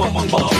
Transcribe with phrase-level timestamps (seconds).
[0.00, 0.59] bum bum bum.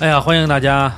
[0.00, 0.94] 哎呀，欢迎大家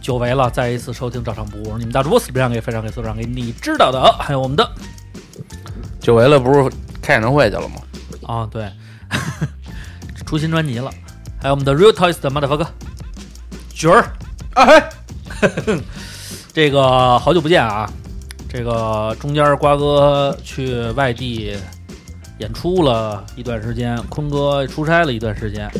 [0.00, 4.68] 久违了，再一次收听照常不误，你们大主播死不让给非常给所长给你知道的，还有我们的
[6.00, 6.68] 久违了，不是
[7.00, 7.76] 开演唱会去了吗？
[8.26, 8.68] 啊，对，
[10.26, 10.90] 出新专辑了，
[11.40, 12.66] 还有我们的 Real Toys 的 motherfucker
[13.72, 14.12] 角儿，
[14.54, 14.90] 哎，
[16.52, 17.88] 这个好久不见啊，
[18.48, 21.56] 这个中间瓜哥去外地
[22.38, 25.70] 演出了一段时间，坤哥出差了一段时间，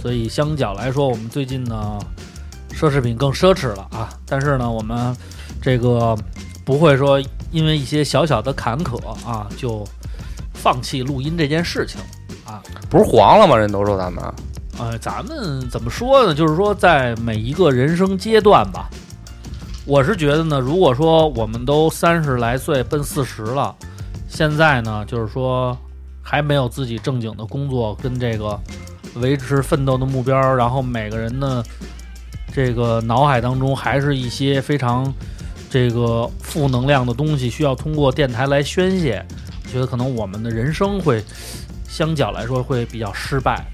[0.00, 1.98] 所以相较来说，我们最近呢
[2.72, 4.08] 奢侈品更奢侈了啊。
[4.26, 5.16] 但是呢，我们
[5.60, 6.16] 这个
[6.64, 9.84] 不会说因为一些小小的坎坷啊，就
[10.54, 12.00] 放弃录音这件事情
[12.44, 12.62] 啊。
[12.88, 13.56] 不是黄了吗？
[13.56, 14.24] 人都说咱们
[14.78, 16.34] 呃，咱们怎么说呢？
[16.34, 18.88] 就是说，在每一个人生阶段吧，
[19.84, 23.74] 我是觉得呢，如果说我们都三十来岁奔四十了，
[24.28, 25.76] 现在呢，就是说
[26.22, 28.58] 还没有自己正经的工作跟这个
[29.14, 31.62] 维持奋斗的目标，然后每个人呢，
[32.52, 35.12] 这个脑海当中还是一些非常
[35.68, 39.24] 这个负能量的东西，需要通过电台来宣泄。
[39.64, 41.24] 我觉得可能我们的人生会
[41.88, 43.64] 相较来说会比较失败。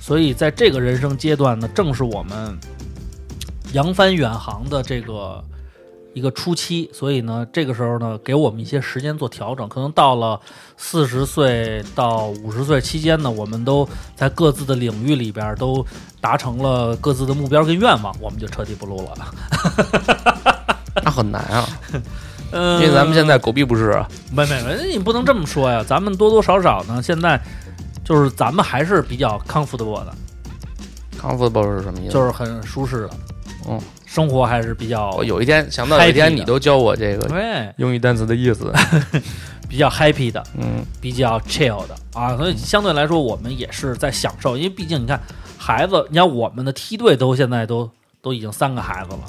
[0.00, 2.58] 所以在这个人生阶段呢，正是我们
[3.72, 5.42] 扬帆远航的这个
[6.14, 6.88] 一个初期。
[6.92, 9.68] 所以呢，这个时候呢，给我们一些时间做调整。
[9.68, 10.40] 可能到了
[10.76, 13.86] 四十岁到五十岁期间呢，我们都
[14.16, 15.84] 在各自的领域里边都
[16.20, 20.64] 达成了各自的目标跟愿望，我们就彻底不录了。
[21.04, 21.66] 那很难啊，
[22.52, 24.08] 嗯，因为咱们现在狗屁不是啊。
[24.32, 25.84] 没没没，你不能这么说呀。
[25.86, 27.38] 咱们多多少少呢，现在
[28.04, 30.14] 就是咱们还是比较 comfortable 的
[31.20, 32.12] ，comfortable 是什么意思？
[32.12, 33.10] 就是很舒适的。
[33.68, 38.72] 嗯，生活还是比较我有一天想到有一 happy 的天你都教我这个对英语单词的意思。
[39.66, 45.18] 比较 happy 的，嗯，比较 chill 的啊，所以相对来说，我们也是在享受，因为毕竟你看，
[45.58, 47.90] 孩子，你看我们的梯队都现在都
[48.22, 49.20] 都已经三个孩子了，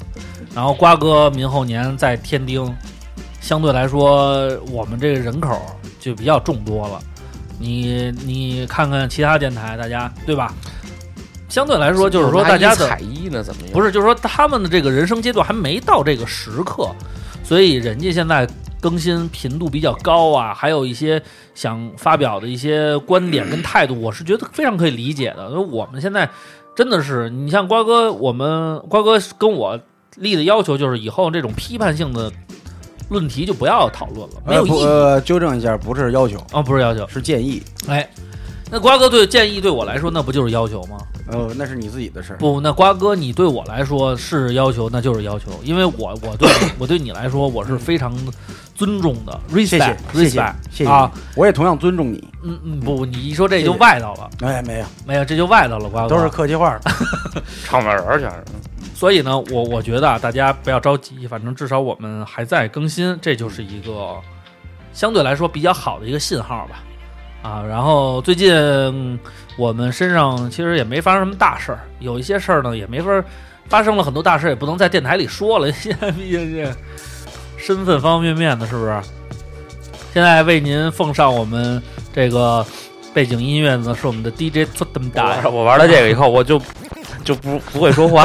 [0.54, 2.72] 然后瓜哥明后年在天津，
[3.40, 5.60] 相对来说，我们这个人口
[5.98, 7.00] 就比较众多了。
[7.58, 10.54] 你你看看其他电台，大家对吧？
[11.48, 13.72] 相对来说，就是说大家的彩衣呢怎么样？
[13.72, 16.90] 不是，就是说他们的这个人生阶段还没到这个时刻，
[17.42, 18.48] 所以人家现在
[18.80, 21.20] 更新频度比较高啊，还有一些
[21.54, 25.48] 想发表的一些观点跟态度，我是觉得非常可以理解的。
[25.50, 26.28] 因为我们现在
[26.76, 29.80] 真的是，你像瓜哥，我们瓜哥跟我
[30.16, 32.30] 立的要求就是，以后这种批判性的
[33.08, 34.84] 论题就不要讨论了，没有呃意义。
[34.84, 37.62] 呃，纠正一下，不是要求，啊，不是要求，是建议。
[37.88, 38.08] 哎，
[38.68, 40.96] 那瓜哥对建议对我来说，那不就是要求吗？
[41.28, 42.36] 呃，那是你自己的事儿。
[42.36, 48.12] 不，那瓜哥，你对我来说是要求，那就是要求，因为我我对我对你来说，我是非常
[48.74, 52.28] 尊重的谢谢，respect 谢谢 respect 谢谢啊，我也同样尊重你。
[52.42, 56.78] 嗯嗯，不，你一说这就外道了，哎，没有，没有，这就外道了，瓜哥都是客气话。
[57.64, 58.44] 场外人儿全是。
[58.94, 64.16] 所以呢，我我觉得啊，大家不要着急，反正至少我们还在更新，这就是一个
[64.92, 66.82] 相对来说比较好的一个信号吧。
[67.46, 69.16] 啊，然后最近嗯
[69.56, 73.24] 我们身上其实也没发生什么大事儿，有一些事儿呢也没法儿
[73.68, 76.68] 发生了很多大事儿，也不能在电台里说了，现在毕竟这
[77.56, 79.00] 身份方方面面的，是不是？
[80.12, 81.80] 现在为您奉上我们
[82.12, 82.66] 这个
[83.14, 86.60] 背景音乐呢，是我们的 DJ 做这么大我我玩了这个以后，我就
[87.22, 88.24] 就不不会说话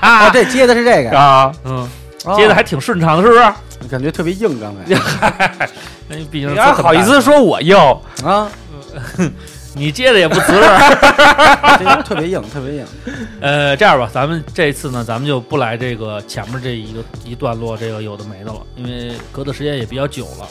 [0.00, 1.52] 啊， 这接的是这个，啊。
[1.64, 1.88] 嗯，
[2.24, 3.52] 哦接的还挺顺畅的，是不是？
[3.88, 4.82] 感觉特别硬，刚才
[6.10, 7.76] 因为毕竟你还好意思说我硬？
[8.24, 8.50] 啊，
[9.74, 10.60] 你接的也不瓷实。
[11.78, 12.86] 这个特别硬，特别硬。
[13.40, 20.46] 呃，这样吧，咱们这次呢，咱们就不来这个前面这一个一段落这个有的没的了，因为隔的时间也比较久了。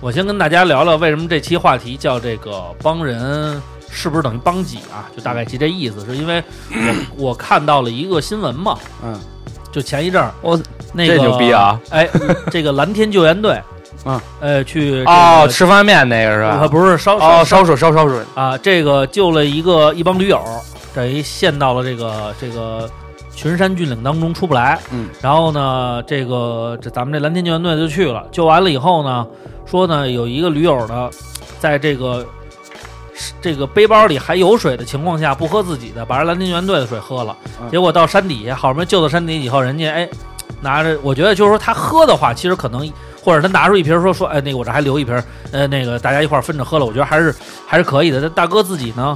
[0.00, 3.60] 我先跟大家聊聊为什么这期话题叫这个帮人
[3.90, 5.10] 是不是等于帮己啊？
[5.14, 9.20] 就大概其这意思，是因为我我看到了一个新闻嘛，嗯，
[9.72, 10.58] 就前一阵儿我
[10.92, 11.80] 那个这牛逼啊！
[11.90, 12.08] 哎，
[12.50, 13.60] 这个蓝天救援队
[14.06, 16.68] 嗯，呃，去这个哦，吃方便面那个是呃吧？
[16.68, 20.42] 不是烧哦，烧烧水烧烧水，啊，这个救了一个一帮驴友，
[20.94, 22.88] 等于陷到了这个这个
[23.34, 24.78] 群山峻岭当中出不来。
[24.90, 29.26] 嗯，然后呢，这个这咱们这蓝天救援队就去了，救完了以后呢，
[29.66, 31.10] 说呢有一个驴友呢，
[31.58, 32.26] 在这个
[33.40, 37.36] 这个背包里还有水的情况下，不喝自己的，把人蓝天救援队的水喝了。
[37.60, 40.08] 嗯结果到山底下，好不容易救到山底以后，人家哎
[40.60, 42.90] 拿着，我觉得就是说他喝的话，其实可能。
[43.22, 45.22] 或者他拿出一瓶说说，哎，那个我这还留一瓶，
[45.52, 47.34] 呃，那个大家一块儿分着喝了，我觉得还是
[47.68, 48.18] 还是可以的。
[48.18, 49.14] 但大哥自己呢，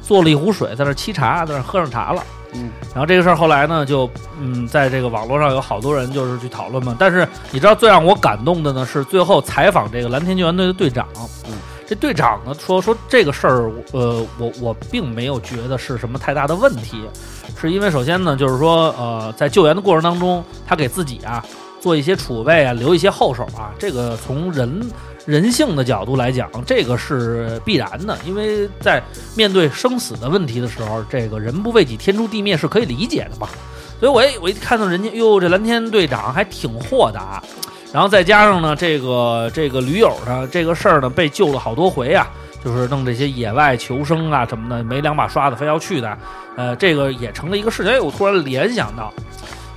[0.00, 2.22] 做了一壶水，在那沏茶，在那喝上茶了。
[2.52, 4.08] 嗯，然后这个事儿后来呢，就
[4.40, 6.94] 嗯，在这个网络上有好多人就是去讨论嘛。
[6.96, 11.04] 但是你知道最让我感动的呢，是最后采访这个蓝天救援队的队长。
[11.16, 11.54] 嗯，
[11.86, 17.00] 这队长呢说说这个事儿，呃，我我并没有觉得是什么太大的问题，
[17.60, 21.44] 是因为首先呢，就是说呃，在救援的过程当中，他给自己啊
[21.80, 24.90] 做一些储备啊，留一些后手啊，这个从人
[25.26, 29.00] 人性的角度来讲，这个是必然的，因为在
[29.36, 33.48] 面对生死的问题的时候，这个人不为己，天诛地灭是可以理解的嘛。
[34.00, 37.42] 所以我一我一看到人家，哟，这蓝天队长还挺豁达，
[37.96, 42.28] 然后再加上呢，这个这个驴友呢，这个事儿呢被救了好多回啊，
[42.62, 46.18] 就是弄这些野外求生啊什么的，没两把刷子非要去的，
[46.58, 47.90] 呃，这个也成了一个事情。
[47.90, 49.10] 哎，我突然联想到，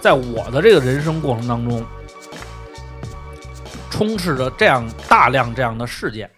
[0.02, 1.82] 在我的这个人生过程当中，
[3.90, 6.30] 充斥着这样大量这样的事件，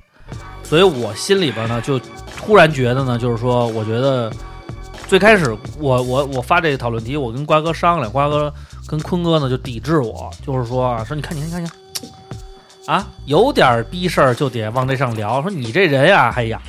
[0.62, 2.00] 所以我心里边呢就
[2.38, 4.32] 突然觉得呢，就是说，我觉得
[5.08, 8.54] 最开始我我我发这个讨论题，我跟瓜哥商量，瓜哥
[8.92, 11.78] 跟坤哥呢就抵制我，就是说啊，说你看你看你看你看。
[12.88, 15.42] 啊，有点逼事儿就得往这上聊。
[15.42, 16.62] 说你这人呀，哎呀，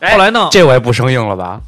[0.00, 1.60] 哎后来呢，这回不生硬了吧？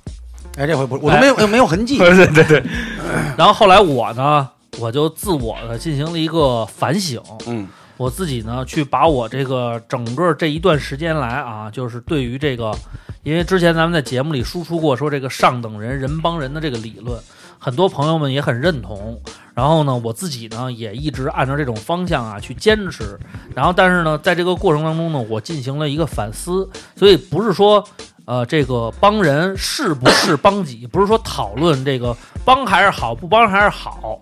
[0.56, 1.98] 哎，这回不，我都没有没有痕迹。
[1.98, 2.62] 对 对对，
[3.36, 4.48] 然后后来我呢，
[4.78, 7.68] 我就自我的进行了一个反省，嗯
[7.98, 12.74] 我自己呢去把我这个整个这一段时间来啊，就是对于这个，
[13.22, 17.20] 因为之前咱们在节目里输出过说这个上等人人帮人的这个理论，
[17.60, 19.22] 很多朋友们也很认同。
[19.54, 23.16] 然后呢，我自己呢也一直按照这种方向啊去坚持。
[23.54, 27.86] 然后，但是呢，在这个过程当中呢，我进行了一个反思，所以不是说。
[28.26, 34.20] 呃，这个帮人是不是帮己，不是说讨论这个帮还是好，不帮还是好，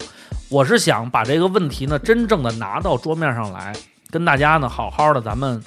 [0.49, 3.77] 我是想把这个问题呢，真正的拿到桌面上来，
[4.11, 5.63] 跟大家呢好好的咱们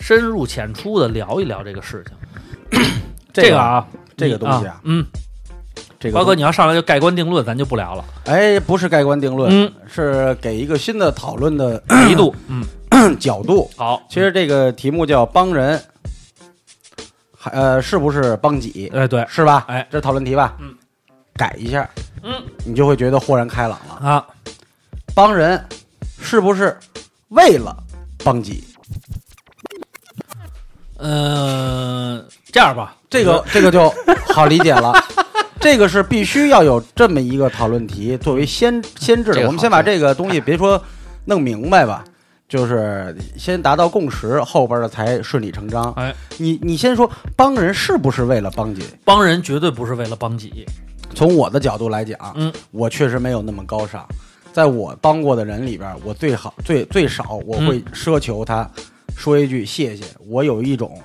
[0.00, 2.82] 深入浅出的聊一聊这个事情。
[3.32, 3.86] 这个啊，
[4.16, 5.06] 这个东西啊，嗯，
[6.00, 8.04] 这个瓜哥你要上来就盖棺定论，咱就不聊了。
[8.26, 13.68] 哎，不是盖棺定论，嗯，是给一个新的讨论的维度， 嗯，角度。
[13.76, 15.82] 好，其实这个题目叫帮人，
[17.36, 19.64] 还呃是不是帮己，哎对是吧？
[19.66, 20.54] 哎这是讨论题吧？
[20.60, 20.72] 嗯，
[21.34, 21.88] 改一下，
[22.22, 22.32] 嗯
[22.64, 24.08] 你就会觉得豁然开朗了。
[24.08, 24.24] 啊，
[25.14, 25.60] 帮人
[26.20, 26.78] 是不是
[27.28, 27.76] 为了
[28.22, 28.62] 帮己？
[30.96, 33.92] 呃，这样吧，这个这个就
[34.32, 34.92] 好理解了。
[35.60, 39.44] 这个是必须要有这么一个讨论题作为先先制的。
[39.46, 40.82] 我们先把这个东西别说
[41.24, 42.04] 弄明白吧，
[42.48, 45.92] 就是先达到共识，后边的才顺理成章。
[45.94, 48.82] 哎，你你先说帮人是不是为了帮己？
[49.04, 50.64] 帮人绝对不是为了帮己，
[51.14, 54.06] 从我的角度来讲，嗯，我确实没有那么高尚。
[54.52, 58.68] 在我帮过的人里边，我最好最最少我会奢求他
[59.16, 60.04] 说一句谢谢。
[60.26, 60.98] 我有一种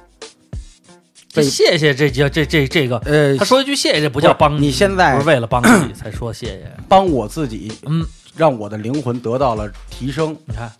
[1.41, 6.71] 谢谢这叫这这这个，呃他说一句谢谢，这不叫帮你你现在不是为了帮自己才说谢谢。
[6.87, 8.05] 帮我自己，嗯，
[8.35, 10.37] 让我的灵魂得到了提升。
[10.45, 10.71] 你看，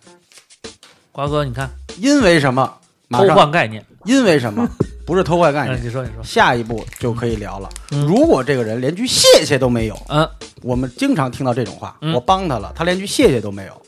[1.10, 2.72] 瓜哥，你看因为什么？
[3.10, 4.68] 偷，换概念，因为什么？
[5.06, 5.84] 不是偷换概嗯，念。
[5.84, 7.68] 你说你说，下一步就可以聊了。
[7.92, 10.28] 嗯如果这个人连句谢谢都没有，嗯，
[10.62, 13.82] 我们经常听到这种话，嗯我帮他了，他连句谢谢都没有，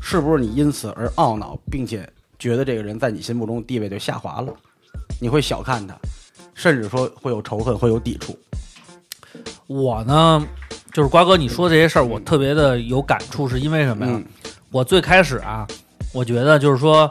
[0.00, 2.08] 是不是你因此而懊恼，并且
[2.38, 4.54] 觉得这个人在你心目中地位就下滑了？
[5.18, 5.96] 你会小看他，
[6.54, 8.38] 甚至说会有仇恨，会有抵触。
[9.66, 10.46] 我呢，
[10.92, 14.12] 就是瓜哥你说这些事儿，我特别的有感触，是因为什么呀？
[14.14, 14.24] 嗯
[14.70, 15.66] 我最开始啊，
[16.12, 17.10] 我觉得就是说，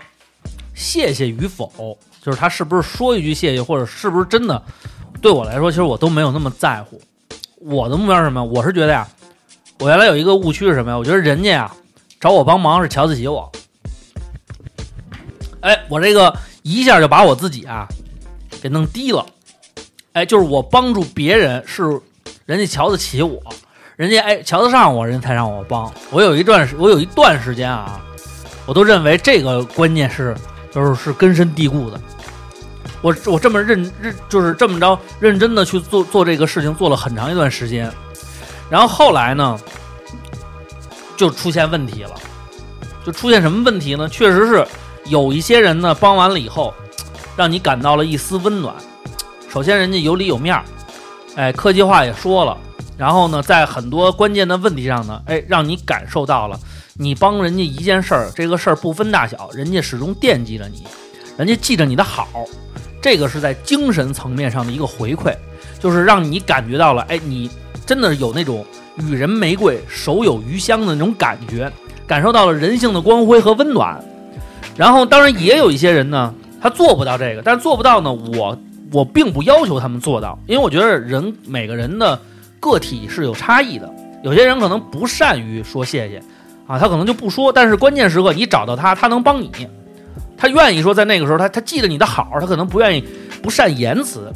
[0.75, 4.61] 谢谢与否，就是他是不是说一句谢谢，或者是不是真的，
[5.23, 7.01] 对我来说，其实我都没有那么在乎。
[7.59, 8.43] 我的目标是什么？
[8.43, 9.07] 我是觉得呀，
[9.79, 10.97] 我原来有一个误区是什么呀？
[10.99, 11.75] 我觉得人家呀
[12.19, 13.51] 找我帮忙是瞧得起我。
[15.61, 16.31] 哎，我这个
[16.75, 17.87] 一下就把我自己啊
[18.61, 19.25] 给弄低了。
[20.13, 21.83] 哎，就是我帮助别人是
[22.45, 23.41] 人家瞧得起我，
[23.95, 25.93] 人家哎瞧得上我，人才让我帮。
[26.09, 28.01] 我有一段时，我有一段时间啊，
[28.65, 30.35] 我都认为这个观念是
[30.71, 32.01] 就是是根深蒂固的。
[33.01, 37.91] 我我这么认认就是这么着认真的去做做这个事情，做了很长一段时间。
[38.69, 39.57] 然后后来呢，
[41.15, 42.15] 就出现问题了，
[43.05, 44.09] 就出现什么问题呢？
[44.09, 44.67] 确实是
[45.09, 46.73] 有一些人呢，帮完了以后，
[47.35, 48.75] 让你感到了一丝温暖。
[49.49, 50.63] 首先，人家有理有面儿，
[51.35, 52.57] 哎，客气话也说了，
[52.97, 56.59] 然后呢，在很多关键的问题上呢，哎，让你感受到了，
[56.95, 60.83] 你帮人家一件事儿，这个事儿不分大小，人家始终惦记着你，
[61.37, 62.27] 人家记着你的好，
[63.01, 65.33] 这个是在精神层面上的一个回馈，
[65.79, 67.49] 就是让你感觉到了，哎，你
[67.85, 68.65] 真的有那种
[68.97, 71.71] 与人玫瑰，手有余香的那种感觉，
[72.05, 74.03] 感受到了人性的光辉和温暖。
[74.77, 78.57] 然后，当然也有一些人呢，他做不到这个，但是做不到呢，我
[78.91, 82.17] 我并不要求他们做到，因为我觉得人每个人的
[82.59, 83.91] 个体是有差异的，
[84.23, 86.21] 有些人可能不善于说谢谢
[86.67, 89.49] 啊，他可能就不说，但是关键时刻你找到他，他能帮你，
[90.37, 93.03] 他愿意说在那个时候他他记得你的好，他可能不愿意
[93.41, 94.31] 不善言辞。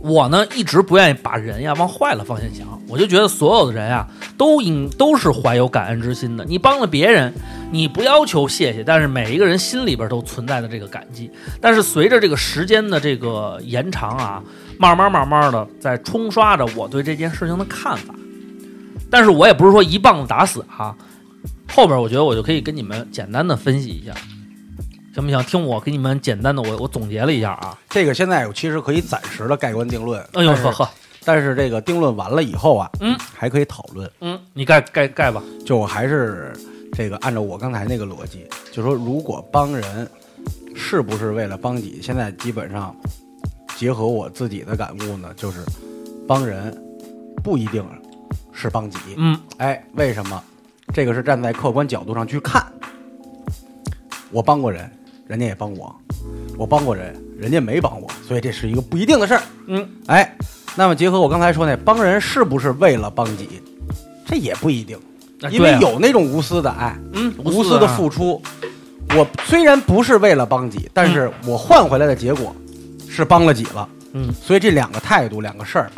[0.00, 6.44] 我呢一直不愿意把人呀往坏了方向想，我就觉得所有的人呀都应都是怀有感恩之心的。
[6.44, 7.32] 你帮了别人，
[7.72, 11.30] 你不要求谢谢，但是每一个人心里边都存在的这个感激。
[11.60, 14.42] 但是随着这个时间的这个延长啊，
[14.78, 18.14] 慢慢慢慢的在冲刷着我对这件事情的看法。
[19.10, 20.94] 但是我也不是说一棒子打死哈、
[21.72, 24.12] 后边我觉得我就可以跟你们简单的分析一下，
[25.18, 25.42] 行不行？
[25.44, 27.76] 听我给你们简单的我我总结了一下啊。
[27.88, 30.20] 这个现在其实可以暂时的盖棺定论。
[30.34, 30.88] 哎呦呵呵，
[31.24, 34.10] 但是这个定论完了以后啊，嗯，还可以讨论。
[34.20, 35.42] 嗯，你盖盖盖吧。
[35.66, 36.52] 就我还是
[36.92, 40.08] 这个按照我刚才那个逻辑，就说如果帮人
[40.74, 42.94] 是不是为了帮己，现在基本上
[43.76, 45.60] 结合我自己的感悟呢，就是
[46.26, 46.76] 帮人
[47.42, 47.84] 不一定
[48.52, 48.98] 是帮己。
[49.16, 50.42] 嗯，哎，为什么？
[50.94, 52.64] 这个是站在客观角度上去看。
[54.30, 54.90] 我帮过人，
[55.28, 55.94] 人家也帮我；
[56.56, 59.42] 我帮过人，人家没帮我，所以这是一个不一定的事儿。
[59.66, 60.36] 嗯，哎，
[60.74, 63.62] 那么结合我刚才说那帮人是不是为了帮己，
[64.26, 64.98] 这也不一定，
[65.50, 66.98] 因为有那种无私的爱。
[67.12, 68.42] 嗯无私的啊付出。
[69.16, 72.54] 我虽然不是为了帮己，但是我换回来的结果
[73.08, 73.88] 是帮了己了。
[74.12, 75.90] 嗯，所以这两个态度、两个事儿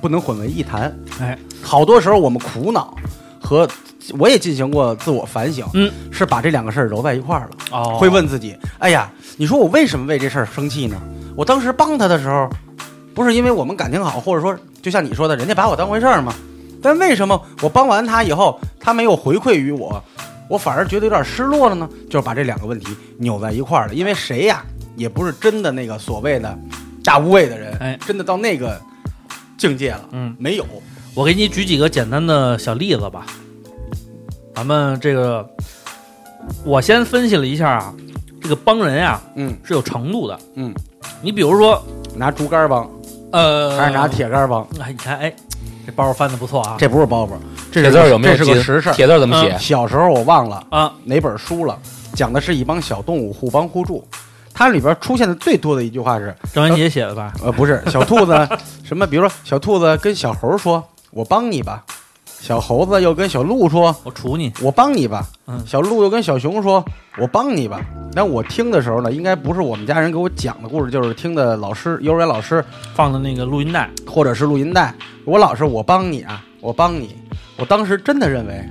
[0.00, 0.94] 不能混为一谈。
[1.20, 2.94] 哎，好多时候我们苦恼
[3.40, 3.68] 和
[4.18, 7.50] 我也进行过自我反省，嗯，是把这两个事儿揉在一块儿了。
[7.70, 11.00] 哦，会问自己：哎呀，你说我为什么为这事儿生气呢？
[11.36, 12.48] 我当时帮他的时候，
[13.14, 16.34] 不是因为我们感情好，或者说就像你说的，人家把我当回事儿吗？
[16.82, 20.02] 但为什么我帮完他以后，他没有回馈于我，
[20.48, 21.88] 我反而觉得有点失落了呢？
[22.10, 23.94] 就是把这两个问题扭在一块儿了。
[23.94, 24.62] 因为谁呀，
[24.96, 26.58] 也不是真的那个所谓的
[27.02, 28.78] 大无畏的人，哎真的到那个
[29.56, 30.66] 境界了，嗯，没有。
[31.14, 33.24] 我给你举几个简单的小例子吧。
[34.54, 35.48] 咱们这个，
[36.64, 37.94] 我先分析了一下啊，
[38.40, 40.38] 这个帮人啊嗯是有程度的。
[40.54, 40.72] 嗯，
[41.20, 41.82] 你比如说，
[42.14, 42.88] 拿竹竿帮
[43.32, 44.06] 呃，还是拿？
[44.06, 44.62] 铁杆帮？
[44.80, 45.34] 哎，你看，哎，
[45.84, 46.76] 这包翻的不错啊。
[46.78, 47.30] 这不是包袱，
[47.72, 48.36] 这铁是个字儿有没有？
[48.36, 48.92] 这是个实事儿。
[48.92, 49.58] 铁字儿怎么写？
[49.58, 51.76] 小时候我忘了啊，哪本书了，
[52.14, 54.06] 讲的是一帮小动物互帮互助。
[54.52, 57.32] 它里边出现的最多的一句话是，张文杰写的吧？
[57.42, 58.48] 呃，不是小兔子
[58.84, 60.80] 什么，比如说小兔子跟小猴说
[61.10, 61.84] ：“我帮你吧。”
[62.44, 64.52] 小猴子又跟小鹿说我处你。
[64.60, 66.84] ：“我帮你吧。”嗯小鹿又跟小熊说
[67.18, 67.80] ：“我帮你吧。”
[68.14, 72.62] 但我听的时候呢，应该不是我们家人给我讲的故事，就是听的老师、幼儿园老师
[72.94, 74.94] 放的那个录音带，或者是录音带。
[75.24, 77.16] 我老是我帮你啊，我帮你。
[77.56, 78.62] 我当时真的认为，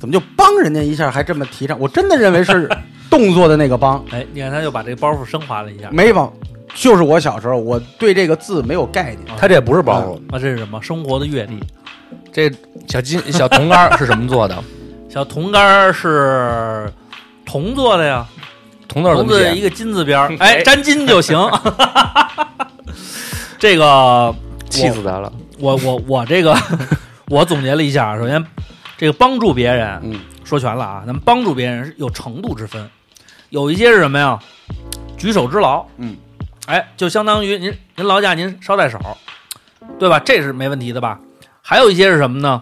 [0.00, 1.78] 怎么就帮人家一下还这么提倡？
[1.78, 2.68] 我真的认为是
[3.08, 5.90] 动作的那个帮， 哎，你看他又把这个包袱升华了一下。
[5.92, 6.28] 没帮。
[6.74, 9.38] 就是我小时候，我对这个字没有概念。
[9.38, 10.82] 他这不是包袱，啊，这是什么？
[10.82, 11.62] 生活的阅历。
[12.32, 12.50] 这
[12.88, 14.62] 小金小铜杆儿是什么做的？
[15.10, 16.90] 小铜杆儿是
[17.44, 18.26] 铜做的呀，
[18.88, 19.44] 铜字儿怎么写？
[19.44, 21.38] 铜字一个金字边儿， 哎，沾金就行。
[23.58, 24.34] 这个
[24.70, 25.32] 气死咱了！
[25.58, 26.56] 我我我这个
[27.28, 28.44] 我总结了一下，首先
[28.96, 32.88] 这个帮助别人，嗯，说全了啊，咱们帮助别人是有程度之分，
[33.50, 34.38] 有一些是什么呀？
[35.16, 36.16] 举手之劳，嗯，
[36.66, 38.98] 哎，就相当于您您劳驾您捎带手，
[39.98, 40.18] 对吧？
[40.18, 41.20] 这是没问题的吧？
[41.64, 42.60] 还有一些是什么呢？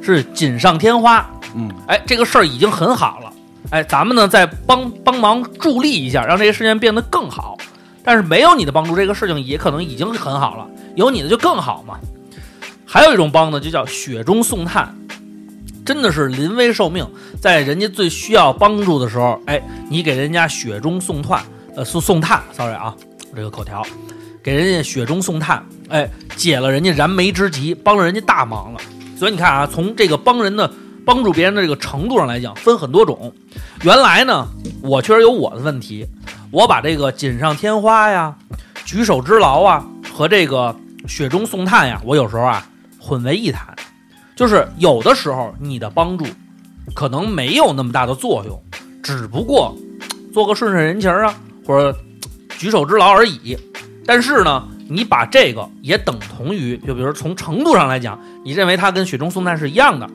[0.00, 3.32] 是锦上添花，嗯，哎，这个事儿已经很好了，
[3.70, 7.58] 哎，咱们呢再帮帮忙助力一下，让这个事情变得更好。
[8.04, 11.98] 但是没有你的帮助，这个事情也可能已经很好了，有你的就更好嘛。
[12.86, 14.96] 还有一种帮呢，就叫雪中送炭，
[15.84, 17.06] 真的是临危受命，
[17.42, 21.42] 在人家最需要帮助的时候，哎，你给人家雪中送炭，
[21.74, 22.94] 呃，送送炭，sorry 啊，
[23.34, 23.84] 这个口条，
[24.48, 28.80] 给人家雪中送炭，哎，解了人家燃眉之急，帮了人家大忙了。
[29.14, 30.72] 所以你看啊，从这个帮人的
[31.04, 33.30] 帮助别人的这个程度上来讲，分很多种。
[33.82, 34.48] 原来呢，
[34.80, 36.06] 我确实有我的问题，
[36.50, 38.34] 我把这个锦上添花呀、
[38.86, 40.74] 举手之劳啊和这个
[41.06, 42.66] 雪中送炭呀，我有时候啊
[42.98, 43.76] 混为一谈。
[44.34, 46.24] 就是有的时候你的帮助
[46.94, 48.58] 可能没有那么大的作用，
[49.02, 49.76] 只不过
[50.32, 51.34] 做个顺顺人情啊，
[51.66, 51.94] 或者
[52.56, 53.58] 举手之劳而已。
[54.08, 60.08] 但是呢，你把这个也等同于，就比如从程度上来讲，你认为它跟雪中送炭是一样的，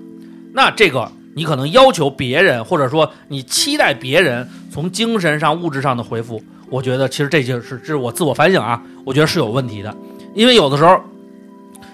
[0.52, 9.96] 那这个你可能要求别人，或者说你期待别人从精神上、物质上的回复，我觉得其实这就是这是我自我反省啊，我觉得是有问题的，
[10.34, 11.00] 因为有的时候，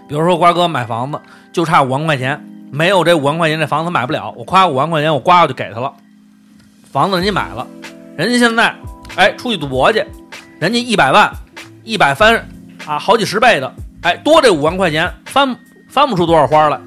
[0.07, 1.19] 比如说瓜哥买房子
[1.51, 2.41] 就差五万块钱，
[2.71, 5.91] 没有这五万块钱这房子买不了，我夸五万块钱我刮就给他了，
[6.89, 7.67] 房子人家买了，
[8.15, 8.73] 人家现在
[9.17, 10.01] 哎出去赌博去，
[10.59, 11.29] 人家一百万
[11.83, 12.47] 一百翻
[12.85, 15.55] 啊好几十倍的，哎多这五万块钱翻
[15.87, 16.79] 翻不出多少花来。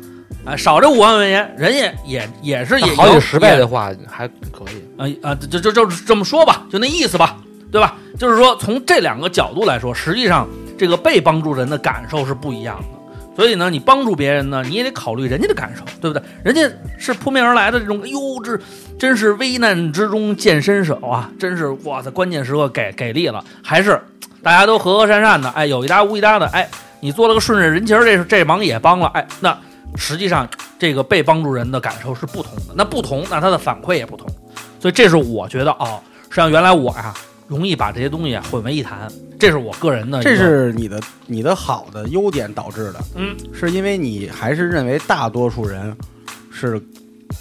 [0.45, 4.99] 哎，少这五万块钱，人家也也是也好几十倍的话还可以。
[4.99, 7.37] 啊啊，就就就这么说吧，就那意思吧，
[7.71, 7.95] 对吧？
[8.19, 12.99] 就是说，从这两个角度来说，实际上这个被帮助人的感受是不一样的。
[13.37, 16.21] 所以呢，你帮助别人呢，你也得考虑人家的感受，对不对？
[16.43, 16.69] 人家
[16.99, 18.59] 是扑面而来的这种，哎呦，这
[18.99, 21.31] 真是危难之中见伸手啊！
[21.39, 23.99] 真是哇塞，关键时刻给给力了，还是
[24.43, 26.69] 大家都和和善善的，哎，有一搭无一搭的，哎，
[27.01, 29.57] 你做了个顺着人情儿，这这忙也帮了，哎，那
[29.97, 34.27] 实际上这个被帮助人的感受是不同的，那不同，那他的反馈也不同，
[34.81, 37.15] 所以这是我觉得哦，实际上原来我呀
[37.47, 39.09] 容易把这些东西啊混为一谈，
[39.39, 45.97] 这是我个人的个，这是你的你的好的优点导致的，嗯，是因为你还是认为大多数人
[46.51, 46.83] 是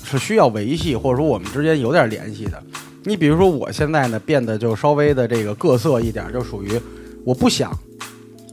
[0.03, 2.61] 是需要维系，或者说我们之间有点联系的。
[3.03, 6.79] 你比如说我现在呢变得就稍微的这个各色一点，就属于
[7.23, 7.71] 我不想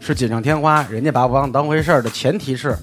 [0.00, 2.76] 是锦上添花，人家把我当当回事儿的前提是，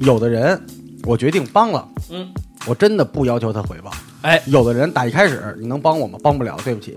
[0.00, 0.60] 有的人
[1.04, 2.28] 我决定帮了，嗯，
[2.66, 3.90] 我真的不要求他回报。
[4.22, 6.18] 哎，有的人打一开始你能帮我吗？
[6.22, 6.96] 帮不了，对不起。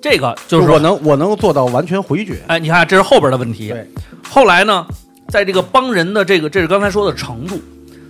[0.00, 2.40] 这个就是，我能我能做到完全回绝。
[2.46, 3.88] 哎，你看这是后边的问题，对，
[4.28, 4.86] 后来呢，
[5.28, 7.58] 在这个帮人的这个，这是刚才说的程度。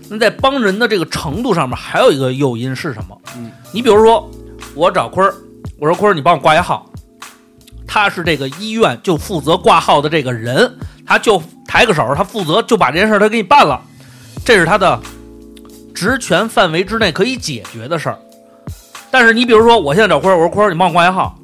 [0.09, 3.19] 那在帮人的这个程度上面，还有一个诱因是什么？
[3.39, 4.31] 嗯，你比如说，
[4.75, 5.35] 我找坤儿，
[5.79, 6.87] 我说坤儿，你帮我挂一号。
[7.87, 13.81] 他是这个医院就负责挂号的这个人，他就抬个手，他负责就把这件事儿他给你办了，
[14.45, 15.01] 这是他的
[15.95, 18.19] 职权范围之内可以解决的事儿。
[19.11, 21.39] 但是你比如说，我现在找坤儿，我说坤儿，你帮我挂一号，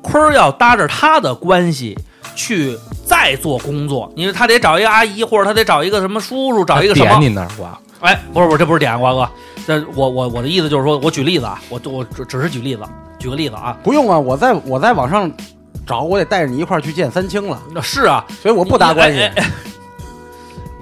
[0.00, 1.98] 坤儿要搭着他的关系
[2.34, 2.78] 去
[3.18, 9.28] 再做工作，因为他得找一个阿姨，或者他得找一个什么叔叔，找一个什么点你那儿瓜，哎，不是不是，这不是点瓜哥，
[9.66, 12.82] 这我我我的意思就是说，我举例子啊，我我只只是举例子，
[13.18, 15.28] 举个例子啊，不用啊，我在我在网上
[15.84, 19.20] 找，我得带着你一块儿去见三清了，那是啊，所以我不搭关系。
[19.20, 19.44] 哎哎哎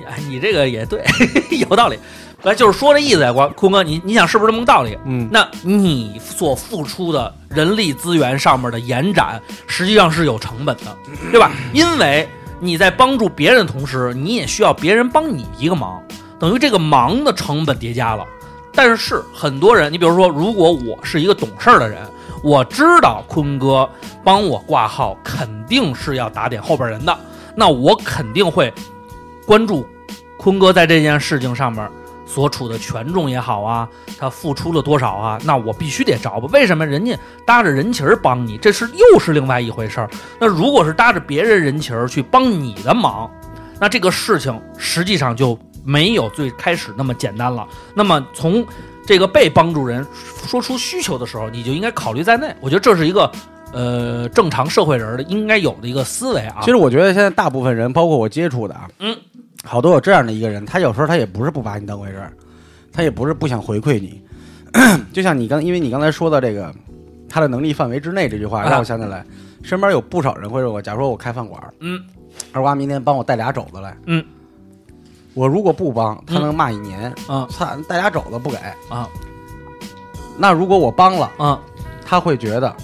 [0.09, 1.03] 哎你这个也对，
[1.59, 1.99] 有道理。
[2.47, 4.97] 来，就是说这意思呀，瓜坤哥，你你想是不是这么个道理？
[5.05, 10.97] 嗯，那你所付出的人力资源上面的延展，实际上是有成本的，
[11.33, 11.51] 对吧？
[11.73, 12.29] 因为
[12.61, 16.01] 你在帮助别人的同时，你也需要别人帮你一个忙，
[16.39, 18.25] 等于这个忙的成本叠加了。
[18.73, 21.99] 但是很多人，你比如说，如果我是一个懂事儿的人，
[22.45, 23.91] 我知道坤哥
[24.23, 27.19] 帮我挂号肯定是要打点后边人的，
[27.57, 28.73] 那我肯定会
[29.45, 29.85] 关注
[30.39, 31.91] 坤哥在这件事情上面
[32.27, 35.39] 所处的权重也好啊，他付出了多少啊？
[35.45, 36.49] 那我必须得找吧。
[36.53, 40.11] 为什么人家搭着人情儿帮你，这是又是另外一回事儿。
[40.39, 43.31] 那如果是搭着别人人情儿去帮你的忙，
[43.81, 47.67] 那这个事情实际上就没有最开始那么简单了。
[47.95, 48.67] 那么从
[49.07, 50.05] 这个被帮助人
[50.49, 52.53] 说出需求的时候，你就应该考虑在内。
[52.61, 53.31] 我觉得这是一个
[53.73, 56.57] 呃正常社会人儿的应该有的一个思维啊。
[56.62, 59.17] 其实我觉得现在大部分人，包括我接触的啊，嗯，
[59.66, 62.33] 好多有这样的一个人，他有时候他也不是不把你当回事儿，
[62.92, 64.22] 他也不是不想回馈你。
[65.12, 66.72] 就像你刚，因为你刚才说的这个
[67.29, 69.24] 他的能力范围之内这句话，啊让我想起来，
[69.62, 72.00] 身边有不少人会说我，假如说我开饭馆，嗯，
[72.52, 74.24] 二瓜明天帮我带俩肘子来，嗯，
[75.35, 78.57] 我如果不帮，他能骂一年，啊操，带俩肘子不给
[78.88, 79.09] 啊。
[80.38, 81.59] 那如果我帮了，啊，
[82.05, 82.74] 他会觉得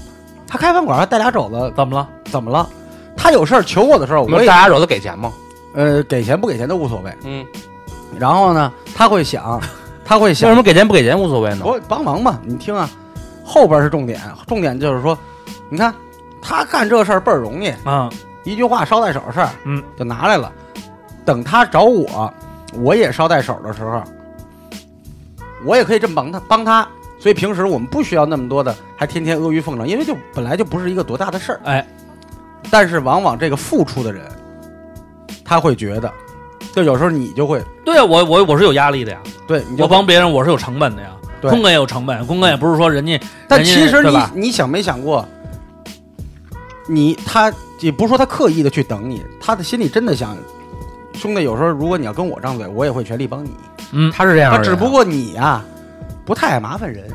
[0.47, 2.09] 他开饭馆还带俩肘子怎么了？
[2.25, 2.69] 怎么了？
[3.15, 5.31] 他有事儿求我的时候，我也带俩肘子给钱吗？
[5.75, 7.15] 呃给钱不给钱都无所谓。
[7.25, 7.47] 嗯，
[8.19, 9.61] 然后呢，他会想，
[10.05, 11.65] 他会想为想什么给钱不给钱无所谓呢？
[11.65, 12.89] 我帮忙嘛，你听啊，
[13.45, 15.17] 后边是重点，重点就是说，
[15.69, 15.95] 你看
[16.41, 18.11] 他干这事儿倍儿容易，啊，
[18.45, 20.53] 一句话捎带手的事儿，嗯，就拿来了。
[21.25, 22.33] 等他找我，
[22.75, 24.03] 我也捎带手的时候，
[25.65, 26.87] 我也可以这么帮他帮他。
[27.21, 31.61] 所以平时我们不需要那么多的，还天天阿谀奉承，因为就本来就不是一个多大的事儿。
[31.63, 31.87] 哎，
[32.69, 34.25] 但是往往这个付出的人，
[35.45, 36.13] 他会觉得，
[36.75, 41.09] 就有时候你就会对啊，我我我是有压力的呀，对，你就我帮别人我是有成本的呀。
[41.41, 41.51] 对。
[41.51, 44.31] 坤哥也有成本，坤哥也不是说人家，但人家其实你吧？
[44.35, 45.27] 你想没想过，
[46.89, 50.37] 你他也不是说他刻意的去等你，他的心里真的想，
[51.15, 53.51] 兄弟，有时候如果你要跟我张嘴，我也会全力帮你。
[53.91, 55.63] 嗯，他是这样的只不过你呀、
[56.25, 57.11] 不太爱麻烦人，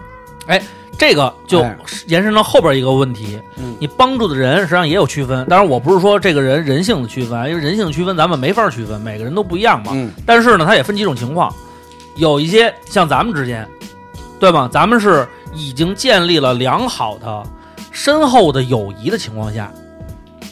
[0.97, 5.45] 这个就哎延伸到后边一个问题，嗯你帮助的人实际上也有区分。
[5.47, 9.91] 当然，我不是说这个人人性的区分，因为人性区分咱们没法区分，每个人都不一样嘛。
[9.93, 11.53] 嗯但是呢，它也分几种情况，
[12.15, 13.67] 有一些像咱们之间，
[14.39, 14.67] 对吧？
[14.71, 17.43] 咱们是已经建立了良好的、
[17.91, 19.71] 深厚的友谊的情况下，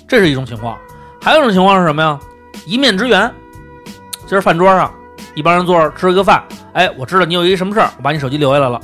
[0.07, 0.77] 这是一种情况。
[1.19, 2.19] 还有一种情况是什么呀？
[2.65, 3.31] 一面之缘。
[4.27, 4.91] 今儿饭桌上，
[5.33, 8.79] 一帮人坐着吃一个饭，哎，我知道你有一什么事儿，我把你手机留下来了，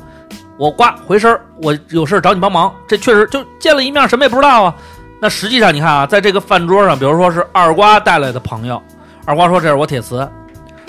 [0.61, 4.75] 我呱回身，我有事找你帮忙，这确实就见了一面，什么也不知道啊。
[5.19, 8.79] 那实际上你看啊，在这个饭桌上，比如说是二瓜带来的朋友，
[9.25, 10.17] 二瓜说这是我铁磁，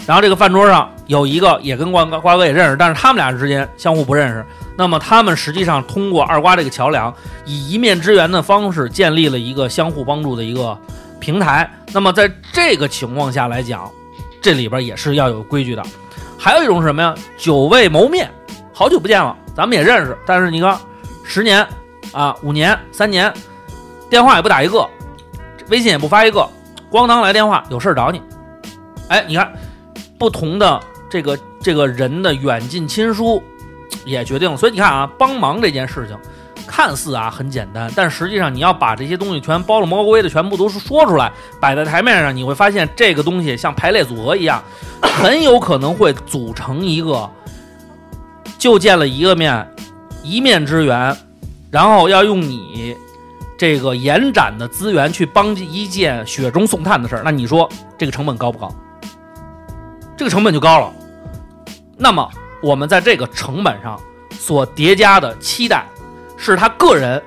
[0.04, 4.44] 然后这个饭桌上有一个也跟瓜哥瓜哥也认识，但是他们俩之间相互不认识。
[4.76, 7.10] 那么他们实际上通过二瓜这个桥梁，
[7.46, 10.76] 以一面之缘的方式建立了一个相互帮助的一个
[11.18, 11.66] 平台。
[11.94, 13.90] 那么在这个情况下来讲，
[14.42, 15.82] 这里边也是要有规矩的。
[16.38, 17.14] 还有一种是什么呀？
[17.38, 18.30] 久未谋面，
[18.72, 20.78] 好久不见了，咱们也认识，但是你看，
[21.24, 21.66] 十年
[22.12, 23.32] 啊，五年、三年，
[24.08, 24.88] 电话也不打一个，
[25.68, 26.48] 微信也不发一个，
[26.90, 28.20] 咣当来电话，有事儿找你。
[29.08, 29.52] 哎，你看，
[30.18, 30.80] 不同的
[31.10, 33.42] 这个这个人的远近亲疏
[34.06, 34.56] 也决定了。
[34.56, 36.16] 所以你看啊，帮忙这件事情，
[36.66, 41.30] 看似啊很简单，但实际上你要把这些东西全包了魔鬼的全部都是说出来，
[41.60, 44.62] 摆在台面上，你会发现这个东西像排列组合一样，
[45.02, 47.28] 很有可能会组成一个
[48.62, 49.68] 就见了一个面，
[50.22, 51.16] 一面之缘，
[51.68, 52.96] 然后要用你
[53.58, 58.72] 这个延展的资源去帮一件雪中送炭的事儿，那你说这个成本高不高？
[60.16, 60.92] 这个成本就高了。
[61.96, 62.30] 那么
[62.62, 65.84] 我们在这个成本上所叠加的期待，
[66.36, 67.20] 是他个人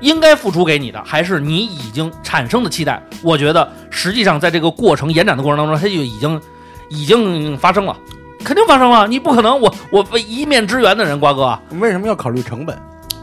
[0.00, 3.00] 应该付出给你的，还是你已经产生的期待？
[3.22, 6.40] 我觉得实际上在这个过程延展的过程当中，它就已经
[6.88, 7.96] 已经发生了，
[8.42, 9.06] 肯定发生了。
[9.06, 12.76] 你不可能我我为一面之缘的人，瓜哥啊，为什么要考虑成本？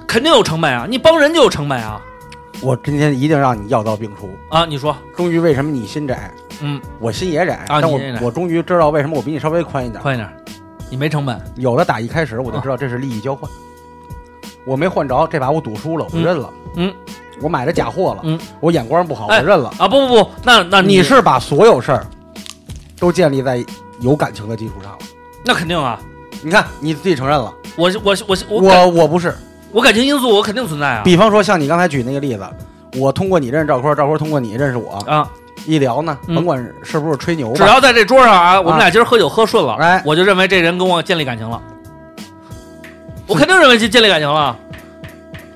[0.08, 0.88] 肯定有成本啊！
[0.90, 2.02] 你帮人就有成本啊
[2.62, 4.28] 我今天一定让你药到病除。
[4.50, 4.66] 啊！
[4.66, 7.64] 你说，终于，为什么你心窄，嗯，我心也窄？
[7.68, 10.02] 啊但我我终于知道为什么我比你稍微宽一点。
[10.02, 10.28] 宽一点，
[10.90, 13.50] 你没成本，有的打一开始我就知道这是利益交换，
[14.66, 16.50] 我没换着，这把我赌输了，我嗯认了。
[16.76, 16.94] 嗯，
[17.40, 19.72] 我买的假货了，嗯，我眼光不好，哎我认了。
[19.78, 19.88] 啊！
[19.88, 22.06] 不不不，那那你是把所有事儿
[22.98, 23.64] 都建立在
[24.02, 24.98] 有感情的基础上了。
[25.50, 26.00] 那肯定啊！
[26.44, 29.34] 你看你自己承认了，我我我我感我我不是。
[29.72, 31.02] 我感情因素我肯定存在啊！
[31.04, 32.48] 比方说像你刚才举那个例子，
[33.00, 35.28] 我通过你认识赵坤，赵坤通过你认识我，啊，
[35.66, 41.60] 一聊呢，嗯甭管是不是吹牛吧，只要在这桌上啊，我们俩今儿喝酒喝顺了，哎我就认为这人跟我建立感情了，
[43.26, 44.56] 我肯定认为建建立感情了。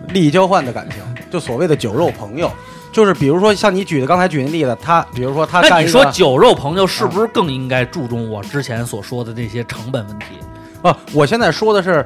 [0.08, 2.51] 利益交换的感情，就所谓的酒肉朋友，
[2.93, 10.25] 就是比如说像你举的刚才举那例子，他比如说他那你说酒肉朋友是不是更应该注重我之前所说的这些成本问题？
[10.82, 12.06] 啊，我现在说的是。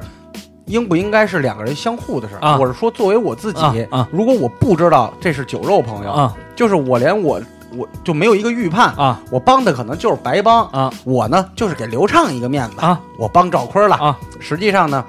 [0.68, 2.40] 应不应该是两个人相互的事儿？
[2.46, 7.40] 啊我是说，作为我自己，啊啊如果我不知道这是酒肉朋友，啊就是我连我
[7.74, 13.00] 我就没有一个预判，啊我帮的可能就是白帮，啊我呢就是给刘畅一个面子，啊！
[13.18, 15.02] 我帮赵坤了，啊实际上呢，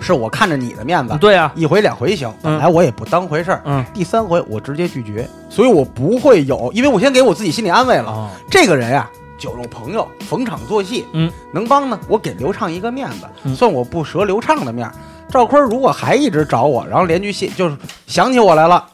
[0.00, 3.84] 是我看着你的面子，对啊，一回两回行，本来我也不当回事儿，嗯。
[3.92, 9.08] 第三回我直接拒绝，所以我不会有，因为我先给我自己心理安慰了，啊这个人呀、
[9.38, 13.54] 酒肉朋友，逢场作戏，嗯，能帮呢，我给刘畅一个面子，嗯。
[13.54, 14.92] 算我不折刘畅的面儿。
[15.28, 18.84] 赵坤如果还一直找我，然后连句谢就是想起我来了，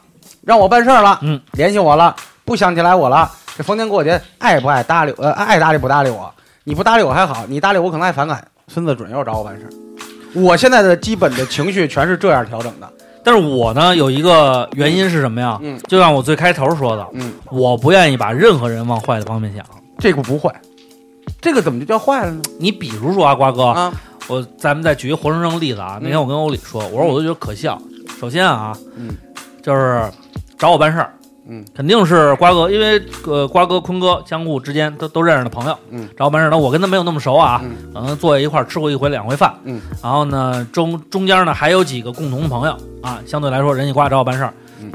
[0.43, 2.15] 让我办事儿了，嗯，联系我了，
[2.45, 6.31] 不想起来我了，这逢年过节爱不爱搭理呃爱搭理不搭理我，
[6.63, 9.86] 你不搭理我还好，你搭理我可能还反感，孙子准又找我办事儿。
[10.33, 12.91] 我现在的基本的情绪全是这样调整的，
[13.23, 15.57] 但是我呢有一个原因是什么呀？
[15.61, 19.65] 嗯就像我最开头说的，嗯，我不愿意把任何人往坏的方面想。
[19.99, 20.53] 这个不坏，
[21.41, 22.41] 这个怎么就叫坏了呢？
[22.59, 23.91] 你比如说啊，瓜哥，啊，
[24.27, 25.97] 我咱们再举一个活生生的例子啊。
[25.99, 27.81] 那天我跟欧里说，我说我都觉得可笑。
[28.19, 29.09] 首先啊，嗯，
[29.63, 30.03] 就是
[30.55, 31.13] 找我办事儿，
[31.49, 36.49] 嗯，肯定是瓜哥，因为呃瓜哥、坤哥相互之间都都认识的朋友，嗯，找我办事儿。
[36.51, 44.91] 那我跟他没有那么熟啊，嗯可能坐在一块儿吃过一回两回饭，嗯，然后呢中中间呢还有几个共同的朋友啊，相对来说人家瓜找我办事儿，嗯。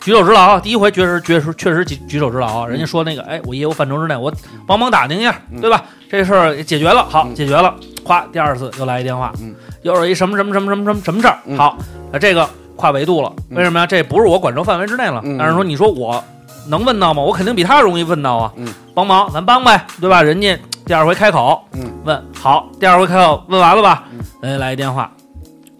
[0.00, 0.60] 举手之劳啊！
[0.60, 2.66] 第一回确实确实确实举举手之劳啊！
[2.66, 4.30] 人家说那个，哎，我业务范畴之内，我
[4.66, 5.82] 帮忙打听一下，嗯对吧？
[6.10, 7.74] 这事儿解决了，好，嗯解决了。
[8.04, 11.78] 咵，第二次又来一电话，嗯，又是一什么什么什么什么什么什么事儿，嗯好，
[12.12, 13.86] 那这个跨维度了，嗯为什么呀？
[13.86, 15.20] 这不是我管着范围之内了。
[15.24, 16.22] 嗯但是说，你说我
[16.66, 17.22] 能问到吗？
[17.22, 18.52] 我肯定比他容易问到啊。
[18.56, 20.22] 嗯，帮忙咱帮呗，对吧？
[20.22, 24.04] 人家第二回开口，嗯，问好，第二回开口问完了吧？
[24.12, 25.10] 嗯，人家来一电话，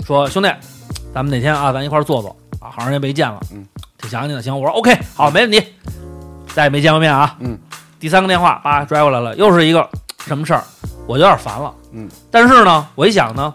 [0.06, 0.48] 说兄弟，
[1.12, 2.30] 咱们哪天啊，咱一块儿坐坐
[2.60, 3.64] 啊，好长时间没见了，嗯，
[3.98, 4.42] 挺想你的。
[4.42, 5.62] 行，我说 OK，好，没问题。
[6.54, 7.34] 再也没见过面啊。
[7.40, 7.58] 嗯，
[7.98, 9.88] 第三个电话，叭拽过来了，又是一个
[10.26, 10.62] 什么事儿，
[11.06, 11.72] 我有点烦了。
[11.92, 13.52] 嗯，但是呢，我一想呢，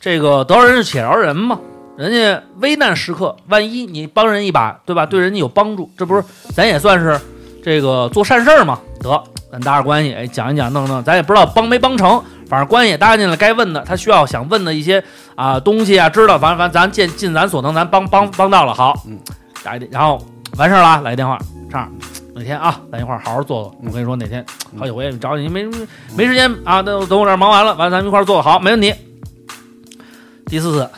[0.00, 1.58] 这个得饶人处且饶人嘛，
[1.96, 5.06] 人家危难时刻，万一你帮人一把，对吧？
[5.06, 6.22] 对人家有帮助，这不是
[6.54, 7.18] 咱也算是
[7.64, 8.78] 这个做善事儿嘛？
[9.00, 15.02] 得，咱搭着关系，哎，讲一讲，弄弄，咱也不知道帮没帮成，反正关系也搭进了，该问的，他需要想问的一些
[15.34, 19.18] 啊东西啊，知道，反正反正咱尽尽咱所能，咱帮帮帮到了，好，嗯，
[19.64, 20.20] 打一电，然后
[20.58, 21.38] 完事儿了啊，来个电话，
[21.70, 21.90] 这样。
[22.34, 23.74] 哪天啊，咱一块儿好好做做。
[23.82, 24.44] 我跟你说，哪天
[24.78, 25.64] 好几回找你没
[26.14, 28.92] 没时间啊，等等我这儿忙完了，完咱们一块儿做，好，没问题。
[30.44, 30.90] 第四次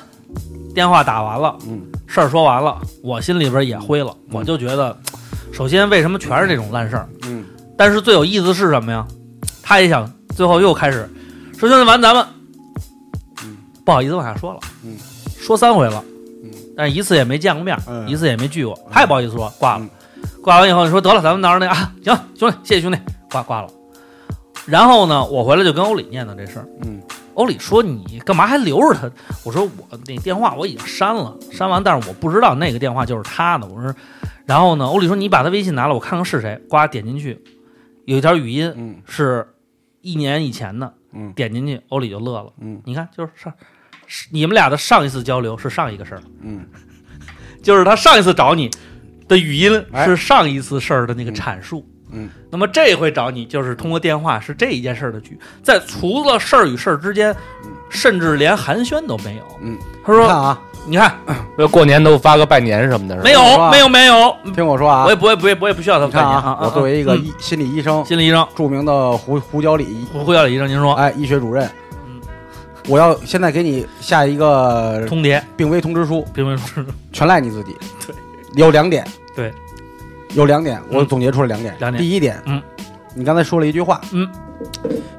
[0.75, 4.97] 电话打完了，嗯，事儿说完了，我心里边也灰了，我就觉得，
[5.53, 7.09] 首先为什么全是这种烂事儿？
[7.25, 7.45] 嗯，
[7.77, 9.07] 但是最有意思是什么呀？
[9.63, 11.09] 他也想最后又开始，
[11.59, 12.25] 说兄弟完咱们，
[13.45, 14.97] 嗯，不好意思往下说了，嗯，
[15.39, 16.03] 说三回了，
[16.45, 19.85] 嗯，但是一次也没见过面，嗯一次也没聚过，他也不好意思说挂了。
[19.85, 19.91] 嗯
[20.43, 22.99] 挂完以后，你说得了，咱们到时候那个啊，行，兄弟，谢谢兄弟，
[23.31, 23.69] 挂挂了。
[24.65, 26.67] 然后呢，我回来就跟欧里念叨这事儿。
[26.83, 27.03] 嗯，
[27.39, 29.09] 欧里说你干嘛还留着他？
[29.45, 33.67] 我说我那电话我已经删了，删完，但是我不知道那个电话就是他的。
[33.69, 33.95] 我说，
[34.45, 36.61] 然后呢，欧里说你把他微信拿来，我看看是谁。
[36.69, 37.41] 呱，点进去，
[38.07, 39.47] 有一条语音嗯是
[40.01, 42.53] 一年以前的，嗯点进去，欧里就乐了。
[42.61, 43.55] 嗯你看，就是上
[44.33, 46.67] 你们俩的上一次交流是上一个事儿，嗯
[47.63, 48.69] 就是他上一次找你
[49.29, 51.87] 的语音哎是上一次事儿的那个阐述。
[51.89, 51.98] 嗯
[52.51, 57.35] 那么这回找你就是通过电话，是这一件事儿的局，在除了事儿与事儿之间，
[57.91, 59.43] 甚至连寒暄都没有。
[59.63, 61.15] 嗯，他说你看啊，：“你看，
[61.59, 63.71] 要过年都发个拜年什么的，是吧没有说，啊。
[63.71, 65.05] 没有，没有，听我说啊。
[65.05, 67.25] 我也，不会，不会，我也不需要他你看拜年啊，我作为一个嗯。
[67.25, 71.69] 医心理医生，心理医生，著名的胡胡椒里胡胡小李医生，您说，哎医学主任。
[72.07, 72.21] 嗯，
[72.89, 76.87] 我要现在给你下一个通牒，病危通知书，病危通知书。
[77.13, 77.77] 全赖你自己。
[78.07, 78.15] 对，
[78.55, 79.07] 有两点。
[79.37, 79.53] 对，
[80.35, 81.75] 有两点，我嗯总结出了两点。
[81.79, 82.03] 两点。
[82.03, 82.63] 第一点，嗯，
[83.15, 84.29] 你刚才说了一句话，嗯，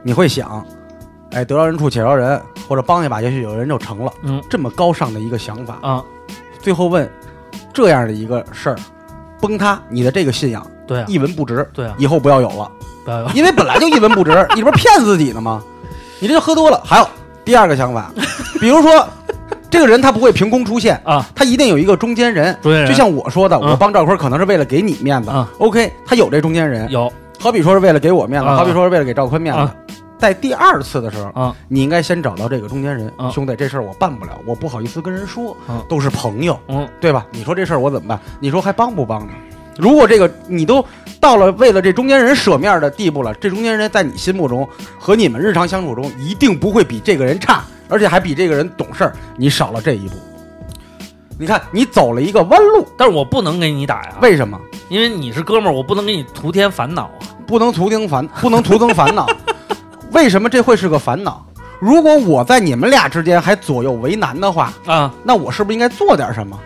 [0.04, 0.66] 你会想，
[1.32, 4.12] 哎，得饶人处且饶人，或者帮一把，也许有人就成了。
[4.24, 6.04] 嗯，这么高尚的一个想法，啊，
[6.60, 7.10] 最后问
[7.74, 8.76] 这样的一个事儿，
[9.42, 12.72] 崩塌，你的这个信仰对啊，一文不值，对啊，以后不要有了，
[13.04, 15.64] 不要有，因为本来就一文不值， 你这不是骗自己呢吗？
[16.20, 16.82] 你这就喝多了。
[16.84, 17.08] 还有
[17.46, 18.12] 第二个想法，
[18.60, 19.08] 比如说，
[19.70, 21.00] 这个人他不会凭空出现。
[21.04, 25.30] 啊，他一定有一个中间人，就像我说的，嗯我帮赵坤可能是为了给你面子。
[25.34, 29.96] 嗯 OK，他有这中间人，有好比说是为了给我面子，嗯好比说是为了给赵坤面子嗯。
[30.18, 37.26] 在第二次的时候，啊你应该先找到这个中间人，嗯兄弟，这事儿我办不了，我不好意思跟人说，嗯都是朋友，嗯，对吧？
[37.32, 38.20] 你说这事儿我怎么办？
[38.40, 39.34] 你说还帮不帮呢？
[39.78, 40.84] 如果这个你都
[41.22, 50.16] 到了为了这中间人舍面的地步了，这中间人在你心目中和你们日常相处中一定不会比这个人差，而且还比这个人懂事儿，你少了这一步。
[51.38, 54.60] 你看，你走了一个弯路，但是我不能给你打呀，为什么？
[54.90, 57.20] 因为你是哥们儿，我不能给你徒添烦恼啊。
[57.48, 59.26] 不能徒增烦， 不能徒增烦恼。
[60.12, 61.46] 为什么这会是个烦恼？
[61.80, 66.60] 如果我在你们俩之间还左右为难的话，啊，那我是不是应该做点什么？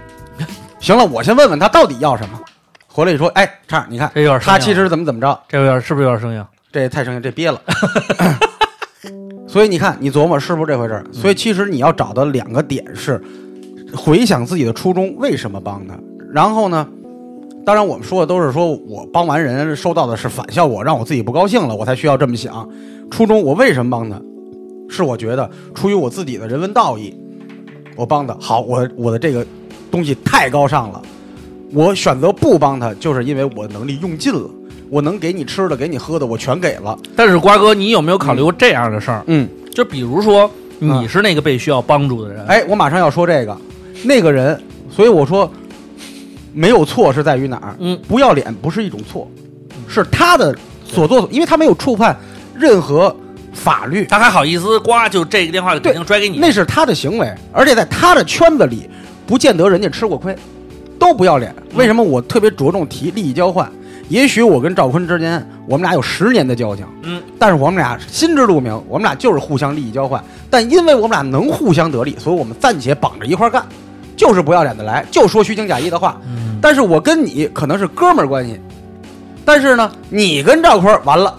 [0.80, 2.40] 行了，我先问问他到底要什么。
[2.88, 6.46] 回来一说，哎，畅儿，你看这有点生硬他其实怎么怎么着，这有点是不是有点生硬？
[6.72, 7.62] 这也太生硬，这憋了。
[9.54, 11.06] 所以你看，你琢磨是不是这回事儿？
[11.12, 13.22] 所以其实你要找的两个点是，
[13.96, 15.94] 回想自己的初衷，为什么帮他？
[16.34, 16.88] 然后呢，
[17.64, 22.68] 当然我们说的都是说我帮完人收到的是反效果，让我自己不高兴了，我才需要这么想。
[23.12, 24.20] 初衷我为什么帮他？
[24.90, 27.16] 是我觉得出于我自己的人文道义，
[27.96, 29.46] 我帮他好，我我的这个
[29.92, 31.00] 东西太高尚了，
[31.72, 34.50] 我选择不帮他，就是因为我能力用尽了，
[34.94, 36.96] 我能给你吃的，给你喝的，我全给了。
[37.16, 39.24] 但是瓜哥，你有没有考虑过这样的事儿？
[39.26, 43.58] 嗯，就比如说你是那个被需要帮助的人，哎，我马上要说这个，
[44.04, 45.52] 那个人，所以我说
[46.54, 47.76] 没有错是在于哪儿？
[47.80, 49.28] 嗯，不要脸不是一种错，
[49.88, 52.16] 是他的所作，因为他没有触犯
[52.56, 53.16] 任何
[53.52, 58.88] 法律，他还好意思呱就这个电话就肯定拽给你，那是他的行为，而且在他的圈子里，
[59.26, 60.36] 不见得人家吃过亏，
[61.00, 61.52] 都不要脸。
[61.74, 63.68] 为什么我特别着重提利益交换？
[64.10, 70.24] 也许我跟赵坤之间，我们俩有十年的交情，嗯，但是我们俩心知肚明，我们俩就是互相利益交换。
[70.50, 73.66] 但因为我们俩能互相得利，所以我们暂且绑着一块儿干，
[74.16, 76.20] 就是不要脸的来，就说虚情假意的话。
[76.28, 78.60] 嗯，但是我跟你可能是哥们儿关系，
[79.44, 81.36] 但是呢，你跟赵坤儿完了，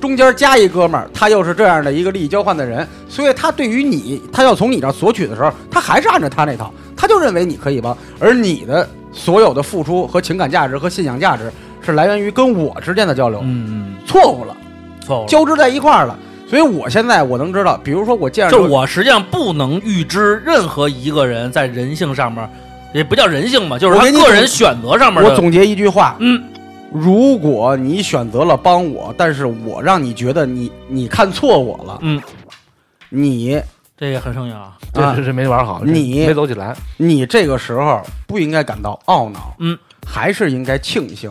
[0.00, 11.52] 中间加一哥们儿，他又是这样的一个利益交换的人，所以他对于你，他要从你这儿索取的时候，他还是按照他那套，他就认为你可以帮，而你的所有的付出和情感价值和信仰价值
[11.86, 14.54] 是来源于跟我之间的交流，嗯，错误了，
[15.00, 15.28] 错误了。
[15.28, 16.18] 交织在一块儿了。
[16.48, 22.48] 所以我现在我能知道，比如说我见着就我实际上不能预知任何一个人在人性上面，
[22.94, 25.30] 也不叫人性吧，就是他个人选择上面的。
[25.30, 26.40] 我总结一句话，嗯，
[26.92, 32.22] 如果你选择了帮我，但是我让你觉得你你看错我了，嗯，
[33.08, 33.60] 你
[33.96, 34.74] 这也很生硬啊。
[34.92, 36.76] 这这这没玩好，你没走起来。
[36.96, 41.28] 你这个时候不应该感到懊恼，嗯，还是应该庆幸，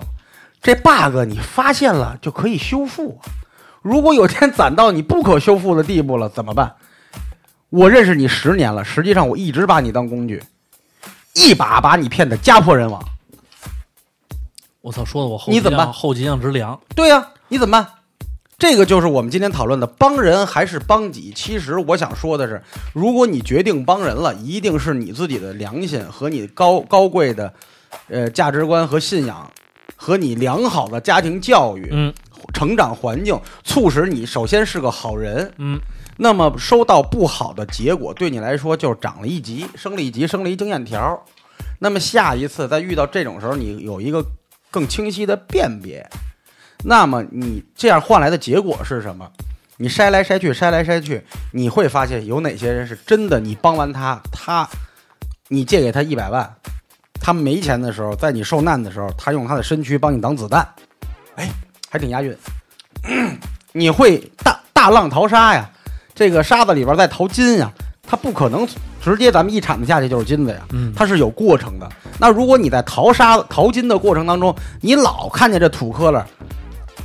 [0.65, 3.29] 这 bug 你发现了就可以修复啊。
[3.83, 6.73] 如果有天攒到你不可修复的地步了，怎么办？
[7.69, 10.41] 我认识你十年了，实际上我一直把你当工具，
[11.35, 12.99] 一把把你骗得家破人亡。
[14.81, 16.81] 我操，说的我后你怎么办后脊梁直凉。
[16.95, 17.87] 对呀、你怎么办？
[18.57, 21.31] 这个就是我们今天讨论的帮人还是帮己。
[21.35, 27.53] 其实我想说的是，如果你决定帮人了，一定是你自己的良心和你高高贵的，
[28.07, 29.51] 呃价值观和信仰，
[30.05, 32.13] 和你良好的家庭教育、嗯
[32.53, 35.51] 成长环境，促使你首先是个好人。
[35.57, 35.79] 嗯，
[36.17, 41.19] 那么收到不好的结果，对你来说就是涨了一级，升了一级，升了一经验条。
[41.79, 44.23] 那么下一次再遇到这种时候，你有一个
[44.69, 46.07] 更清晰的辨别。
[46.83, 49.27] 那么你这样换来的结果是什么？
[49.77, 53.39] 你筛来筛去，筛来筛去，你会发现有哪些人是真的？
[53.39, 54.69] 你帮完他，他，
[55.47, 56.55] 你借给他一百万，
[57.19, 60.67] 他没钱的时候，在你受难的时候，他用他的身躯帮你挡子弹，
[61.35, 61.49] 哎，
[61.89, 62.35] 还挺押韵。
[63.73, 65.69] 你会大大浪淘沙呀，
[66.13, 67.71] 这个沙子里边在淘金呀，
[68.03, 68.67] 它不可能
[69.01, 70.93] 直接咱们一铲子下去就是金子呀，嗯。
[70.95, 71.89] 它是有过程的。
[72.19, 76.23] 那如果你在淘沙淘金的过程当中，你老看见这土坷垃，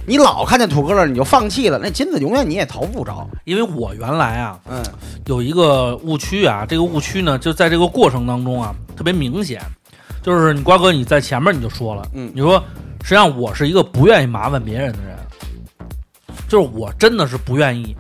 [0.07, 3.29] 你老看见土疙瘩，你就放弃了，那金子永远你也淘不着。
[3.45, 4.83] 因为我原来啊嗯。
[5.27, 9.61] 有一个误区啊，这个误区呢就在这个过程当中啊特别明显，
[10.23, 12.63] 就是你瓜哥你在前面你就说了，嗯你说
[13.03, 15.17] 实际上我是一个不愿意麻烦别人的人，
[16.49, 17.97] 就是我真的是不愿意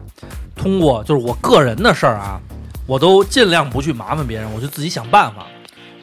[0.54, 2.40] 通过就是我个人的事儿啊，
[2.86, 5.46] 我都尽量不去麻烦别人，我就自己想办法。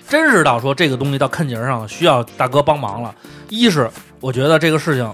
[0.10, 3.14] 真是到说这个东西到坑节上了，需要大哥帮忙了，
[3.50, 5.14] 一是我觉得这个事情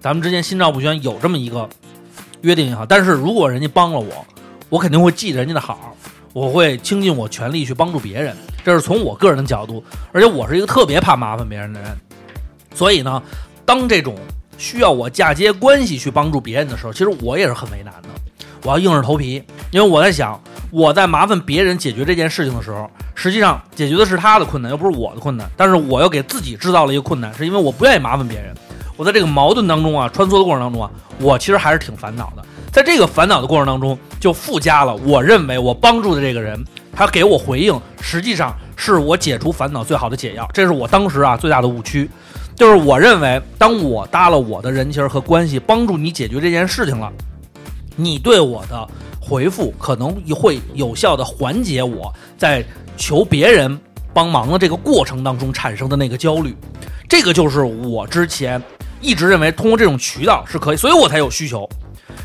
[0.00, 1.68] 咱们之间心照不宣，有这么一个
[2.40, 4.26] 约定也好，但是如果人家帮了我，
[4.68, 5.96] 我肯定会记人家的好，
[6.32, 11.90] 我会倾尽我全力去帮助别人，这是从我个人的角度，而且我是一个特别怕麻烦别人的人，
[12.74, 13.22] 所以呢，
[13.64, 14.16] 当这种
[14.56, 18.08] 需要我嫁接关系去帮助别人的时候，其实我也是很为难的，
[18.62, 20.40] 我要硬着头皮，因为我在想，
[20.70, 28.54] 我在麻烦别人解决这件事情的时候，实际上解决的是他的困难，又不是我的困难，但是我又给自己制造了一个困难，是因为我不愿意麻烦别人。
[28.96, 32.44] 我在这个矛盾当中啊，穿梭的过程当中啊，我其实还是挺烦恼的。
[32.72, 36.58] 在这个烦恼的过程当中，就附加了我认为我帮助的这个人，
[36.90, 40.48] 他给我回应，实际上是我解除烦恼最好的解药。
[40.54, 42.08] 这是我当时啊最大的误区，
[42.56, 47.12] 就是我认为，当我搭了我的人情和关系，帮助你解决这件事情了，
[47.94, 48.88] 你对我的
[49.20, 52.64] 回复可能会有效的缓解我在
[52.96, 53.78] 求别人
[54.14, 56.56] 帮忙的这个过程当中产生的那个焦虑。
[57.06, 58.62] 这个就是我之前
[59.02, 61.68] 一直认为通过这种渠道是可以，所以我才有需求。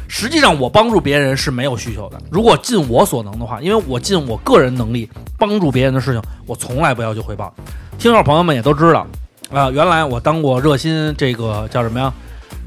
[0.08, 2.18] 实际上，我帮助别人是没有需求的。
[2.32, 7.54] 如果尽我所能的话，因为我尽我个人能力帮助别人的事情，我从来不要求回报。
[8.00, 9.06] 听众朋友们也都知道，
[9.52, 12.14] 啊、原来我当过热心这个叫什么呀？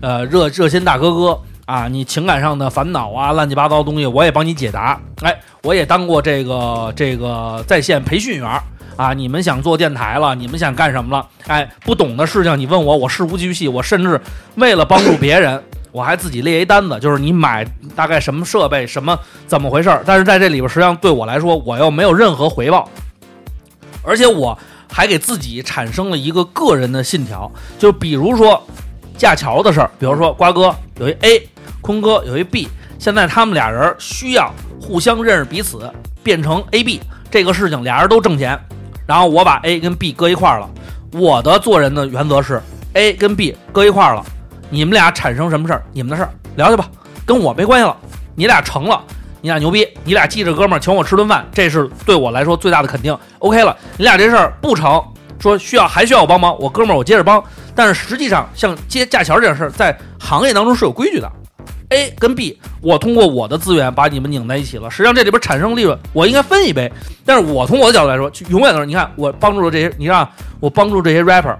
[0.00, 5.00] 呃，热热心大哥哥啊，你情感上的烦恼啊，乱七八糟的东西，我也帮你解答。
[5.22, 8.60] 哎，我也当过这个这个在线培训员
[8.96, 11.26] 啊，你们想做电台了，你们想干什么了？
[11.46, 14.20] 哎，不懂的事情你问我，我事无巨细，我甚至
[14.56, 15.62] 为了帮助别人。
[15.92, 20.02] 我还自己列一单子，就是你买大概什么设备，什么怎么回事儿。
[20.06, 22.88] 但是在这里边，实际上对我来说，我又没有任何回报，
[24.02, 24.56] 而且我
[24.92, 28.62] 还给自己产生了一个个人的信条，就比如说
[29.16, 31.48] 架桥的事儿，比如说瓜哥有一 A，
[31.80, 35.90] 坤哥有一 B，现在他们俩人需要互相认识彼此，
[36.22, 37.00] 变成 A、B
[37.30, 38.58] 这个事情，俩人都挣钱，
[39.06, 40.68] 然后我把 A 跟 B 搁一块儿了。
[41.12, 44.24] 我的做人的原则是 A 跟 B 搁一块儿了，
[44.70, 46.88] 你们俩产生什么事儿，你们的事儿聊去吧，
[47.26, 47.96] 跟我没关系了。
[48.34, 49.02] 你俩成了，
[49.40, 53.16] 你俩牛逼，你俩记着哥们儿请我吃顿饭，这是对我来说最大的肯定。
[53.40, 55.02] OK 了，你俩这事儿不成，
[55.38, 57.42] 说需要还需要我帮忙，我哥们儿我接着帮。
[57.74, 61.30] 但是实际上，像接架桥这件事儿，在行业当中是有规矩的。
[61.90, 66.90] A 跟 B，我通过我的资源把你们拧在一起了，实际上这里边产生利润，我应该分一杯。
[67.24, 70.28] 但是我从我的角度来说，永远都是你看我帮助了这些，你看
[70.60, 71.56] 我帮助这些 rapper，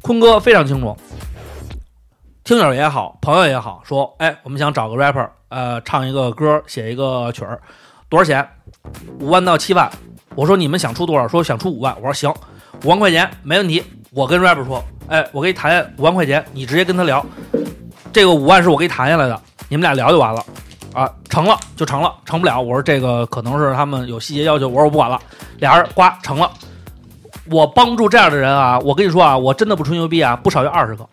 [0.00, 0.96] 坤哥非常清楚，
[2.44, 7.60] 听友也好，朋友也好，说，哎，我们想找个 rapper，呃，唱一个歌，写一个曲儿，
[8.08, 8.44] 多少钱？
[9.20, 9.88] 五万到七万。
[10.34, 11.28] 我说你们想出多少？
[11.28, 11.94] 说想出五万。
[11.98, 12.34] 我说行，
[12.82, 13.80] 五万块钱没问题。
[14.10, 17.24] 我跟 rapper 说，哎，我给你谈五万块钱，你直接跟他聊，
[18.12, 20.44] 这个五万是我给你谈下来的，你们俩聊就完了。
[20.92, 25.16] 啊，成了就成了，成不了，我说这个可能是他们有细节要求，我说我不管了，
[25.58, 26.50] 俩人呱成了。
[27.50, 31.08] 我帮助这样的人啊，我跟你说啊，我真的不吹牛逼啊，不少于二十个，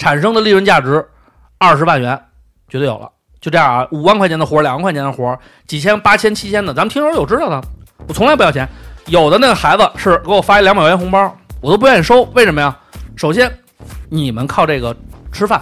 [0.00, 1.06] 产生的利润价值
[1.58, 2.18] 二十万元
[2.70, 3.06] 绝对有了。
[3.38, 7.60] 就这样啊，五万块钱的活儿，两万块钱的活儿，几千、八千、七千的，咱们听友有知道的，
[8.08, 8.66] 我从来不要钱。
[9.08, 12.74] 有的那个孩子是给我发一两百块钱红包，我都不愿意收，为什么呀？
[13.14, 13.50] 首先，
[14.08, 14.96] 你们靠这个
[15.30, 15.60] 吃饭，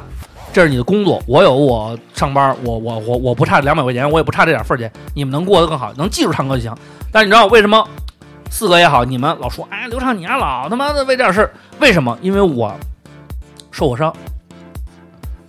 [0.53, 6.73] 这是你的工作，我有我上班，我我我我不差这两百块钱，我也不差这点份儿钱，你们能过得更好，能记住唱歌就行。
[7.11, 7.85] 但是你知道为什么
[8.51, 12.17] 四哥也好，你们老说，哎，刘畅你丫老他妈的为这点事，为什么？
[12.21, 12.75] 因为我
[13.79, 14.13] 受过伤，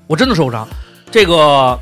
[0.06, 0.68] 我真的受过伤。
[1.10, 1.80] 这个，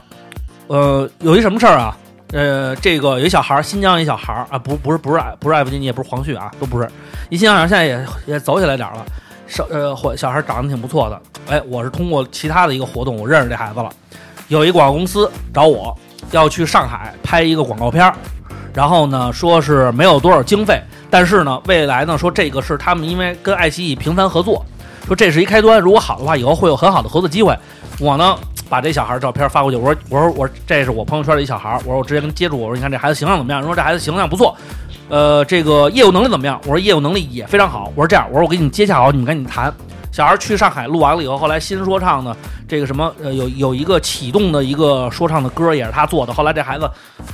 [0.68, 1.98] 呃，有一什么事儿啊？
[2.32, 6.90] 呃，这个有一小孩儿，新疆一小孩儿啊，不不是不是不是艾弗金尼，也不是黄旭啊，都不是。
[7.28, 9.06] 一新疆小孩现在也也走起来点儿了，
[9.46, 11.22] 少呃，小孩儿长得挺不错的。
[11.50, 13.90] 哎，我是通过其他的一个活动，我认识这孩子了。
[14.48, 15.94] 有一广告公司找我
[16.32, 18.16] 要去上海拍一个广告片儿，
[18.74, 24.66] 然后呢说是没有多少经费，但是呢未来呢说这个是他们因为跟爱奇艺频繁合作，
[25.08, 27.58] 说这是一开端，如果好的话，以后会有很好的合作机会。
[28.00, 28.38] 我呢
[28.70, 33.64] 把这小孩照片发过去，我说我说我说这是我朋友圈的一小孩儿，我说我直接跟接触，我说你看这孩子形象怎么样？
[33.64, 34.56] 说这孩子形象不错，
[35.10, 36.60] 呃，这个业务能力怎么样？
[36.66, 37.92] 我说业务能力也非常好。
[37.96, 39.74] 我说这样，我说我给你接洽好，你们赶紧谈。
[40.12, 42.36] 小孩去上海录完了以后，后来新说唱呢，
[42.68, 46.34] 这个什么呃有有一个启动的一个说唱的歌也是他做的。
[46.34, 46.90] 后来这孩子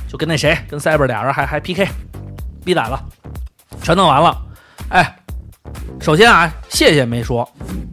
[0.08, 1.88] 就跟那谁跟 Cyber 俩人还还 PK，
[2.62, 3.02] 逼崽了，
[3.82, 4.36] 全弄完了。
[4.90, 5.16] 哎，
[6.00, 7.48] 首先啊，谢谢没说。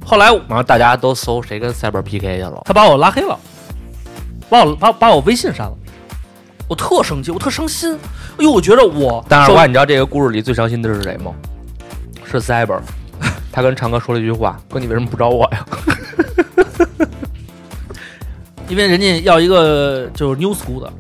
[0.06, 3.40] 后来然后大家都搜谁跟 Cyber PK 去了，他把我拉黑了，
[4.50, 5.74] 把我把把我微信删了，
[6.68, 7.94] 我特生气，我特伤心。
[8.38, 11.34] 哎呦，我觉得我首但是我你知道这个故事里最伤心的是谁吗？
[12.26, 12.80] 是 Cyber，
[13.52, 15.66] 他跟长哥说了一句话：“哥，你为什么不找我呀
[18.68, 20.92] 因为人家要一个就是 new school 的。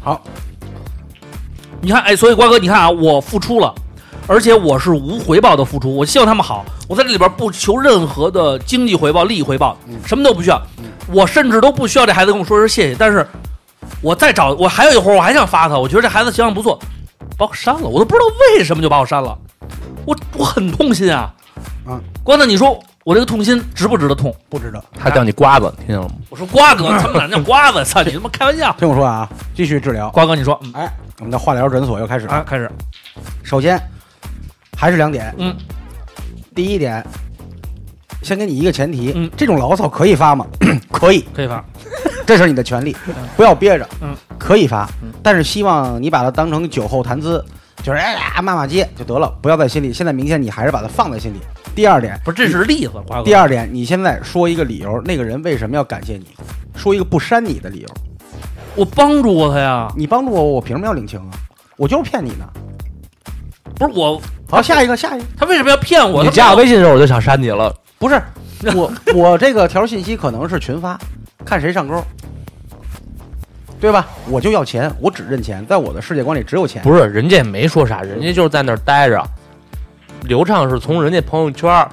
[0.00, 0.22] 好，
[1.80, 3.74] 你看，哎，所以瓜哥，你看啊，我付出了，
[4.26, 10.60] 而且我是无回报的付出，我希望他们好，我在这里边不求任何的经济回报、利益回报，嗯什么都不需要，
[11.08, 13.26] 我甚至都不需要这孩子跟我说声谢谢，但是
[14.00, 16.78] 我再找，我还有一会儿，我还想发他，我觉得这孩子形象不错，
[17.36, 19.36] 把我删了，我都不知道为什么就把我删了，
[20.06, 21.32] 我我很痛心啊，
[21.86, 24.34] 啊，瓜子，你说我这个痛心值不值得痛？
[24.48, 26.14] 不值得。？”他叫你瓜子，听见了吗？
[26.30, 27.84] 我说瓜哥， 他们俩叫瓜子？
[27.84, 28.72] 操你他妈开玩笑！
[28.78, 30.08] 听我说啊，继续治疗。
[30.10, 32.34] 瓜哥，你说，嗯哎，我们的化疗诊所又开始了。
[32.34, 32.70] 啊，开始，
[33.42, 33.80] 首先
[34.82, 35.54] 还是两点，嗯，
[36.56, 37.06] 第一点，
[38.20, 40.44] 先给你一个前提，嗯这种牢骚可以发吗？
[40.90, 41.64] 可以，可以发，
[42.26, 42.96] 这是你的权利，
[43.36, 47.44] 不要憋着，嗯，可以发嗯，但是希望你把它当成酒后谈资，
[47.84, 49.92] 就是哎呀骂骂街就得了，不要在心里。
[49.92, 51.38] 现在明显你还是把它放在心里。
[51.76, 53.22] 第二点，不是，这是例子，瓜哥。
[53.22, 56.26] 第二点，你现在说一个理由，那个人为什么要感谢你？
[56.74, 57.88] 说一个不删你的理由，
[58.74, 61.30] 我帮助过他呀，你帮助我，我凭什么要领情啊？
[61.76, 62.44] 我就是骗你呢。
[63.82, 66.22] 不是我，好，下一个，下一个，他为什么要骗我？
[66.22, 67.74] 你加我微信的时候我就想删你了。
[67.98, 68.20] 不是
[68.76, 70.96] 我，我这个条信息可能是群发，
[71.44, 72.00] 看谁上钩，
[73.80, 74.06] 对吧？
[74.28, 76.80] 我就要钱，我只认钱，在我的世界观里只有钱。
[76.82, 79.20] 不是，人家也没说啥，人家就是在那儿待着。
[80.22, 81.84] 刘畅是从人家朋友圈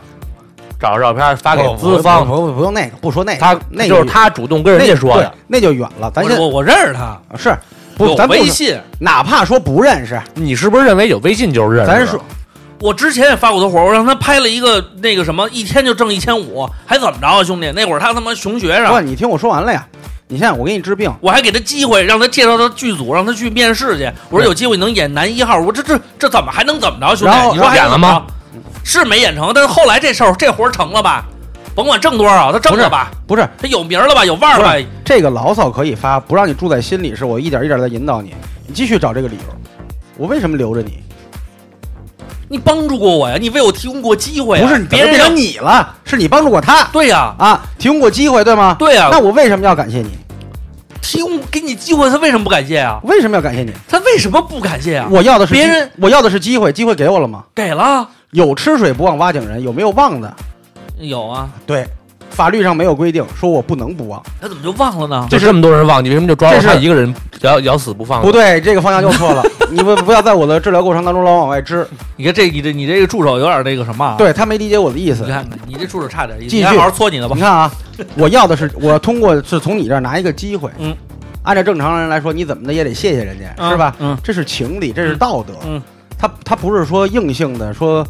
[0.80, 6.12] 找照片发给资方，不不不用那个，不说那个，他那就是他主动跟人家说的。，那那就远了。
[6.12, 7.58] 咱先我我我认识他，是
[8.00, 8.80] 不，有咱微信。
[9.00, 11.92] 哪怕说不认识，你是不是认为有微信就是认识？
[11.92, 12.20] 咱说
[12.80, 17.70] 我之前也发过他火，我让他拍了一个那个什么，一天就挣一千五，还怎么着啊，兄弟？
[17.74, 19.86] 那会儿他他妈熊学生不，生，你听我说完了呀。
[20.30, 24.10] 你现在我给你治病，我还给他机会，让他介绍到剧组，让他去面试去。
[24.30, 28.24] 我说有机会能演男一号，我说这这这怎么还能怎么着，兄弟你说演了吗？
[28.84, 31.26] 是没演成，但是后来这事儿这活儿成了吧？
[31.76, 33.12] 甭管挣多少，他挣了吧？
[33.28, 34.26] 不是他有名了吧？
[34.26, 38.34] 有腕儿了吧这个牢骚可以发，不让你住在心里，是我一点一点在引导你，
[38.68, 39.44] 你继续找这个理由。
[40.18, 41.00] 我为什么留着你？
[42.50, 44.68] 你帮助过我呀，你为我提供过机会啊。
[44.68, 48.76] 不是你别人要变成你了，是你帮助过他对呀，啊，提供过机会，对吗？
[48.80, 50.10] 对呀，那我为什么要感谢你？
[51.02, 53.00] 提供给你机会，他为什么不感谢啊？
[53.04, 53.72] 为什么要感谢你？
[53.88, 55.08] 他为什么不感谢啊？
[55.10, 57.44] 我要的是别人，我要的是机会，机会给我了吗？
[57.56, 60.36] 给了，有吃水不忘挖井人，有没有忘的？
[61.00, 61.88] 有啊，对，
[62.30, 65.28] 法律上没有规定说我不能不忘，他怎么就忘了呢？
[65.30, 68.22] 就这么多人忘，你为什么就抓住这是他一个人咬咬死不放？
[68.22, 69.44] 不，对，这个方向又错了。
[69.72, 75.30] 你不不要在我的治疗过程当中老往外支，你看这你这你这个助手有点那个什么啊？，对他没理解我的意思你。
[75.30, 77.42] 看你这助手差点意思，继续你还好好搓你的吧你。
[77.42, 77.72] 看啊，
[78.16, 80.96] 我要的是我通过是从你这儿拿一个机会，嗯，
[81.44, 83.96] 按照正常人来说，你怎么的也得谢谢人家，嗯是吧？
[84.00, 85.54] 嗯这是情理，这是道德。
[85.68, 85.80] 嗯，
[86.18, 88.06] 他他不是说硬性的说，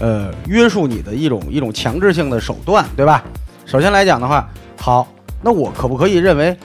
[0.00, 3.22] 呃，约束你的一种一种强制性的手段，对吧？
[3.66, 5.06] 首先来讲的话，好，
[5.40, 6.56] 那我可不可以认为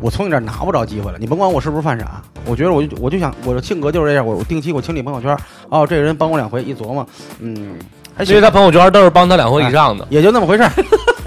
[0.00, 1.18] 我从你这儿拿不着机会了？
[1.18, 5.36] 你甭管我是不是犯傻，我觉得我就我就想我的性格就是这样，我我定期我清理朋友圈，
[5.68, 7.06] 哦，这个人帮我两回，一琢磨，
[7.40, 7.78] 嗯，
[8.14, 10.70] 还行因为，他朋友圈都是帮他两回以上的，也就那么回事儿，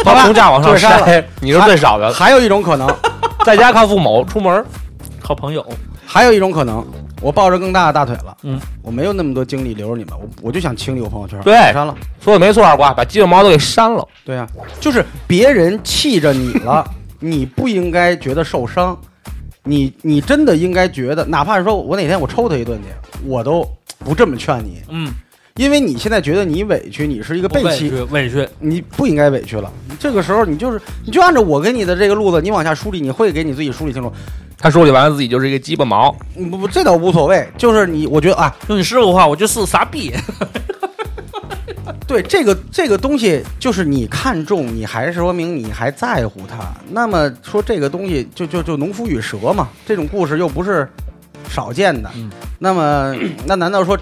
[0.04, 1.06] 好 吧他从价往上就删了。
[1.06, 2.14] 筛，你是最少的。
[2.14, 2.88] 还有一种可能，
[3.46, 4.64] 在家靠父母，出门
[5.22, 5.66] 靠朋友，
[6.06, 6.86] 还有一种可能，
[7.22, 11.96] 我抱着更大的大腿了，嗯，我没有那么多精力留着你们，我我就想清理我朋友圈，对删了。
[12.22, 14.08] 说的没错，二瓜把鸡巴毛都给删了。
[14.26, 14.48] 对啊，
[14.80, 16.86] 就是别人气着你了，
[17.20, 18.98] 你不应该觉得受伤，
[19.64, 22.88] 你你真的应该觉得，哪怕是说我哪天我抽他一顿去，
[23.26, 23.68] 我都
[24.00, 25.14] 不这么劝你，嗯，
[25.60, 29.70] 因为你现在觉得你委屈，你是一个被欺，委屈委屈，你不应该委屈了。
[30.00, 34.10] 这个时候你就是你就按照我给你的这个路子，你往下梳理，你会给你自己梳理清楚。
[34.58, 36.16] 他梳理完了自己就是一个鸡巴毛，
[36.50, 40.14] 不不，这倒无所谓，就是你，我觉得啊，用你师傅的话，我就是傻逼。
[42.08, 46.74] 对这个这个东西，就是你看重，你还是说明你还在乎他。
[46.92, 50.88] 那么说这个东西，就就就农夫与蛇嘛，这种故事又不是
[51.50, 52.10] 少见的。
[52.16, 52.32] 嗯
[52.62, 53.98] 那么那难道说，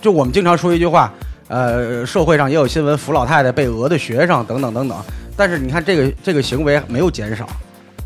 [0.00, 1.12] 就我们经常说一句话，
[1.48, 4.96] 呃，社会上也有新闻，扶老太太被讹的学生等等等等。
[5.36, 7.48] 但是你看这个这个行为没有减少，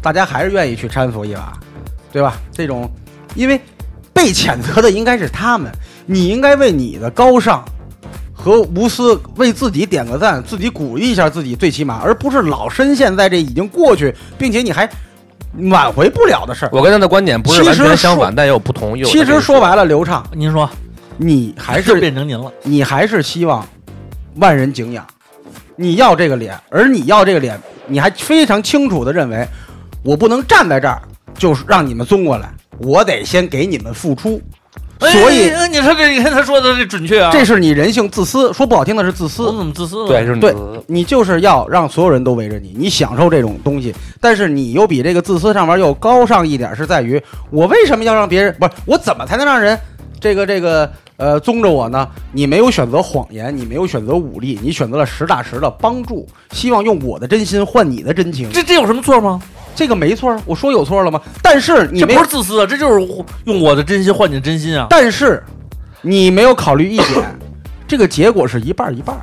[0.00, 1.52] 大家还是愿意去搀扶一把，
[2.12, 2.36] 对吧？
[2.52, 2.90] 这种，
[3.34, 3.60] 因为
[4.12, 5.70] 被谴责的应该是他们，
[6.06, 7.64] 你应该为你的高尚。
[8.34, 14.88] 和无私为自己点个赞，自己鼓励一下自己，最起码，而不是老深陷在这已经过去，并且你还
[15.70, 16.68] 挽回不了的事儿。
[16.72, 19.00] 我跟他的观点不是完全相反，但也有不同。
[19.04, 20.68] 其实说白了，刘畅，您说
[21.22, 23.64] 你还是变成您了，你还是希望
[24.36, 25.06] 万人敬仰，
[25.76, 29.46] 你要这个脸，而你要这个脸，你还非常清楚的认为，
[30.02, 31.00] 我不能站在这儿
[31.34, 34.42] 就是让你们尊过来，我得先给你们付出，
[34.98, 39.44] 所以你说这你看他说的这准确啊，这是你人性自私，说不好听的是自私。
[39.44, 40.08] 我，怎么自私了？
[40.08, 40.54] 对，是对
[40.86, 49.78] 你就是要让所有人都围着你，你享受这种东西，但是你又比这个自私上面又高尚一点，是在于我为什么要让别人不是我怎么才能让人
[50.22, 52.08] 这个这个呃宗着我呢？
[52.30, 59.42] 你没有选择谎言，你没有选择武力，你选择了实打实的帮助，希望用我的真心换你的真情，这这有什么错吗？
[59.74, 61.20] 这个没错，我说有错了吗？
[61.42, 63.04] 但是你这没不是自私啊，这就是
[63.46, 64.86] 用我的真心换你的真心啊。
[64.88, 65.42] 但是
[66.02, 67.36] 你没有考虑一点，
[67.88, 69.22] 这个结果是一半儿一半儿。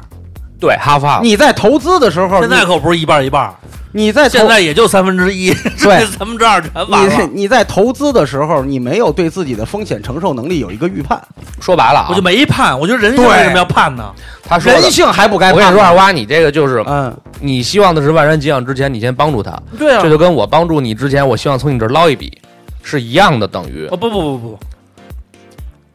[0.59, 3.53] 对哈发，你在投资的时候，现在可不是一半一半，
[3.93, 11.19] 你你在现在也就三分之一， 对三分之二全完你了，你在投资的时候，你没有对自己的风险承受能力有一个预判，
[11.61, 12.77] 说白了啊，我就没判。
[12.77, 14.11] 我觉得人性为什么要判呢？
[14.43, 22.37] 他说人性还不该我跟你说，二娃，你这个就是嗯，你希望的是万人敬仰之前，你先帮助他，对啊这就跟我帮助你之前，我希望从你这捞一笔
[22.83, 24.59] 是一样的，等于哦，不不不不，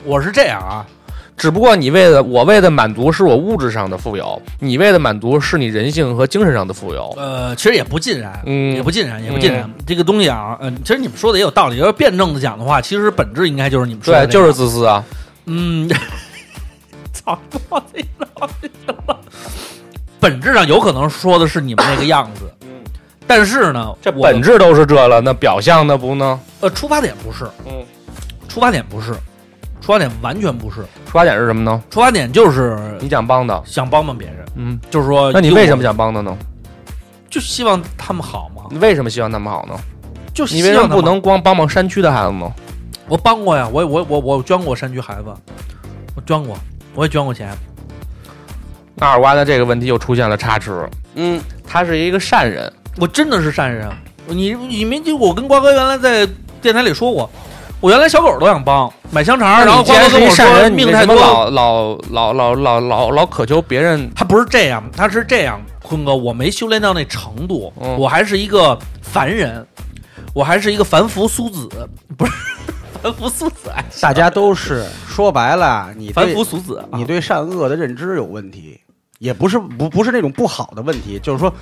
[0.04, 0.86] 我是这样啊，
[1.36, 7.12] 只不过你为了我为的满足是我物质上的富有，你为的满足是你人性和精神上的富有。
[7.16, 9.68] 呃，其实也不尽然，嗯也不尽然，也不尽然。
[9.86, 11.76] 这个东西啊，嗯、其实你们说的也有道理。
[11.78, 15.04] 要是辩证的讲的话，其实本质应该就是你们说的对，就是自私啊！
[15.46, 15.90] 嗯，
[17.12, 19.20] 操，我这脑袋了。
[20.20, 22.50] 本质上有可能说的是你们那个样子，
[23.26, 26.40] 但是呢，这本质都是这了，那表象呢不呢？
[26.60, 27.84] 呃出发点不是，嗯，
[28.48, 29.12] 出发点不是，
[29.84, 31.82] 出发点完全不是，出发点是什么呢？
[31.90, 36.34] 出发点就是你想帮的，想帮帮别人，嗯，就是说，那你为什么想帮他呢？
[37.28, 38.62] 就希望他们好嘛？
[38.70, 39.74] 你为什么希望他们好呢？
[40.32, 42.50] 就你为什么不能光帮帮山区的孩子吗？
[43.08, 45.24] 我帮过呀，我我我我捐过山区孩子，
[46.16, 46.56] 我捐过，
[46.94, 47.54] 我也捐过钱。
[48.94, 53.86] 那二瓜的这个问题又出现了差池，嗯，他是一个善人，我真的是善人。
[54.28, 56.26] 你你没听我跟瓜哥原来在
[56.62, 57.28] 电台里说过，
[57.84, 64.10] 我原来小狗都想帮买香肠，然后那你既然是瓜哥跟我说命太多，老老老老老老老渴求别人？
[64.14, 69.66] 他不是这样，他是这样，坤哥，我没修炼到那程度，嗯我还是一个凡人，
[70.32, 71.68] 我还是一个凡夫俗子，
[72.16, 72.32] 不是
[73.02, 78.80] 凡夫俗子，哎，大家都是说白了，你凡夫俗子，啊你对善恶的认知有问题，
[79.18, 81.52] 也不是不不是那种不好的问题，就是说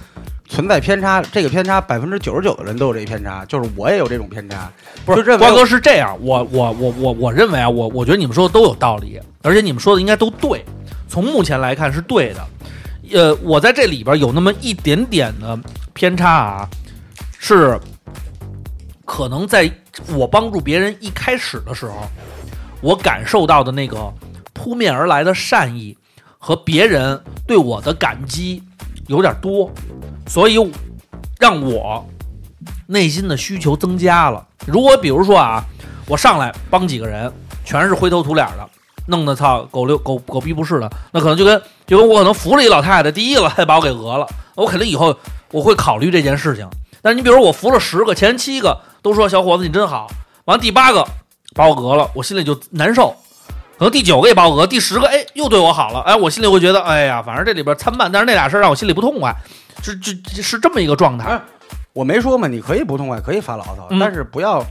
[0.48, 4.70] 存在偏差，这个偏差百分之九十九的人都有这偏差，就是我也有这种偏差，
[5.05, 10.64] 不是认为瓜哥是这样，我我我我我认为啊，我我觉得你们说的都有道理，而且你们说的应该都对，
[11.09, 12.46] 从目前来看是对的。
[13.12, 15.59] 呃，我在这里边有那么一点点的
[15.92, 16.68] 偏差啊，
[17.38, 17.78] 是
[19.05, 19.70] 可能在
[20.14, 22.09] 我帮助别人一开始的时候，
[22.80, 24.11] 我感受到的那个
[24.55, 25.94] 扑面而来的善意
[26.45, 28.61] 和别人对我的感激
[29.07, 29.70] 有点多，
[30.26, 30.59] 所以
[31.38, 32.05] 让我
[32.88, 34.45] 内心的需求增加了。
[34.66, 35.64] 如果比如说啊，
[36.09, 37.32] 我上来帮几个人，
[37.64, 38.68] 全是灰头土脸的，
[39.07, 44.26] 弄得操狗溜狗狗逼不是的，那可能就跟就跟我可能扶了一老太太，第一个老太太把我给讹了，
[44.57, 45.16] 我肯定以后
[45.53, 46.68] 我会考虑这件事情。
[47.01, 50.09] 但是你比如我扶了十个，前七个都说小伙子你真好，
[50.47, 51.07] 完第八个
[51.55, 53.14] 把我讹了，我心里就难受。
[53.83, 59.35] 可能第九个也把我讹，第十个哎又对我好了，哎我心里会觉得哎呀，反正这里边参半，但是那俩事儿让我心里不痛快，
[59.83, 61.30] 是这是这么一个状态。
[61.30, 61.43] 哎
[61.93, 64.64] 我没说嘛，你可以不痛快，可以发牢骚，嗯但是不要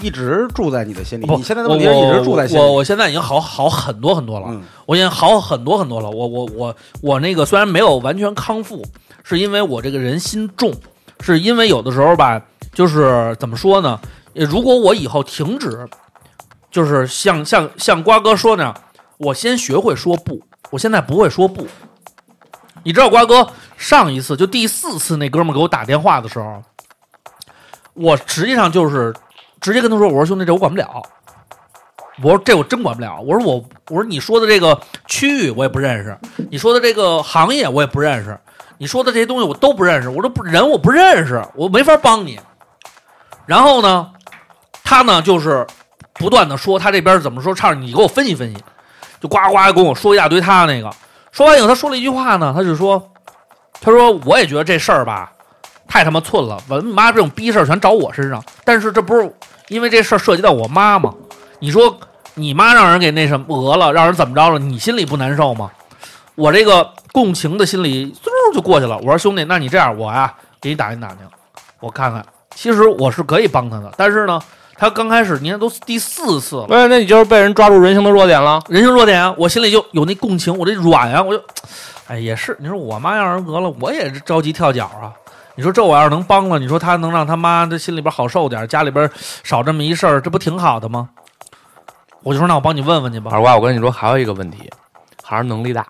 [0.00, 1.26] 一直住在你的心里。
[1.26, 2.60] 不，你现在的我问题是一直住在心里。
[2.62, 6.08] 我我我现在已经好好很多很多了，嗯，我已经好很多很多了。
[6.08, 8.82] 我我我我那个虽然没有完全康复，
[9.22, 10.72] 是因为我这个人心重，
[11.20, 12.40] 是因为有的时候吧，
[12.72, 14.00] 就是怎么说呢？
[14.34, 15.86] 呃如果我以后停止，
[16.74, 18.74] 就是像像像瓜哥说那样，
[19.16, 20.42] 我先学会说不。
[20.70, 21.64] 我现在不会说不。
[22.82, 26.60] 你知道瓜哥上一次就第四次那哥们给我打电话的时候，
[27.92, 29.14] 我实际上就是
[29.60, 31.00] 直接跟他说：“我说兄弟，这我管不了。
[32.20, 33.20] 我说这我真管不了。
[33.20, 36.18] 我说我我说你说的这个区域我也不认识，
[36.50, 38.36] 你说的这个行业我也不认识，
[38.78, 40.08] 你说的这些东西我都不认识。
[40.08, 42.40] 我说不人我不认识，我没法帮你。
[43.46, 44.10] 然后呢，
[44.82, 45.64] 他呢就是
[46.14, 48.62] 不断的说他这边怎么说，唱你给我分析分析，
[49.20, 50.90] 就呱呱跟我说一大堆他那个。
[51.32, 53.10] 说完以后，他说了一句话呢，他就说，
[53.80, 55.32] 他说我也觉得这事儿吧，
[55.88, 58.42] 太他妈寸了，我妈这种逼事儿全找我身上。
[58.64, 59.34] 但是这不是
[59.68, 61.12] 因为这事儿涉及到我妈吗？
[61.58, 61.98] 你说
[62.34, 65.70] 你妈让人给那什么讹了，让人怎么着了，你心里不难受吗？
[66.36, 68.96] 我这个共情的心理嗖就过去了。
[68.98, 71.18] 我说兄弟，那你这样，我呀给你打听打听，
[71.80, 72.24] 我看看。
[72.54, 74.40] 其实我是可以帮他的，但是呢，
[74.76, 76.66] 他刚开始你看都第四次了。
[76.66, 78.60] 不是，那你就是被人抓住人性的弱点了。
[78.68, 81.42] 人性弱点啊，我心里就有那共情，我这软啊，我就，
[82.08, 85.12] 哎，也是，你说我妈要人讹了，我也是着急跳脚啊。
[85.54, 89.08] 你说这我要是能帮了，你说他能让他妈这心里边好受点，家里边
[89.42, 91.08] 少这么一事儿，这不挺好的吗？
[92.22, 93.30] 我就说那我帮你问问去吧。
[93.32, 94.68] 二瓜，我跟你说，还有一个问题，
[95.22, 95.86] 还是能力大，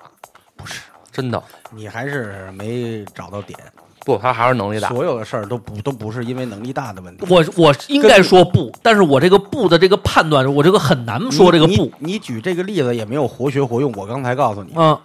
[0.57, 0.81] 不是
[1.11, 3.59] 真的你还是没找到点。
[4.05, 4.89] 不，他还是能力大。
[4.89, 7.27] 所有的事儿都不都不是因为能力大的问题。
[7.29, 11.73] 我我应该说不，但是我这个不的这个判断，我这个很难说这个不。
[11.73, 13.91] 你你举这个例子也没有活学活用。
[13.97, 15.01] 我刚才告诉你，啊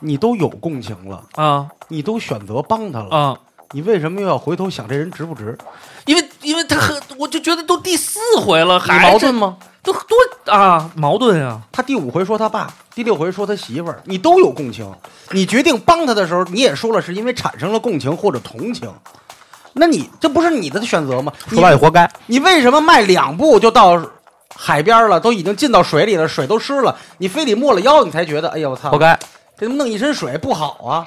[0.00, 3.38] 你都有共情了，啊你都选择帮他了，啊！
[3.72, 5.56] 你为什么又要回头想这人值不值？
[6.06, 9.56] 因为因为他很，我就觉得都第四回了，你还矛盾吗？
[9.84, 10.16] 都多
[10.50, 11.60] 啊矛盾啊！
[11.70, 14.90] 他第五回说他爸，第六回说他媳妇儿，你都有共情。
[15.30, 18.90] 你决定帮他的时候，你也说了是因为产生了共情或者同情。
[19.74, 21.32] 那你这不是你的选择吗？
[21.48, 22.10] 说白了，活该。
[22.26, 24.02] 你为什么迈两步就到
[24.56, 29.18] 海边了，都已经进到水里了，水都湿了，你非得没了腰，你才觉得，哎呀我操活，该。
[29.58, 31.06] 这他妈弄一身水不好啊？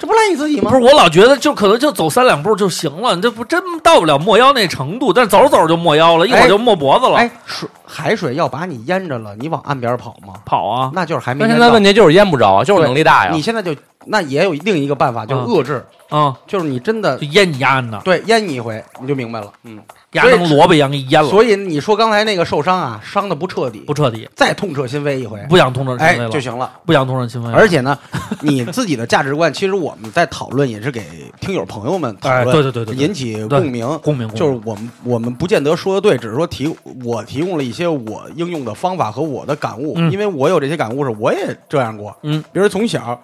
[0.00, 0.70] 这不赖你自己吗？
[0.70, 7.16] 不是我老觉得就可能就走三两步就行了，你这不真到不了没腰那程度，但是走着走着就没腰了，一会儿就没脖子了。
[7.16, 10.32] 哎，水海水要把你淹着了，你往岸边跑吗？
[10.46, 10.90] 跑啊！
[10.94, 11.50] 那就是还没那。
[11.50, 13.42] 现在问题就是淹不着啊，就是能力大呀你。
[13.42, 13.76] 现在就
[14.06, 19.52] 那也有另一个办法，就是嗯遏制，啊，就是你真的就淹你丫的，对淹你一回，你就明白了。
[19.64, 19.78] 嗯，
[20.12, 26.72] 丫跟萝卜一样给你淹了，所以你说刚才那个受伤啊，伤的不彻底，不彻底，再痛彻心扉一回，不想痛彻心哎扉了，就行了。
[26.84, 27.52] 不想痛彻心扉。
[27.52, 27.96] 而且呢，
[28.40, 31.02] 你自己的价值观，其实我们在讨论也是给
[31.40, 33.86] 听友朋友们讨哎，论，对对对对，对引起共鸣。
[34.00, 42.16] 公平，公平就是我们我们不见得说的对，只是说提我提供了一些我应用的方法和我的感悟，嗯因为我有这些感悟是我也这样过。
[42.22, 43.20] 嗯，比如从小，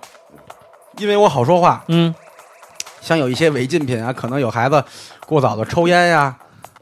[0.98, 2.14] 因为我好说话，嗯
[3.00, 4.82] 像有一些违禁品啊，可能有孩子
[5.26, 6.36] 过早的抽烟呀，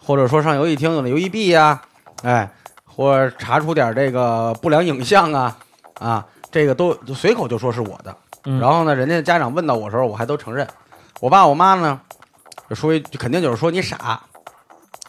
[0.07, 1.81] 或者说上游戏厅游戏币呀，
[2.23, 2.51] 哎，
[2.85, 5.57] 或者查出点这个不良影像啊，
[5.99, 8.15] 啊，这个都随口就说是我的。
[8.45, 10.69] 嗯，然后呢，人家家长问到我的时候，我还都承认。
[11.21, 11.99] 我爸我妈呢，
[12.69, 14.21] 就说一肯定就是说你傻，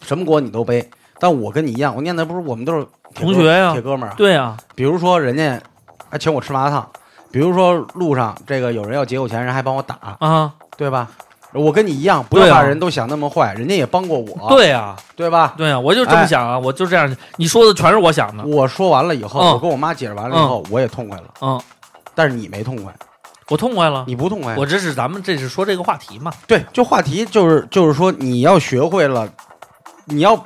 [0.00, 0.88] 什么锅你都背。
[1.18, 4.14] 但我跟你一样，我念的不是我们都是铁同学呀铁哥们儿啊。
[4.16, 5.60] 对呀，比如说人家
[6.10, 6.88] 还请我吃麻辣烫，
[7.30, 11.10] 比如说路上这个有人要劫我钱，人还帮我打，啊，对吧？
[11.56, 15.54] 我跟你一样，不要把人都想那么坏，人家也帮过我，对呀，对吧？
[15.56, 16.26] 对呀，我就这么哎。
[16.26, 19.52] 想啊，我就这样，你说的全是我想的，我说完了以后，嗯。
[19.52, 21.60] 我跟我妈解释完了以后，我也痛快了，嗯，
[22.14, 22.94] 但是你没痛快，
[23.48, 24.04] 我痛快了。
[24.06, 26.32] 你不痛快，我这是咱们这是说这个话题嘛？
[26.46, 29.28] 对，就话题就是就是说，你要学会了，
[30.04, 30.36] 你要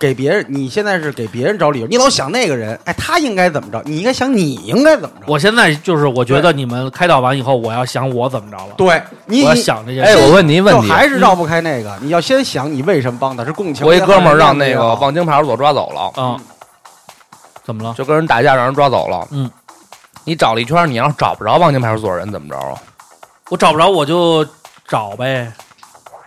[0.00, 5.26] 给别人，你现在是给别人找理由，你老想那个人，哎，他应该怎么着，你应该想你应该怎么着。
[5.26, 10.00] 我现在就是我觉得你们开导完以后，我要想我怎么着了，对你，我想这些。
[10.00, 10.16] 哎。
[10.16, 13.86] 我问你一问题，就还是绕不开那个，你要先想你为什么帮他，是共情。
[13.86, 16.40] 我一哥们儿让那个望京派出所抓走了，嗯，
[17.62, 17.94] 怎么了？
[17.98, 19.28] 就跟人打架让人抓走了。
[19.30, 19.50] 嗯，
[20.24, 22.74] 你找了一圈，你要是找不着望京派出所人怎么着啊？
[23.50, 24.46] 我找不着我就
[24.88, 25.52] 找呗，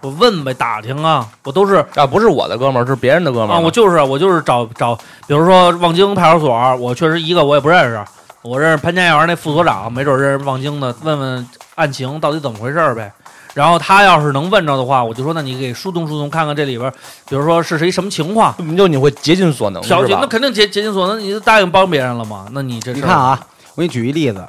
[0.04, 4.94] 我问呗，打听啊，我都是啊，不是我的哥们儿，是别人的哥们儿啊，我就是我就是找找，
[5.26, 8.04] 比如说望京派出所，我确实一个我也不认识，
[8.42, 13.10] 我认识潘家园那副所长，没准认识望京的，问问案情到底怎么回事儿呗。
[13.54, 16.92] 然后他要是能问着的话，我就说那你给疏通疏通，看看这里边，
[17.30, 19.82] 比如说是谁什么情况，你就你会竭尽所能？
[19.84, 22.48] 调解那肯定竭竭尽所能，你就答应帮别人了嘛？
[22.52, 23.40] 那你这你看，啊，
[23.76, 24.46] 我给你举一例子，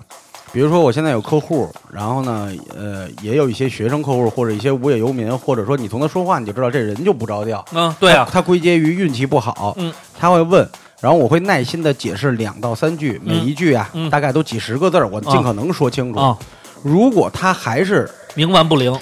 [0.54, 2.48] 比如说我现在有客户，然后呢，
[2.78, 7.64] 呃，也有一些学生客户或者一些无业游民，或者说你从他说话你就知道这人就不着调。
[7.74, 8.24] 嗯，对啊。
[8.24, 10.64] 他，他归结于运气不好，嗯，他会问，
[11.00, 16.20] 然后我会耐心的解释两到三句，每一句啊，嗯大概都几十个字儿，我尽可能说清楚。
[16.20, 16.38] 啊，
[16.84, 18.96] 如果他还是冥顽不灵，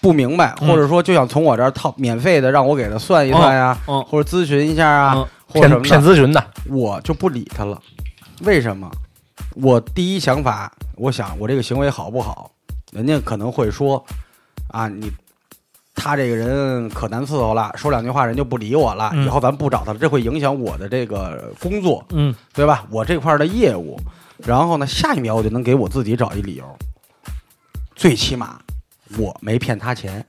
[0.00, 0.68] 不明白，嗯。
[0.68, 7.76] 或者说就想从我这儿套免费的让我给他算一算呀，嗯或者咨询一下啊，或者什么的，骗咨询的，我就不理他了。
[8.44, 8.88] 为什么？
[9.54, 12.50] 我第一想法，我想我这个行为好不好？
[12.92, 14.04] 人家可能会说，
[14.68, 15.10] 啊，你
[15.94, 22.84] 他这个人可难伺候了，说两句话人就不理我了，嗯以后咱不找他了，这会影响我的这个工作，嗯对吧？
[22.90, 23.98] 我这块儿的业务。
[24.38, 26.64] 然后呢，下一秒我就能给我自己找一理由，
[27.94, 28.58] 最起码
[29.16, 30.24] 我没骗他钱，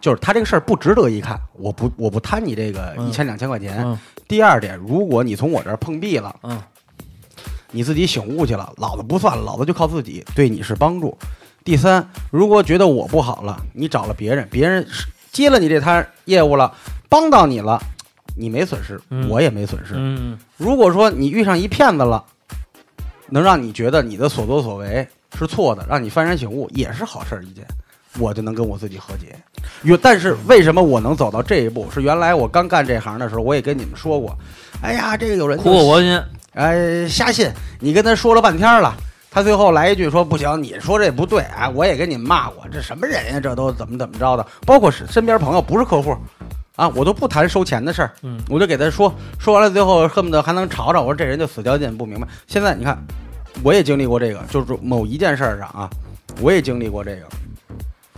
[0.00, 3.82] 就是他这个事儿不值得一看，我不我不贪你这个嗯一千两千块钱。
[3.84, 3.98] 嗯
[4.28, 6.58] 第二点，如果你从我这儿碰壁了，嗯
[7.72, 11.16] 你自己醒悟去了，老子不算了，老子就靠自己，对你是帮助。
[11.64, 14.86] 第三，如果觉得我不好了，你找了别人，别人
[15.32, 16.72] 接了你这摊业务了，
[17.08, 17.82] 帮到你了，
[18.36, 19.94] 你没损失，嗯我也没损失。
[19.96, 22.22] 嗯如果说你遇上一骗子了，
[23.28, 25.06] 能让你觉得你的所作所为
[25.38, 27.64] 是错的，让你幡然醒悟，也是好事儿一件，
[28.18, 29.34] 我就能跟我自己和解。
[29.84, 31.90] 有，但是为什么我能走到这一步？
[31.90, 34.36] 是原来我刚干这行的时候，我也跟你们说过，
[34.82, 36.20] 哎呀，这个有人苦口婆心，
[36.54, 37.50] 哎，瞎信！
[37.80, 38.94] 你跟他说了半天了，
[39.30, 43.40] 他最后来一句说不行，你说这不对，啊，我也跟你骂过，这什么人呀？
[43.40, 44.46] 这都怎么怎么着的？
[44.66, 46.14] 包括是身边朋友，不是客户，
[46.76, 52.28] 啊，我都不谈收钱的事儿，嗯我就给他说，说完了最后恨不得还能吵吵，我说这人就死较劲，不明白。
[52.46, 53.02] 现在你看，
[53.62, 55.88] 我也经历过这个，就是某一件事儿上啊，
[56.40, 57.26] 我也经历过这个，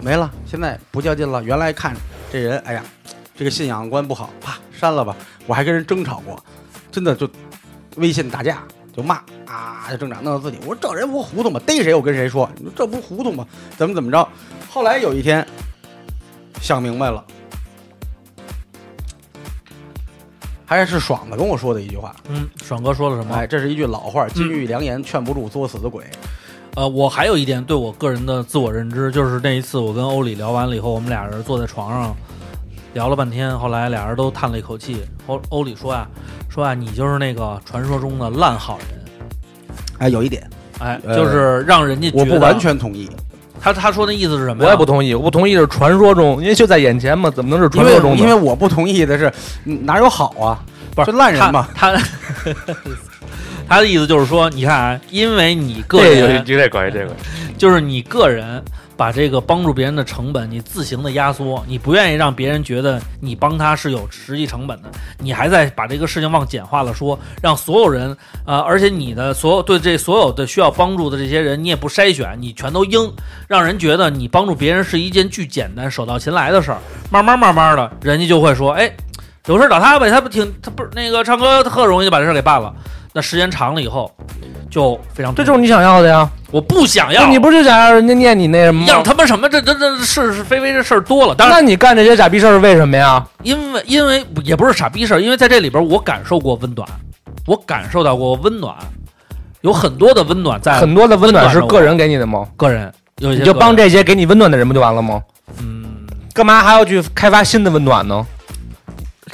[0.00, 1.40] 没了，现在不较劲了。
[1.44, 1.94] 原来看
[2.32, 2.82] 这人，哎呀，
[3.36, 5.14] 这个信仰观不好，啪删了吧。
[5.46, 6.36] 我还跟人争吵过，
[6.90, 7.28] 真的就
[7.96, 8.62] 微信打架
[8.96, 9.16] 就骂
[9.46, 10.58] 啊，就正常弄到自己。
[10.62, 11.60] 我说这人不糊涂吗？
[11.66, 13.46] 逮谁我跟谁说，你说这不糊涂吗？
[13.76, 14.28] 怎么怎么着？
[14.70, 15.46] 后来有一天
[16.60, 17.24] 想明白了，
[20.64, 23.34] 还是爽子跟我说的一句话，嗯，爽哥说了什么？
[23.34, 26.04] 哎，这是一句老话，金玉良言劝不住作死的鬼。
[26.76, 32.16] 呃，我还有一点对我个人的自我认知，就是那一次我跟欧里聊完了以后，我们俩人坐在床上
[32.94, 35.02] 聊了半天，后来俩人都叹了一口气。
[35.26, 36.06] 欧欧里说啊，
[36.48, 38.88] 说啊，你就是那个传说中的烂好人，
[39.98, 42.58] 哎，有一点哎，呃就是让人家觉得我不完。
[42.58, 43.10] 全同意，
[43.60, 44.68] 他他说那意思是什么呀？
[44.68, 48.18] 我也不同意，我不同意是传说中，因为就在眼前嘛，怎么能是传说中呢？
[48.18, 49.32] 因为我不同意的是
[49.64, 50.62] 嗯哪有好啊？
[50.94, 51.68] 不是就烂人嘛。
[51.74, 52.02] 他他
[53.68, 57.12] 他的意思就是说，你看啊，因为你个这个人，这可以，这个
[57.58, 58.62] 就是你个人
[59.04, 73.12] 把这个帮助别人的成本，你自行的压缩，你不愿意让别人觉得你帮他是有实际成本的，你还在把这个事情往简化了说，让所有人呃，而且你的所有对这所有的需要帮助的这些人，你也不筛选，你全都应，
[73.46, 76.78] 让人觉得你帮助别人是一件巨简单、手到擒来的事儿。
[77.10, 78.90] 慢慢慢慢的，人家就会说，哎，
[79.46, 82.72] 有事儿找他呗，他不挺他不是那个唱歌特容易就把这事儿给办了。
[83.12, 84.10] 那时间长了以后，
[84.68, 86.28] 就非常这就是你想要的呀。
[86.50, 88.86] 我不想要，你不是就想让人家念你那什么吗？
[88.88, 89.48] 要他妈什么？
[89.48, 91.34] 这这这是是非非这事儿多了。
[91.34, 93.24] 当然，那你干这些傻逼事儿是为什么呀？
[93.42, 96.88] 因为因为也不是傻逼事儿，因为在这里边我感受过温暖，
[97.46, 98.74] 我感受到过温暖，
[99.60, 102.46] 有很多的温暖在很多的温暖是个人给你的吗？
[102.56, 105.22] 个人，有一些你就帮这些给你温暖的人不就完了吗？
[105.60, 105.84] 嗯，
[106.32, 108.26] 干嘛还要去开发新的温暖呢？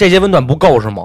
[0.00, 1.04] 这些温暖不够是吗？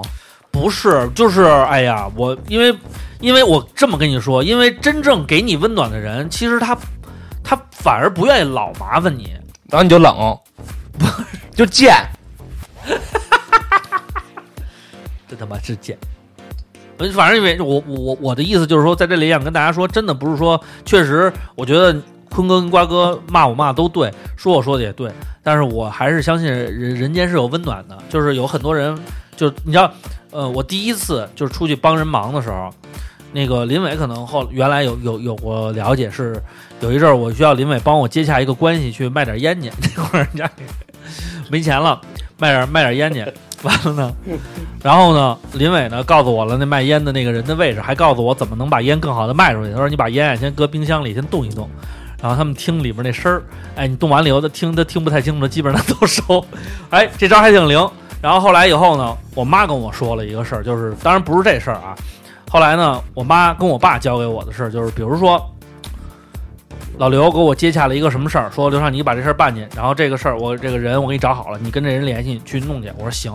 [0.50, 2.74] 不是，就是哎呀，我因为
[3.20, 6.74] 因为我这么跟你说，因为真正给你温暖的人，其实他
[7.44, 9.34] 他反而不愿意老麻烦你，
[9.68, 10.40] 然后你就冷，
[10.98, 11.04] 不
[11.54, 11.94] 就贱。
[15.28, 15.98] 这他妈是贱。
[16.96, 21.94] 我反正因为我我我的意思就是说，在这里想跟大家说，真的不是说，确实，我觉得
[22.30, 25.10] 坤哥跟瓜哥骂我骂的都对，说我说的也对，
[25.42, 28.96] 但是我还是相信人人间是有温暖的，就是有很多人，
[29.36, 29.90] 就你知道，
[30.30, 32.70] 呃，我第一次就是出去帮人忙的时候，
[33.32, 36.40] 那个林伟可能后原来有有有过了解，是
[36.80, 40.50] 有一阵儿我需要林伟帮我接洽一个关系去卖点烟去，那会儿人家
[41.48, 42.00] 没钱了，
[42.38, 44.12] 卖点卖点烟去，完了呢。
[44.82, 49.72] 然后呢，林伟呢告诉我了那卖烟的那个人的位置，还告诉我怎么能把烟更好的卖出去。
[49.72, 51.68] 他说你把烟先搁冰箱里先冻一冻，
[52.20, 53.42] 然后他们听里边那声儿，
[53.76, 56.44] 哎，你动完了以后他听他听不太清楚，基本上都收。
[56.90, 57.88] 哎，这招还挺灵。
[58.22, 61.94] 然后后来以后呢，我妈跟我说了一个事儿，就是当然不是这事儿啊。
[62.50, 65.40] 后来呢，我妈跟我爸教给我的事儿就是，比如说
[66.96, 72.90] 老刘给我接洽了一个什么事儿，说刘畅你把这事儿办去，然后这个事儿我这个人我给你找好了，你跟这人联系去弄去。
[72.96, 73.32] 我说行。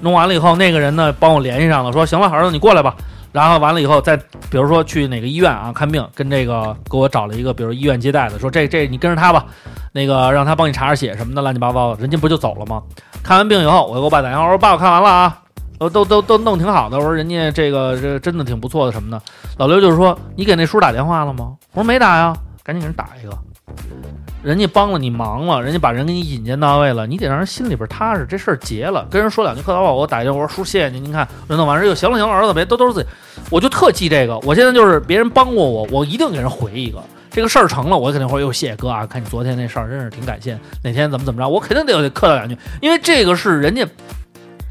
[0.00, 2.94] 弄完了以后，那个人呢帮我联系上了，说行了，儿子你过来吧。
[3.36, 9.44] 然后完了以后，再比如说去哪个医院啊看病，跟这个给我找了一个，比如医院接待的，说这这你跟着他吧，
[9.92, 12.82] 那个让他帮你查查血什么的，乱七八糟的，人家不就走了吗？
[13.22, 15.38] 看完病以后，我给我爸打电话，我说爸，我看完了啊，
[15.78, 19.20] 都都都都弄挺好的，我说人家这个这真的挺不错的什么的。
[19.58, 21.54] 老刘就是说，你给那叔打电话了吗？
[21.74, 22.34] 我说没打呀，
[22.64, 24.25] 赶紧给人打一个。
[24.46, 29.04] 人家帮了你忙了，人家把人给你引荐到位了，你得让人心里边踏实，这事儿结了。
[29.10, 33.08] 跟人说两句客套话，我打一电话，我说叔谢谢您，您看人弄完事又行了行了，儿子别都都是自己，
[33.50, 34.38] 我就特记这个。
[34.44, 37.02] 我现在就是别人帮过我，我一定给人回一个。
[37.28, 43.84] 这个事儿成了，我肯定会又谢谢哥啊，看你昨天那事儿真是挺感谢，哪天怎么怎么着，我肯定得得客套两句，因为这个是人家，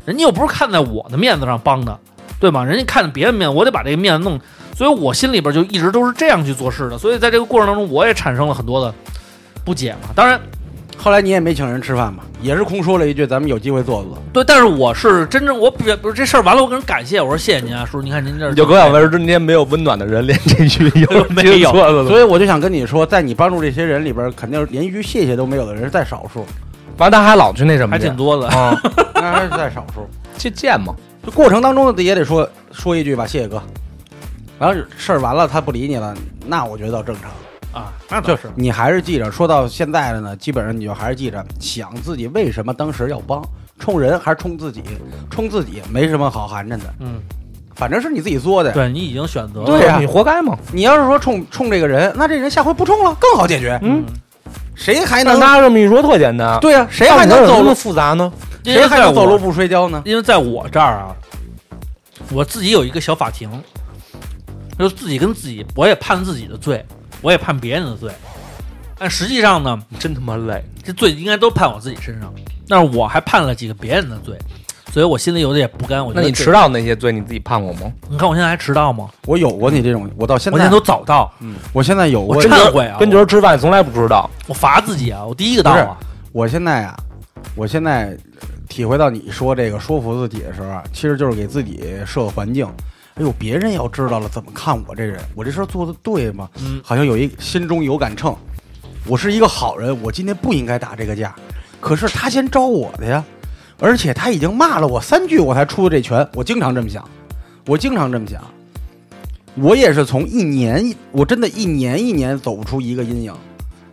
[0.06, 2.00] 人家又不是看在我的面子上帮的，
[2.40, 2.64] 对吗？
[2.64, 4.40] 人家看着别人面子，我得把这个面子弄，
[4.74, 6.98] 所以我心里边就一直都是这样去做事的。
[6.98, 8.94] 所以在这个过程当中，我也产生了很多的
[9.66, 10.12] 不解嘛。
[10.16, 10.40] 当然，
[10.96, 12.24] 后来你也没请人吃饭吧？
[12.42, 14.18] 也是空说了一句，咱们有机会做做。
[14.32, 21.72] 对，但是我是真正我不不是这事儿完了，我跟人感谢，我说谢谢您啊，叔，您看您这儿你就搁小文中间没有温暖的人，连这句有 没有。
[22.08, 26.46] 所以我就想跟你说，在你帮助这些人里边，肯定连一句谢谢都没有的人是在少数，
[26.98, 28.48] 完他还老去那什么，还挺多的。
[28.50, 28.80] 啊，
[29.16, 30.08] 那还是在少数。
[30.38, 30.94] 这见嘛。
[31.26, 33.60] 就过程当中也得说说一句吧，谢谢哥。
[34.60, 36.14] 然后事儿完了，他不理你了，
[36.46, 37.32] 那我觉得倒正常。
[37.76, 43.44] 啊，那倒就是你还是记着，说到现在的呢，基本上你就还是记着想自己为什么当时要帮，
[43.78, 44.82] 冲人还是冲自己？
[45.30, 47.20] 冲自己没什么好寒碜的，嗯，
[47.76, 48.72] 反正是你自己作的。
[48.72, 50.58] 对你已经选择了，对呀你活该嘛。
[50.72, 53.78] 你要是说冲冲这个人，那这人下回不冲了，更好解决。
[53.84, 54.06] 嗯，
[54.74, 55.38] 谁还能？
[55.38, 57.76] 那他这么一说特简单，对呀、谁还能走路有那么？
[57.76, 58.32] 复杂呢？
[58.64, 60.02] 谁还能走路不摔跤呢？
[60.06, 61.14] 因为在我这儿啊，
[62.32, 63.50] 我自己有一个小法庭，
[64.80, 66.84] 就自己跟自己，我也判自己的罪，
[67.26, 68.12] 我也判别人的罪，
[69.00, 70.64] 但实际上呢，真他妈累。
[70.84, 72.32] 这罪应该都判我自己身上，
[72.68, 74.38] 但是我还判了几个别人的罪，
[74.94, 76.06] 所以我心里有点不甘。
[76.06, 77.92] 我觉得那你迟，到那些罪你自己判过吗？
[78.08, 79.10] 你看我现在还迟到吗？
[79.26, 84.30] 我有过你这种，我到现在我现在都早到，嗯我现在有过我你，忏悔啊，跟我角儿吃饭从来不迟到。
[84.46, 85.98] 我罚自己啊，我第一个到啊，
[86.32, 86.96] 我现在啊，
[87.56, 88.16] 我现在
[88.70, 92.72] 体会到你说这个说服自己的时候啊，其实就是给自己设个环境。
[93.16, 95.18] 哎呦，别人要知道了怎么看我这人？
[95.36, 96.50] 我这事儿做的对吗？
[96.60, 98.36] 嗯，好像有一心中有杆秤，
[99.08, 101.34] 我是一个好人，我今天不应该打这个架。
[101.80, 103.24] 可是他先招我的呀，
[103.80, 106.28] 而且他已经骂了我三句，我才出的这拳。
[106.34, 107.08] 我经常这么想，
[107.68, 108.44] 我经常这么想。
[109.56, 113.34] 我也是从一年，我真的一年一年走不出一个阴影，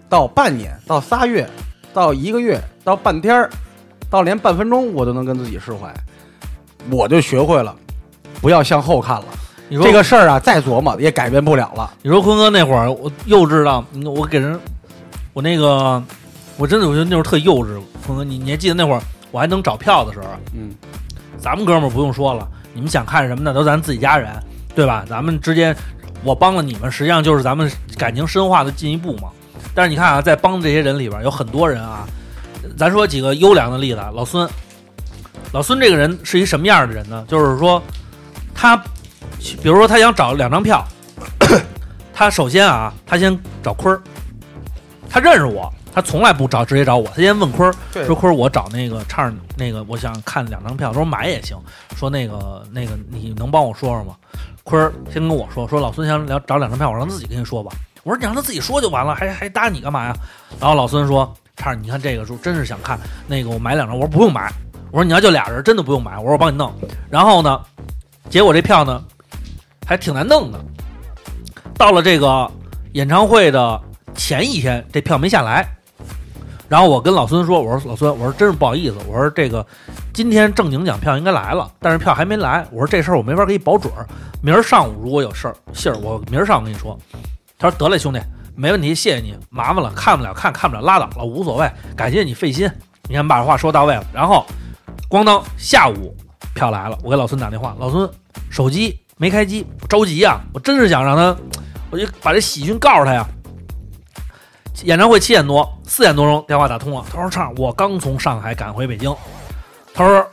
[0.09, 1.49] 到半年，到仨月，
[1.95, 3.51] 到一个月，到半天儿，
[4.11, 5.95] 到连半分钟我都能跟自己释怀，
[6.91, 7.77] 我就学会了，
[8.43, 9.25] 不要向后看了。
[9.69, 11.91] 你说这个事儿啊，再琢磨也改变不了了。
[12.03, 14.61] 你说坤哥那会儿，我幼稚到，嗯我给人，
[15.33, 16.03] 我那个，
[16.59, 17.81] 我真的我觉得那会儿特幼稚。
[18.05, 20.75] 坤哥，你你还记得那会儿我还能找票的时候，嗯，
[21.39, 24.29] 咱们哥们儿不用说了，你们想看什么的都咱自己家人，
[24.75, 25.07] 对吧？
[25.09, 25.75] 咱们之间，
[26.23, 29.31] 我帮了你们，实际上就是咱们感情深化的进一步嘛。
[29.75, 32.07] 但是你看啊，在帮这些人里边，有很多人啊，
[32.77, 34.47] 咱说几个优良的例子，老孙，
[35.53, 37.25] 老孙这个人是一什么样的人呢？
[37.27, 37.83] 就是说，
[38.55, 38.77] 他，
[39.63, 40.85] 比如说他想找两张票，
[42.13, 44.01] 他首先啊，他先找坤儿，
[45.09, 51.57] 他认识我，他从来不找直接找我，他先问坤儿，说坤儿，我找那个唱儿那个，我想看两张票，说买也行，
[51.97, 54.15] 说那个那个你能帮我说说吗？
[54.65, 57.73] 坤儿先跟我说，说老孙想聊找两张票，我让他自己跟你说吧。
[58.05, 60.17] 我说你让他自己说就完了，还还搭你干嘛呀？
[60.61, 64.53] 然后老孙说，唱儿，你看这个书真是想看，那个我买两张，我说不用买，
[64.91, 66.73] 我说你要就俩人，真的不用买，我说我帮你弄。
[67.11, 67.61] 然后呢，
[68.31, 69.03] 结果这票呢
[69.87, 70.59] 还挺难弄的，
[71.77, 72.51] 到了这个
[72.93, 73.81] 演唱会的
[74.15, 75.67] 前一天，这票没下来。
[76.69, 79.67] 然后我跟老孙说：“我说老孙，我说真是不好意思，我说这个
[80.15, 82.67] 今天正经讲票应该来了，但是票还没来。
[82.71, 84.09] 我说这事儿我没法给你保准儿，
[84.41, 86.99] 明儿上午如果有事儿信儿，我明儿上午跟你说。”
[87.59, 88.19] 他说：“得嘞，兄弟，
[88.55, 92.71] 没问题，谢谢你，麻烦了，看不了看看不了拉倒了，无所谓，感谢你费心。
[93.07, 94.05] 你看把这话说到位了。
[94.11, 94.47] 然后，
[95.11, 96.17] 咣当，下午
[96.55, 98.09] 票来了，我给老孙打电话，老孙
[98.51, 101.37] 手机没开机，我着急呀、我真是想让他，
[101.91, 103.27] 我就把这喜讯告诉他呀。
[104.85, 107.05] 演唱会七点多，四点多钟电话打通了。
[107.11, 109.15] 他说：“唱，我刚从上海赶回北京。”
[109.95, 110.27] 他说：“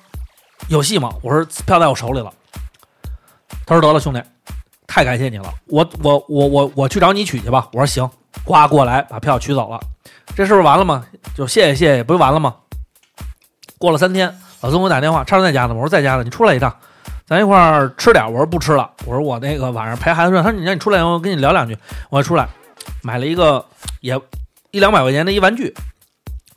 [0.70, 2.34] 有戏吗？”我说：“票在我手里了。”
[3.68, 4.22] 他说：“得了，兄弟，
[4.88, 8.10] 太感谢你了，我我我我我去找你取去吧。”我说：“行。”
[8.46, 9.80] 呱过来把票取走了，
[10.36, 11.06] 这事儿完了吗？
[11.36, 12.56] 就谢谢谢谢，不就完了吗？
[13.78, 15.74] 过了三天，老孙给我打电话，畅在家呢？
[15.74, 16.76] 我说在家呢，你出来一趟，
[17.26, 18.30] 咱一块儿吃点儿。
[18.30, 20.42] 我说不吃了，我说我那个晚上陪孩子睡。
[20.42, 21.78] 他说你让你出来，我跟你聊两句。
[22.10, 22.48] 我出来
[23.02, 23.66] 买了一个
[24.02, 24.20] 也
[24.72, 25.74] 一两百块钱的一玩具，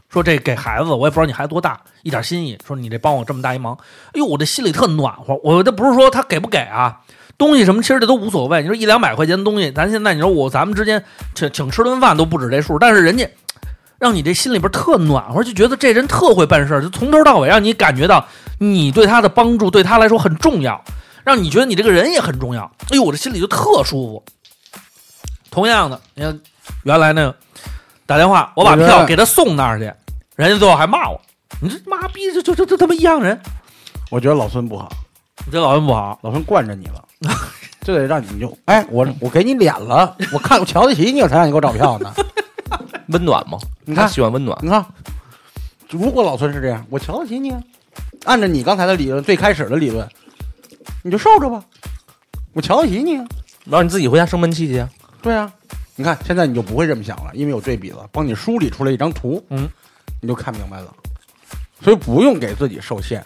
[0.08, 2.58] 说这给孩子，我也不知道你孩子多大，一点心意。
[2.66, 5.38] 说你这帮我这么大一忙，哎呦，我这心里特暖和。
[5.44, 7.02] 我这不是说他给不给啊，
[7.38, 8.62] 东西什么其实这都无所谓。
[8.62, 11.04] 你说一两百块钱的东西，咱现在你说我咱们之间
[11.36, 13.30] 请请吃顿饭都不止这数，但是人家
[14.02, 18.26] 让你这心里边特暖和，就觉得这人特会办事儿，就从头到尾让你感觉到
[18.58, 20.82] 你对他的帮助对他来说很重要，
[21.22, 22.64] 让你觉得你这个人也很重要。
[22.90, 24.24] 哎呦，我这心里就特舒服。
[25.52, 26.40] 同样的，你看
[26.82, 27.32] 原来那个
[28.04, 29.84] 打电话，我把票给他送那儿去，
[30.34, 31.20] 人家最后还骂我，
[31.60, 33.40] 你这妈逼，这这这这他妈一样人，
[34.10, 34.90] 我觉得老孙不好，
[35.46, 36.18] 你这老孙不好。
[36.22, 37.04] 老孙惯着你了，
[37.82, 42.12] 就得让你就哎，我我给你脸了，我看我瞧得起你，我才让你给我找票呢。
[43.12, 44.58] 温暖吗，你看喜欢温暖。
[44.62, 44.84] 你看，
[45.90, 47.62] 如果老孙是这样，我瞧得起你啊。
[48.24, 50.08] 按照你刚才的理论，最开始的理论，
[51.02, 51.62] 你就受着吧，
[52.52, 53.24] 我瞧得起你啊。
[53.64, 54.88] 然后你自己回家生闷气去啊。
[55.20, 55.52] 对啊，
[55.94, 59.68] 你看现在你就不会这么想了，因为有对比了，帮你梳理出来一张图，嗯，
[60.20, 60.92] 你就看明白了。
[61.80, 63.24] 所以不用给自己受限，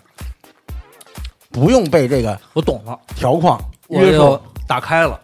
[1.50, 3.58] 不用被这个我懂了，条框
[3.88, 4.42] 我约束就。
[4.66, 5.20] 打开了，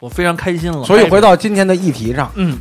[0.00, 0.84] 我非常开心了。
[0.84, 2.58] 所以回到今天的议题上，嗯，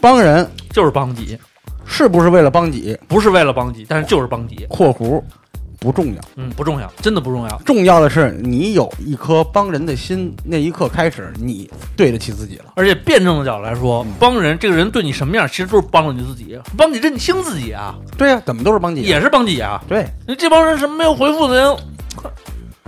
[0.00, 0.48] 帮人。
[0.72, 1.36] 就是帮己，
[1.84, 2.96] 是不是为了帮己？
[3.08, 4.66] 不是为了帮己，但是就是帮己。
[4.70, 5.20] （括弧
[5.80, 7.60] 不重要），嗯，不重要，真的不重要。
[7.64, 12.66] 重要的是你有一颗帮人的心，那一刻开始，你对得起自己了。
[12.76, 19.82] 而且辩证的角度来说，帮人这个人对你什么样，其实都是帮了你自己，帮你认清自己啊，对呀、怎么都是帮己，也是帮己啊。
[19.88, 21.76] 对，你这帮人什么没有回复的人，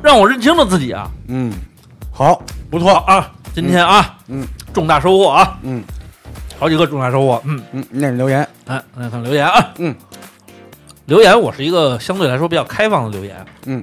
[0.00, 1.10] 让我认清了自己啊。
[1.26, 1.52] 嗯，
[2.12, 2.40] 好，
[2.70, 5.82] 不错，啊，今天啊，嗯，重大收获啊，嗯
[6.62, 7.42] 好几个重大收获。
[7.44, 9.92] 嗯，嗯，念留言，哎，来看留言啊，嗯，
[11.06, 13.82] 留言我是一个相对来说比较开放的留言，嗯，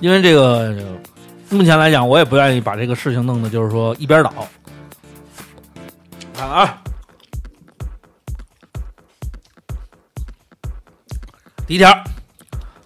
[0.00, 4.34] 因为这个这个目前来讲，我也不愿意把这个事情弄得就是说一边倒。
[6.34, 6.82] 看啊，
[11.64, 11.96] 第一条，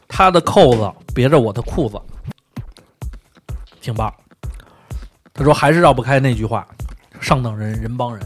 [0.06, 1.98] 他的扣子别着我的裤子，
[3.80, 4.12] 挺棒。
[5.32, 6.66] 他说还是绕不开那句话：
[7.22, 8.22] 上等人人帮人。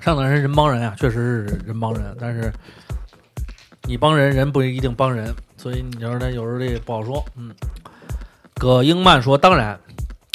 [0.00, 2.52] 上等人人帮人啊，确实是人帮人，但是
[3.82, 7.24] 你帮人，人不一定帮人，所以你说他有时候这不好说。
[7.36, 7.54] 嗯，
[8.54, 9.78] 葛英曼说：“当然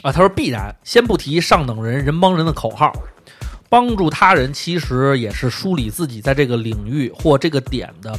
[0.04, 0.76] 啊，他说必然。
[0.84, 2.94] 先不提上等人人帮人的口号，
[3.70, 8.16] 帮助他人其实也是梳理自己在这个领域或这个点的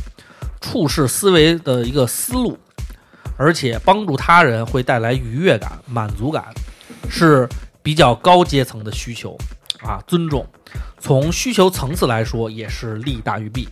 [0.60, 2.58] 处事思维的一个思路，
[3.36, 6.46] 而且帮助他人会带来愉悦感、满足感，
[7.08, 7.48] 是
[7.82, 9.38] 比较高阶层的需求
[9.82, 10.46] 啊，尊重。
[10.98, 13.68] 从需求层次来说，也是利大于弊。”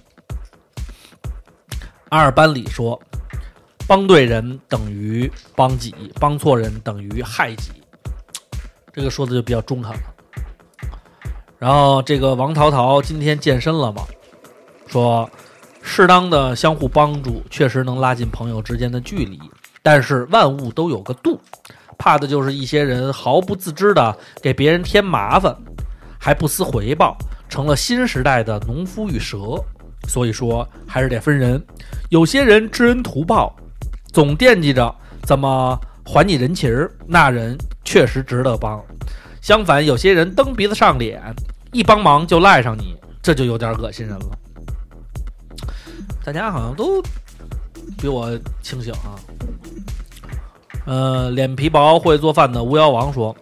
[2.11, 3.01] 阿尔班里说
[3.89, 7.73] ：“帮对人等于帮己，帮错人等于害己。”
[8.93, 10.15] 这个说的就比较中肯了。
[11.59, 14.05] 然后这个王淘淘今天健身了嘛，
[14.87, 15.29] 说
[15.83, 19.41] 适当的相互帮助确实能拉近朋友之间的距离，
[19.83, 21.41] 但是万物都有个度，
[21.99, 25.57] 怕的就是一些人毫不自知的给别人添麻烦，
[26.25, 27.19] 还不思回报，
[27.51, 29.63] 成了新时代的农夫与蛇。
[30.09, 31.63] 所以说还是得分人，
[32.09, 33.55] 有些人知恩图报，
[34.11, 34.95] 总惦记着
[35.25, 38.83] 怎么还你人情儿，那人确实值得帮。
[39.43, 41.21] 相反，有些人蹬鼻子上脸，
[41.73, 44.39] 一帮忙就赖上你，这就有点恶心人了。
[46.25, 47.03] 大家好像都
[47.99, 48.31] 比我
[48.63, 49.13] 清醒啊。
[50.87, 53.37] 呃，脸皮薄会做饭的巫妖王说：“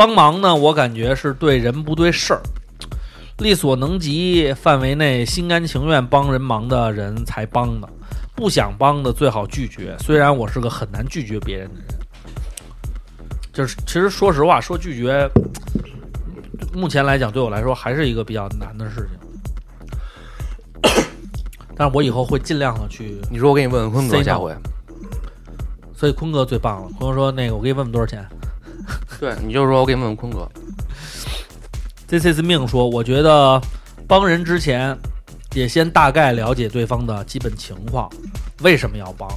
[0.00, 2.40] 帮忙呢，我感觉是对人不对事儿。”
[3.36, 7.88] 力所能及范围内，心甘情愿帮人忙的人才帮的，
[8.34, 9.94] 不想帮的最好拒绝。
[10.00, 11.86] 虽然我是个很难拒绝别人的人，
[13.52, 15.28] 就是其实说实话，说拒绝，
[16.72, 19.06] 目前来讲对我来说还是一个比较难的事
[20.82, 20.92] 情。
[21.76, 23.20] 但是我以后会尽量的去。
[23.30, 24.56] 你说我给你问问坤哥下回
[25.94, 26.88] 所以坤哥最棒了。
[26.98, 28.26] 坤哥说：“那个，我给你问问多少钱
[29.20, 30.50] 对，你就说我给你问问坤哥
[32.08, 33.60] ，？”This is 命说：“我觉得
[34.08, 34.96] 帮人之前，
[35.52, 38.10] 也先大概了解对方的基本情况，
[38.62, 39.28] 为什么要帮，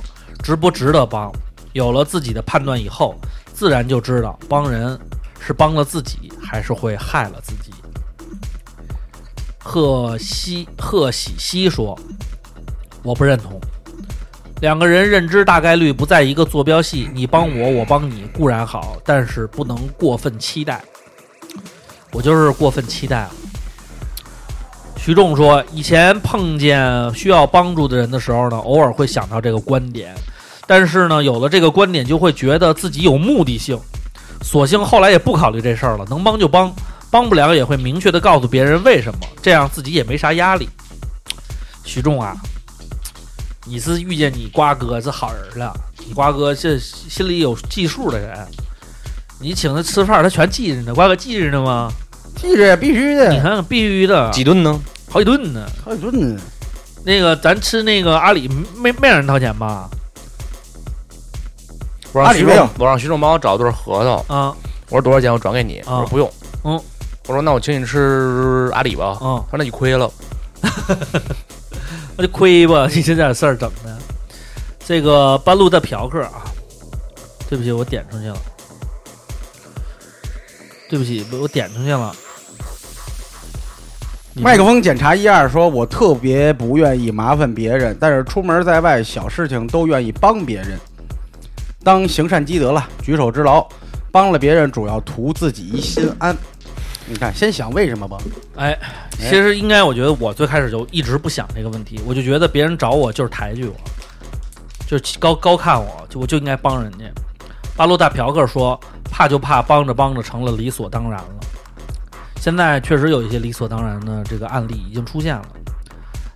[0.42, 1.30] 值不值得帮。
[1.74, 3.14] 有了自己的判断以后，
[3.54, 4.98] 自然就知道帮人
[5.42, 7.74] 是帮了自己，还是会害了自己。”
[9.60, 12.00] 贺西贺喜西说
[13.04, 13.60] ：“我不认同。
[14.64, 20.82] 两个人认知大概率不在一个坐标系，你帮我，我帮你固然好，但是不能过分期待。
[22.14, 23.32] 我就是过分期待了。”
[24.96, 30.16] 徐仲说：“以前碰见需要帮助的人的时候呢，偶尔会想到这个观点，
[30.66, 33.78] 但是呢，有了这个观点，就会觉得自己有目的性，
[34.44, 36.74] 索性后来也不考虑这事儿了，能帮就帮，
[37.12, 40.70] 帮不了也会明确的告诉别人为什么，这样自己也没啥压力。”
[41.84, 42.38] 徐仲啊，
[43.66, 45.74] 你是遇见你瓜哥是好人了，
[46.06, 48.38] 你瓜哥是心里有计数的人，
[49.40, 50.94] 你请他吃饭，他全记着呢。
[50.94, 51.92] 瓜哥记着呢吗？
[52.36, 54.80] 记着必须你的，看看，必须的，几顿呢？
[55.10, 55.66] 好几顿呢。
[55.86, 56.42] 好几顿呢。
[57.06, 59.90] 那个咱吃那个阿里没没让人掏钱吧？
[62.12, 64.56] 我让徐阿里没有总，我让徐总帮我找对核桃，啊
[64.90, 66.32] 我说多少钱我转给你，我说不用，
[66.64, 66.80] 嗯，
[67.28, 70.12] 我说那我请你吃阿里吧，嗯，他说那你亏了，
[72.16, 73.98] 那就亏吧，你这点事儿整的。
[74.86, 76.44] 这个半路的嫖客啊，
[77.50, 78.38] 对不起，我点出去了。
[80.90, 82.16] 对不起，我点出去了。
[84.36, 90.78] 麦克风检查一二说，我特别不愿意麻烦别人，但是出门在外小事情都愿意帮别人。
[91.84, 93.68] 当行善积德了，举手之劳，
[94.12, 96.36] 帮了别人主要图自己一心安。
[97.06, 98.18] 你看，先想为什么吧。
[98.56, 98.78] 哎，
[99.12, 103.76] 其实应该，我觉得我最开始就一直不想这个问题，我就觉得别人找我就是抬举我，
[104.88, 107.06] 就是高高看我，就我就应该帮人家。
[107.76, 108.80] 八路大嫖客说
[109.12, 111.36] ：“怕就怕帮着帮着成了理所当然了。”
[112.40, 115.46] 现在确实有一些理所当然的这个案例已经出现了。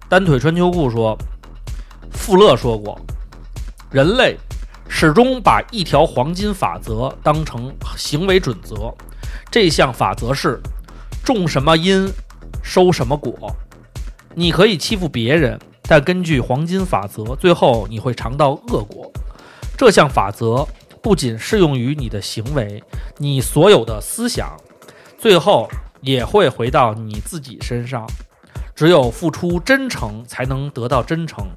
[0.09, 1.18] 单腿穿秋裤说
[2.11, 2.99] ：“富勒说过，
[3.91, 4.38] 人类
[4.89, 8.93] 始终把一条黄金法则当成行为准则，
[9.51, 10.59] 这项法则是：
[11.23, 12.11] 种什么因，
[12.63, 13.51] 收什么果。
[14.33, 19.11] 你可以欺负别人，但根据黄金法则，最后你会尝到恶果。
[19.77, 20.67] 这项法则
[21.01, 22.81] 不仅适用于你的行为，
[23.17, 24.55] 你所有的思想，
[25.17, 25.69] 最后
[26.01, 28.07] 也会回到你自己身上。
[28.75, 31.47] 只有付出真诚，才能得到真诚。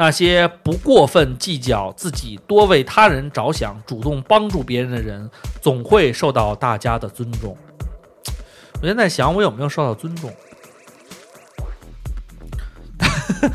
[0.00, 5.28] 那些不过分计较自己、多为他人着想、主动帮助别人的人，
[5.60, 7.58] 总会受到大家的尊重。
[8.80, 10.32] 我现在想，我有没有受到尊重？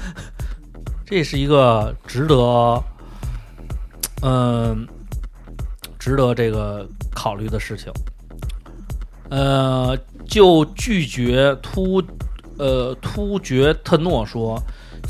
[1.06, 2.84] 这是一个值得，
[4.22, 4.86] 嗯、
[5.98, 6.86] 值得这个
[7.16, 7.90] 考虑的事情。
[9.30, 12.04] 呃，就拒绝突，
[12.58, 14.62] 呃突厥特诺说，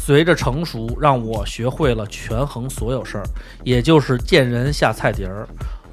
[0.06, 3.24] 随着成熟，让我学会了权衡所有事儿，
[3.64, 5.48] 也就是见人下菜碟儿。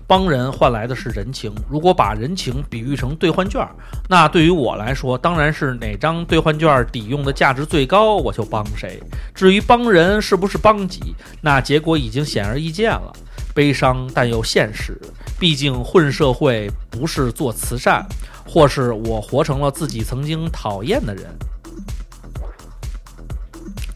[0.04, 1.54] 帮人换来的是人情。
[1.68, 3.64] 如果把人情比喻成兑换券，
[4.08, 9.00] 那对于我来说，当然是哪张兑换券抵用的价值最高，我就帮谁。
[9.32, 13.12] 至于帮人是不是帮己，那结果已经显而易见了。
[13.54, 15.00] 悲伤但又现实，
[15.38, 18.04] 毕竟混社会不是做慈善，
[18.44, 21.26] 或是我活成了自己曾经讨厌的人。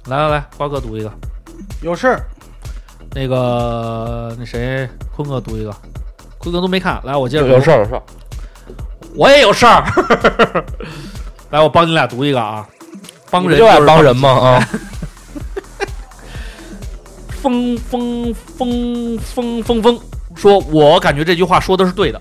[0.06, 1.10] 来来来，瓜哥读一个，
[1.80, 2.26] 有事儿，
[3.14, 5.74] 那个那谁，坤哥读一个，
[6.36, 7.48] 坤哥都没看，来我接着读。
[7.48, 8.02] 有有事儿有事儿，
[9.14, 9.82] 我也有事儿。
[11.50, 12.68] 来，我帮你俩读一个啊，
[13.30, 14.68] 帮人就爱帮人嘛啊，
[17.40, 20.00] 风风风风风风。
[20.34, 22.20] 说，我感觉这句话说的是对的。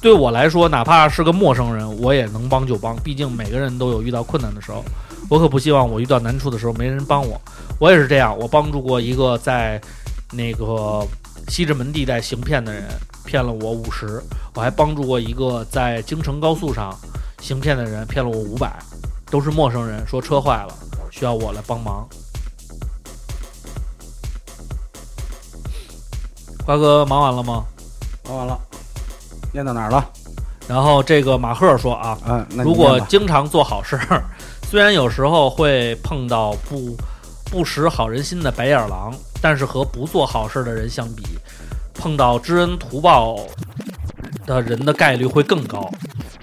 [0.00, 2.96] 对我来说，哪怕是个陌生人，我也能帮就帮。
[2.96, 4.84] 毕竟每个人都有遇到困难的时候，
[5.28, 7.40] 我可不希望我遇到难处的时候没人帮我。
[7.78, 9.80] 我也是这样，我帮助过一个在
[10.30, 11.06] 那个
[11.48, 12.84] 西直门地带行骗的人，
[13.24, 14.20] 骗了我五十；
[14.54, 16.96] 我还帮助过一个在京城高速上
[17.40, 18.72] 行骗的人，骗了我五百。
[19.30, 20.74] 都是陌生人，说车坏了，
[21.10, 22.06] 需要我来帮忙。
[26.66, 27.64] 瓜哥忙完了吗？
[28.24, 28.60] 忙完了，
[29.50, 30.06] 念到哪儿了？
[30.68, 34.22] 然后这个马赫说啊，嗯，如果经常做好事儿，
[34.72, 36.96] 虽然有时候会碰到不
[37.50, 41.22] 不识好人心的白眼狼，但是和不做好事的人相比，
[41.92, 43.36] 碰到知恩图报
[44.46, 45.92] 的人的概率会更高。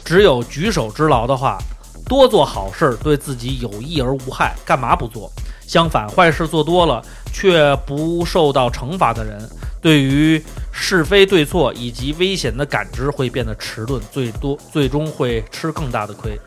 [0.05, 1.57] 只有举手之劳的话，
[2.05, 5.31] 多做好事对自己有益而无害，干嘛不做？
[5.65, 7.03] 相反，坏事做多了
[7.33, 9.41] 却不受到惩罚的人，
[9.81, 10.39] 对于
[10.71, 16.39] 是非对错以及危险的感知会变得迟钝，最多最终会吃更大的亏。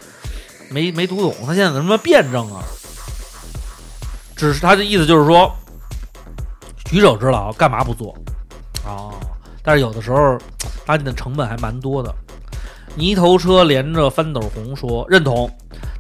[0.73, 2.63] 没没读懂，他现在怎么辩证啊？
[4.35, 5.55] 只是他的意思就是说，
[6.85, 8.13] 举手之劳干嘛不做？
[8.85, 9.15] 哦，
[9.63, 10.37] 但是有的时候
[10.85, 12.13] 搭进的成本还蛮多的。
[12.95, 15.51] 泥头车连着翻斗红说认同，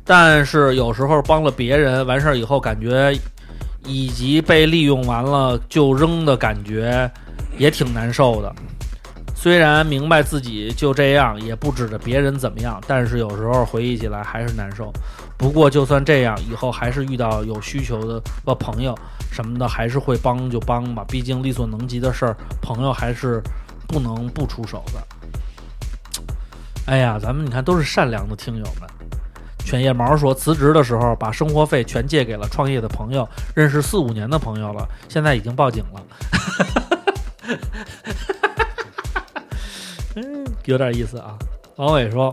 [0.05, 3.17] 但是有时候帮了别人完事儿以后，感觉
[3.85, 7.11] 以及被利用完了就扔的感觉
[7.57, 8.55] 也挺难受的。
[9.43, 14.93] 虽然明白自己就这样，也不指着别人怎么样，但是有时候回忆起来还是难受。
[15.37, 18.97] 不过就算这样，以后还是遇到有需求的呃朋友
[19.33, 21.05] 什么的，还是会帮就帮吧。
[21.09, 23.43] 毕竟力所能及的事儿，朋友还是
[23.89, 26.13] 不能不出手的。
[26.87, 28.89] 哎呀，咱们你看都是善良的听友们。
[29.65, 36.01] 犬夜毛说，辞职的时候把生活费全借给了创业的朋友，认识四五年的朋友了，现在已经报警了。
[40.65, 41.39] 有点意思啊。
[41.77, 42.33] 王伟说：“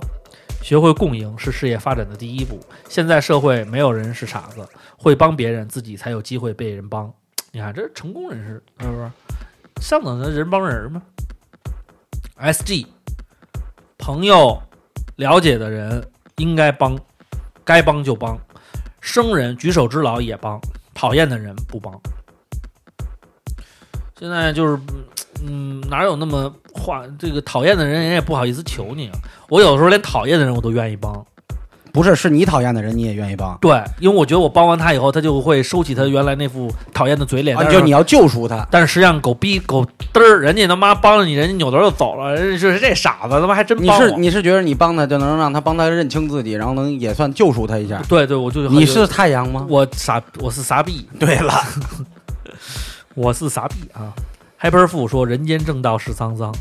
[0.62, 2.60] 学会共赢是事业发展的第一步。
[2.88, 7.12] 现在社会没有人是傻子，会帮别人，自己才有机会被人帮。
[7.52, 9.12] 你看，这是成功人士，是不是？
[9.82, 11.02] 上等的人帮人嘛。
[12.38, 12.86] ”SG，
[13.98, 14.62] 朋友
[15.16, 16.06] 了解的人
[16.38, 16.98] 应该帮，
[17.64, 18.40] 该帮就帮，
[19.02, 20.60] 生人举手之劳也帮，
[20.94, 22.00] 讨厌的人不帮。
[24.18, 24.82] 现在就是，
[25.46, 27.04] 嗯，哪有那么话？
[27.18, 29.14] 这个讨厌的人，人也不好意思求你啊。
[29.48, 31.26] 我有时候连讨厌的人我都愿意帮，
[31.92, 33.58] 不是，是你讨厌的人，你也愿意帮。
[33.60, 37.58] 对，因为我觉得我帮完他以后，他就会收起他原来那副讨厌的嘴脸。
[37.58, 48.02] 啊，就你要救赎他，但是实际上狗逼狗嘚儿，人家他妈帮了你，人家扭头就走了，人家就是这傻子他妈还真你帮你是你是觉得你帮他就能让他帮他认清自己，然后能也算救赎他一下。
[48.08, 49.66] 对对，我就你是太阳吗？
[49.68, 51.54] 我傻，我是傻逼，对了，
[53.16, 54.14] 我是傻逼啊
[54.62, 56.54] ！Hyper 富说：“人间正道是沧桑，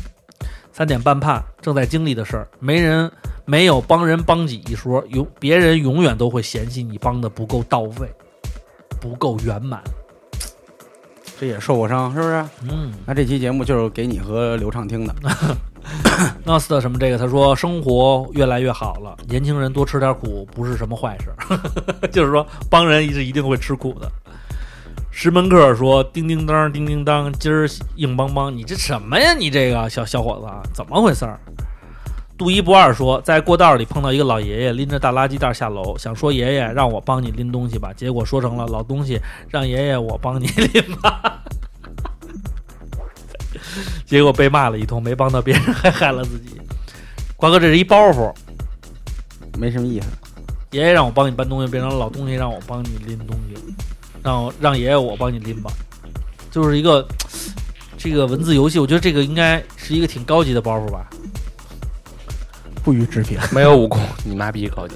[0.71, 3.11] 三点半判正在经历的事儿，没人
[3.45, 8.09] 没有帮人帮己一说，永别人永远都会嫌弃你帮的不够到位，
[9.01, 9.81] 不够圆满。
[11.39, 12.45] 这也受过伤，是不是？
[12.69, 15.15] 嗯那这期节目就是给你和刘畅听的。
[16.45, 21.33] Nost 什么这个，他说生活越来越好了，年轻人多吃点苦不是什么坏事，
[22.11, 24.11] 就是说帮人是一定会吃苦的。
[25.11, 29.33] 石门客说：“叮叮当，叮叮当，今儿硬邦邦，你这什么呀？
[29.33, 31.39] 你这个小小伙子啊，怎么回事儿？”
[32.37, 39.19] 杜一不二说，在过道里碰到一个老爷爷拎着大垃圾袋下楼，想说爷爷让我帮你拎东西吧，结果说成了老东西
[39.49, 41.43] 让爷爷我帮你拎吧，
[44.05, 46.61] 结果被骂了一通，没帮到别人还害了自己。
[47.35, 48.33] 瓜哥，这是一包袱，
[49.57, 50.07] 没什么意思。
[50.71, 53.75] 爷爷让我帮你搬东西，变成老东西让我帮你拎东西，
[54.23, 55.71] 让让爷爷我帮你拎吧，
[56.51, 57.05] 就是一个
[57.97, 61.07] 这个文字游戏，我觉得这个应该是一个挺高级的包袱吧。
[62.83, 63.37] 不予置评。
[63.51, 64.95] 没有武功，你妈逼高级。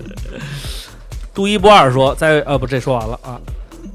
[1.33, 3.39] 杜一不二说，在呃不，这说完了啊。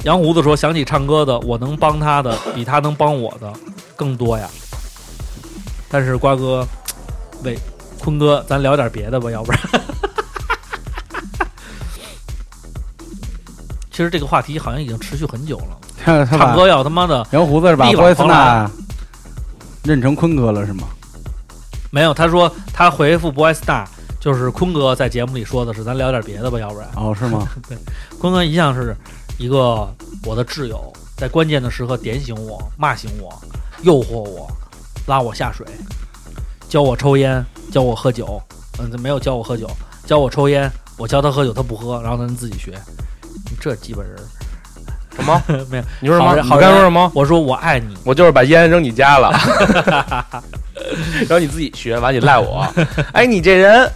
[0.05, 3.53] 杨胡子说，想起唱歌的，我能帮他的比他能帮我的
[3.97, 4.49] 更多呀。
[5.89, 6.67] 但是瓜哥，
[7.43, 7.59] 喂，
[7.99, 9.61] 坤哥，咱聊点别的吧，要不然。
[13.99, 18.70] 其实这个话题好像已经持续很久了，他他把唱歌要他妈的杨胡子是把力波伊斯挽狂澜纳
[19.83, 20.87] 认成坤哥了是吗？
[21.91, 22.15] 没有。
[22.15, 23.85] 他说他回复 Boy Star，
[24.20, 26.89] 就是坤哥在节目里说的是，咱聊点别的吧，要不然。
[26.95, 27.49] 哦，是吗？
[27.69, 27.77] 对
[28.20, 28.97] 坤哥一向是
[29.37, 29.93] 一个
[30.25, 33.37] 我的挚友，在关键的时刻点醒我、骂醒我、
[33.83, 34.49] 诱惑我、
[35.09, 35.66] 拉我下水，
[36.69, 38.41] 教我抽烟，教我喝酒。
[38.79, 39.69] 嗯，没有教我喝酒，
[40.07, 40.70] 教我抽烟。
[40.97, 42.79] 我教他喝酒，他不喝，然后他们自己学。
[43.61, 44.23] 这鸡巴人儿
[45.17, 45.43] 什么？
[45.71, 45.85] 没有。
[46.01, 46.35] 你说什么？
[46.35, 47.11] 你好人好刚说什么？
[47.15, 49.31] 我说我爱你，我就是把烟扔你家了，
[51.27, 52.67] 然后你自己学，完你赖我。
[53.13, 53.91] 哎，你这人，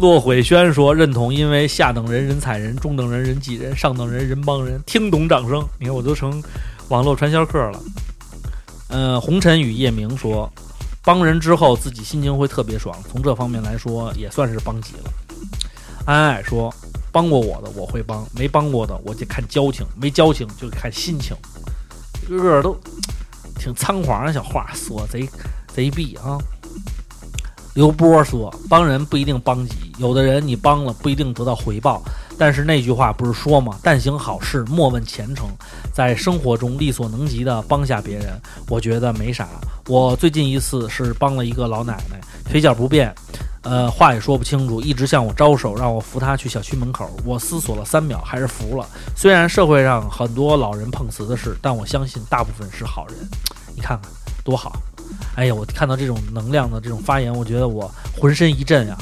[0.00, 4.82] 骆悔轩说认同，因为下等人人踩人，中等人人挤人，上等人人帮人。
[4.86, 6.42] 听懂掌声，你看我都成
[6.88, 7.80] 网络传销客了。
[8.88, 10.52] 嗯，红尘与夜明说，
[11.04, 15.12] 帮人之后自己心情会特别爽，从这方面来说也算是帮己了。
[16.06, 16.74] 安爱说，
[17.12, 21.36] 帮过我的我会帮，没帮过的我就看交情，没交情就看心情。
[22.28, 22.76] 个个都
[23.58, 25.28] 挺仓皇的小话说，贼
[25.74, 26.38] 贼逼啊。
[27.74, 32.02] 刘波说：“帮人不一定帮己，有的人你帮了不一定得到回报。
[32.40, 33.78] 但是那句话不是说吗？
[33.82, 35.46] 但行好事，莫问前程。
[35.92, 38.28] 在生活中力所能及的帮下别人，
[38.66, 39.46] 我觉得没啥。
[39.86, 42.18] 我最近一次是帮了一个老奶奶，
[42.50, 43.14] 腿脚不便，
[43.60, 47.10] 呃，话也说不清楚，一直向我招手，让我扶她去小区门口。
[47.26, 48.88] 我思索了三秒，还是服了。
[49.14, 53.16] 虽然社会上很多老人碰瓷的事，但我相信大部分是好人。
[53.76, 54.10] 你看看
[54.42, 54.80] 多好！
[55.36, 58.96] 哎呀，我看到这种能量的这种发言，我觉得我浑身一震呀。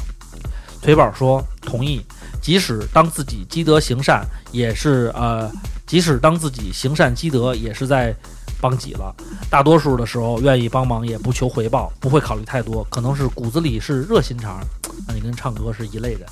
[0.80, 2.00] 腿宝说同意，
[2.48, 5.52] 即使当自己积德行善，也是呃，
[5.86, 8.14] 即使当自己行善积德，也是在
[8.58, 9.14] 帮己了。
[9.50, 14.66] 大多数的时候，愿意帮忙也不求回报，不会考虑太多，可能是骨子里是热心肠。
[15.06, 16.26] 那你跟唱歌是一类人。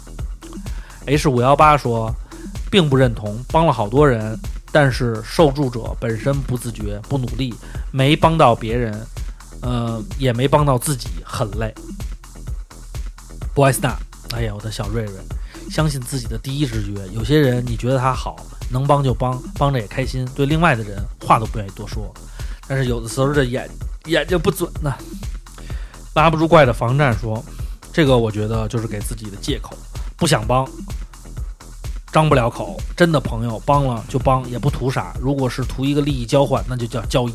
[1.05, 2.11] H 五幺八说，
[2.71, 4.41] 并不认同，帮了好多人，
[4.73, 7.55] 但是受助者本身不自觉、不努力，
[7.91, 9.07] 没帮到别人，
[9.61, 11.75] 呃，也没帮到自己，很累。
[13.55, 13.97] Boy Star，
[14.35, 15.13] 哎呀，我的小瑞瑞，
[15.71, 17.01] 相信自己的第一直觉。
[17.13, 18.37] 有些人你觉得他好，
[18.71, 20.27] 能帮就帮，帮着也开心。
[20.35, 22.13] 对另外的人，话都不愿意多说。
[22.69, 23.69] 但是有的时候这眼
[24.07, 24.95] 眼睛不准呐。
[26.15, 27.45] 拉不住怪的防战说，
[27.93, 29.77] 这个我觉得就是给自己的借口，
[30.17, 30.67] 不想帮，
[32.11, 32.81] 张不了口。
[32.97, 35.15] 真的朋友帮了就帮，也不图啥。
[35.21, 37.35] 如果是图一个利益交换，那就叫交易。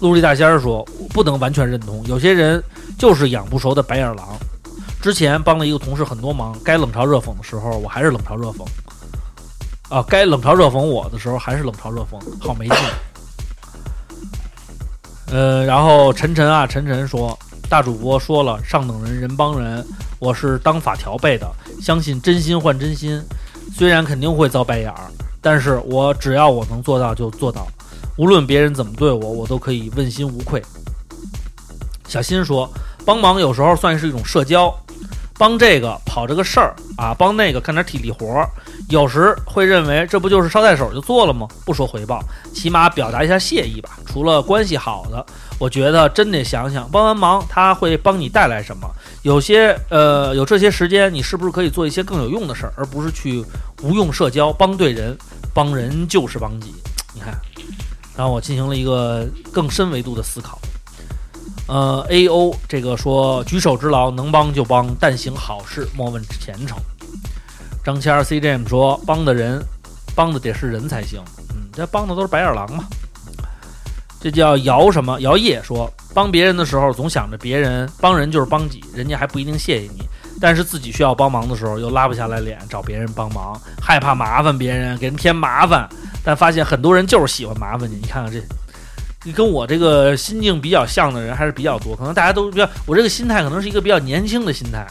[0.00, 2.62] 陆地大仙儿说不能完全认同，有些人
[2.98, 4.36] 就是养不熟的白眼狼。
[5.02, 8.64] 之前帮了一个同事很多忙，该冷嘲热讽的时候，我还是冷嘲热讽。
[9.88, 12.76] 啊，该冷嘲热讽我的时候，还是冷嘲热讽，好没劲。
[15.32, 17.36] 呃，然后晨晨啊，晨晨说，
[17.68, 19.84] 大主播说了，上等人人帮人，
[20.20, 21.50] 我是当法条背的，
[21.80, 23.20] 相信真心换真心，
[23.74, 25.10] 虽然肯定会遭白眼儿，
[25.40, 27.66] 但是我只要我能做到就做到，
[28.16, 30.62] 无论别人怎么对我，我都可以问心无愧。
[32.06, 32.70] 小新说，
[33.04, 34.74] 帮忙有时候算是一种社交，
[35.42, 38.48] 帮这个跑这个事儿啊，帮那个干点体力活儿，
[38.90, 41.48] 有时会认为这不就是捎带手就做了吗？
[41.66, 42.22] 不说回报，
[42.54, 43.90] 起码表达一下谢意吧。
[44.06, 45.26] 除了关系好的，
[45.58, 48.88] 我觉得真得想想，帮完忙他会帮你带来什么。
[49.22, 53.44] 有些呃，有这些时间，你是不是可以做一些更有用的事儿，而不是去
[53.82, 54.52] 无用社交？
[54.52, 55.18] 帮对人，
[55.52, 56.72] 帮人就是帮己。
[57.14, 57.36] 你看，
[58.16, 60.56] 然后我进行了一个更深维度的思考。
[61.68, 66.76] 呃，A O 这个说举手之劳，能帮就帮，但行好事，莫问前程。
[67.84, 69.64] 张谦儿 C J M 说帮的人，
[70.14, 71.20] 帮的得是人才行。
[71.50, 72.84] 嗯，这帮的都是白眼狼嘛。
[74.20, 75.20] 这叫姚什么？
[75.20, 80.02] 姚烨说帮别人的时候总想着别人帮人就是帮己，人家还不一定谢谢你。
[80.40, 85.88] 但是自己需要帮忙的时候又拉不下来脸找别人帮忙，害怕麻烦别人，给人添麻烦。
[86.24, 87.96] 但发现很多人就是喜欢麻烦你。
[87.96, 88.40] 你看看这，
[89.24, 91.94] 你跟我这个心境比较像的人还是比较多。
[91.94, 94.86] 可能大家都比较，我这个心态可能是一个比较年轻的心态，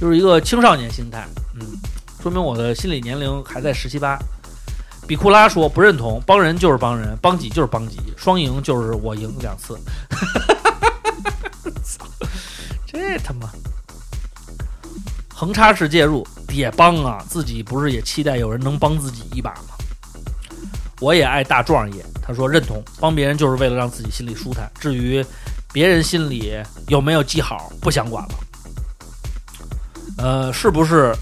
[0.00, 1.26] 就是一个青少年心态。
[1.54, 1.66] 嗯，
[2.22, 4.18] 说明我的心理年龄还在十七八。
[5.06, 9.74] 比库拉说不认同，帮人就是帮人，帮己就是帮己，双赢就是我赢两次。
[11.82, 12.04] 操，
[12.86, 13.48] 这他妈
[15.32, 19.77] 横插式介入也帮啊，自己不是也期待有人能帮自己一把吗？
[21.00, 25.24] 我也爱大壮爷，他说认同，帮别人就是为了让自己心里舒坦，至于
[25.72, 28.34] 别人心里有没有记好，不想管了。
[30.16, 31.14] 呃，是不是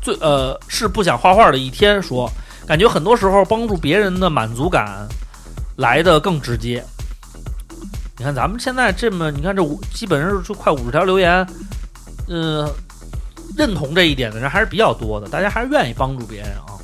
[0.00, 2.30] 最呃是不想画画的一天说？
[2.66, 5.08] 感觉很多时候帮助别人的满足感
[5.76, 6.84] 来的更直接。
[8.18, 11.46] 你看咱们现在这么，你看这五基本上是就快五十条留言，
[12.28, 12.68] 嗯、
[13.56, 16.77] 认同这一点的人还是比较多的，大家还是愿意帮助别人啊。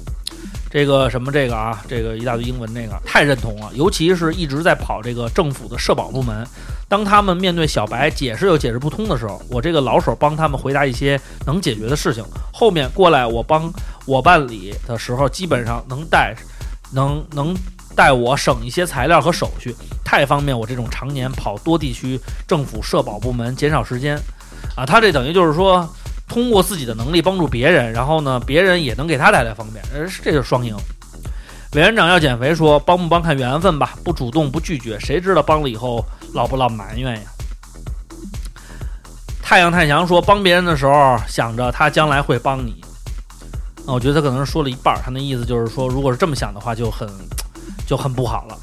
[0.74, 6.44] 这个什么这个啊，这个一大堆英文这个太认同了，尤其是一直在跑这个政府的社保部门，
[6.88, 13.72] 当他们面对小白解释又解释不通的时候，我这个老手帮他们回答一些能解决的事情，后面过来我帮
[14.04, 16.34] 我办理的时候，基本上能带，
[16.90, 17.54] 能能
[17.94, 19.72] 带我省一些材料和手续，
[20.04, 22.18] 太方便我这种常年跑多地区
[22.48, 24.18] 政府社保部门，减少时间。
[24.74, 25.88] 啊，他这等于就是说，
[26.28, 30.74] 通过自己的能力帮助别人，然后呢，别人也能给他带来方便，呃，这就是双赢。
[31.72, 37.22] 委员长要减肥说，帮不帮看缘分吧，不主动不拒绝，谁知道帮了以后老不老埋怨呀？
[39.42, 42.82] 太阳太阳说，帮别人的时候想着他将来会帮你，
[43.86, 47.08] 啊，我觉得他可能是说了一半，他那意思就是说，如果是这么想的话，就很
[47.86, 48.56] 就很不好了。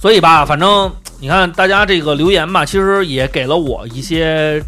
[0.00, 4.60] 所以吧，反正你看大家这个留言吧，其实也给了我一些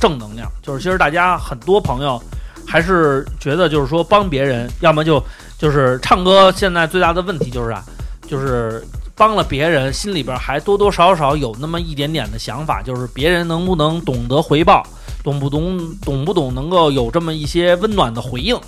[0.00, 2.20] 正能量，就是其实大家很多朋友
[2.66, 5.22] 还是觉得就是说帮别人，要么就
[5.58, 7.84] 就是唱歌现在最大的问题就是啊，
[8.26, 8.82] 就是
[9.14, 14.82] 帮了别人，心里边还多多少少有那么一点点的想法，就是别人能不能懂得回报，
[15.22, 18.58] 懂不懂懂不懂能够有这么一些温暖的回应。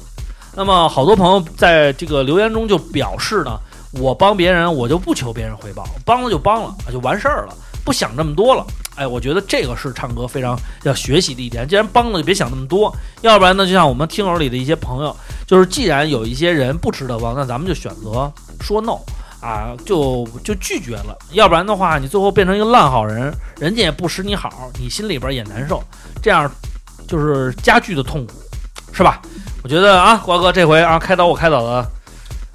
[0.55, 3.59] 那么好多朋友在这个留言中就表示呢，
[3.93, 7.55] 我帮别人，我就不求别人回报，帮了就帮了，就完事儿了，
[7.85, 8.65] 不想这么多了。
[8.95, 11.67] 哎，我觉得这个是唱歌非常要学习的一点。
[11.67, 18.31] 既然帮了，就别想那么多，要不然呢，就像我们听友里的一些朋友，就是既然有一些人不值得帮，那咱们就选择
[18.61, 18.99] 说 no
[19.41, 21.17] 啊，就就拒绝了。
[21.33, 25.83] 要不然的话，你最后变成一个烂好人，人家也不识你好，你心里边也难受，
[26.23, 26.49] 这样
[27.09, 28.35] 就是加剧的痛苦，
[28.93, 29.23] 是吧？
[29.65, 31.87] 我觉得啊，瓜哥这回啊开导我开导的，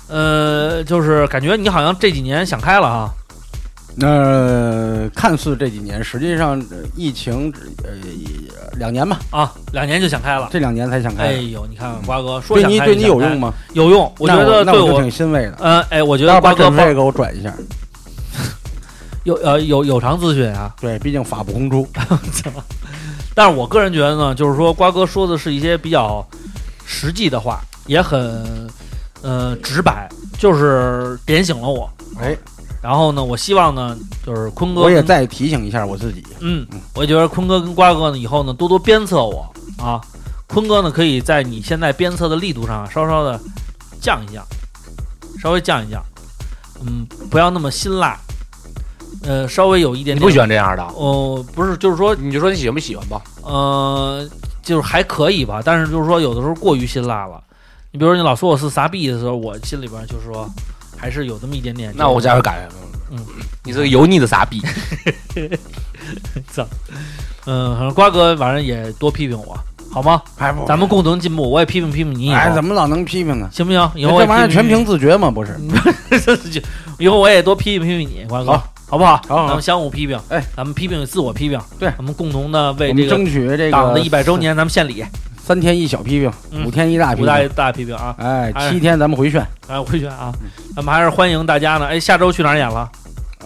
[0.07, 3.09] 呃，就是感觉你好像这几年想开了啊。
[3.99, 7.51] 那、看似这几年，实际上呃疫情
[7.83, 7.89] 呃
[8.77, 10.47] 两年吧，啊，两年就想开了。
[10.51, 11.23] 这两年才想开。
[11.23, 13.51] 哎呦，你看瓜哥说想开对你对你有用吗？
[13.73, 15.55] 有用，我觉得对那我就挺欣慰的。
[15.59, 17.51] 呃，哎，我觉得瓜哥帮把这个给我转一下，
[19.25, 21.87] 有呃有有偿咨询啊，对，毕竟法不公出。
[23.33, 26.23] 但是我个人觉得呢，就是说瓜哥说的是一些比较
[26.85, 28.69] 实际的话，也很
[29.23, 30.07] 呃直白，
[30.37, 31.89] 就是点醒了我。
[32.19, 32.37] 哎，
[32.87, 36.65] 然后呢，我希望呢，就是坤哥我也再提醒一下我自己，嗯，
[36.95, 39.45] 我觉得坤哥跟瓜哥呢，以后呢多多鞭策我
[39.77, 39.99] 啊。
[40.47, 43.37] 坤哥呢，可以在你现在鞭策的力度上啊稍稍的
[43.99, 44.41] 降一降，
[45.37, 46.01] 稍微降一降，
[46.79, 48.17] 嗯，不要那么辛辣。
[49.23, 50.83] 呃，稍微有一点点你不喜欢这样的？
[50.95, 53.21] 哦、不是，就是说，你就说你喜欢不喜欢吧？
[53.43, 54.25] 呃，
[54.63, 57.43] 就是还可以吧，但是就是说，有的时候过于辛辣了。
[57.91, 60.49] 你比如说，你老说我是傻逼的时候，我心里边就是说，
[60.97, 61.93] 还是有这么一点点。
[61.95, 62.69] 那我加油改了。
[63.11, 63.17] 嗯，
[63.63, 64.61] 你是个油腻的傻逼。
[67.45, 69.57] 嗯，反正瓜哥反正也多批评我，
[69.91, 70.21] 好吗？
[70.35, 73.49] 还不咱们共同进步，我也批评批评你哎，怎么老能批评呢？
[73.51, 73.91] 行不行？
[73.95, 75.57] 以后这玩意儿全凭自觉嘛，不是？
[76.49, 76.61] 就
[76.99, 79.21] 以后我也多批评批评你，瓜哥，好好不好？
[79.27, 85.05] 好好咱们相互批评，哎，咱们批评自我批评，对咱们共同的为这个争取这党的个一百周年，咱们献礼，
[85.47, 88.13] 三天一小批评，嗯五天一大批五大评，大批评啊！
[88.17, 89.41] 哎，哎七天咱们回旋。
[89.69, 90.29] 哎，回旋啊，
[90.75, 91.87] 咱们还是欢迎大家呢。
[91.87, 92.89] 哎，下周去哪儿演了？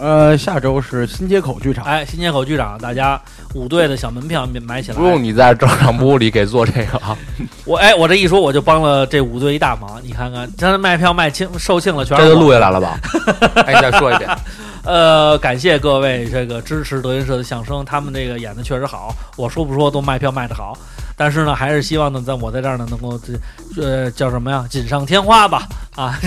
[0.00, 3.20] 呃，下周是新街口剧场，哎，新街口剧场，大家
[3.54, 4.96] 五队的小门票买起来。
[4.96, 7.16] 不用你在照常部里给做这个啊，
[7.64, 10.00] 我哎，我这一说我就帮了这五队一大忙。
[10.02, 12.98] 你看看，真的卖票卖罄售罄了，全是我这就录下来了吧？
[13.64, 14.28] 哎，你再说一遍。
[14.82, 19.14] 呃，感谢各位这个支持德云社的相声，他们这个演的确实好。
[19.36, 20.76] 我说不说都卖票卖的好，
[21.16, 26.18] 但是呢，还是希望呢，在我在这儿呢能够这呃叫什么呀，锦上添花吧啊！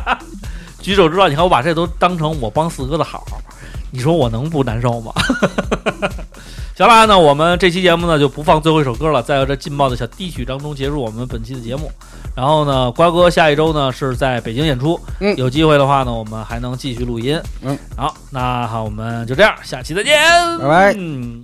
[0.80, 3.24] 举手之劳，你看我把这都当成我帮四哥的好，
[3.90, 5.12] 你说我能不难受吗？
[6.76, 11.90] 行了，那我们这期节目呢就不放最后一首歌了，在这劲爆的小低曲当中结束我们本期的节目。
[12.36, 17.40] 然后呢，瓜哥下一周呢是在北京演出，嗯有机会的话呢，我们还能继续录音。
[17.62, 20.14] 嗯，好，那好，我们就这样，下期再见，
[20.58, 21.42] 拜拜嗯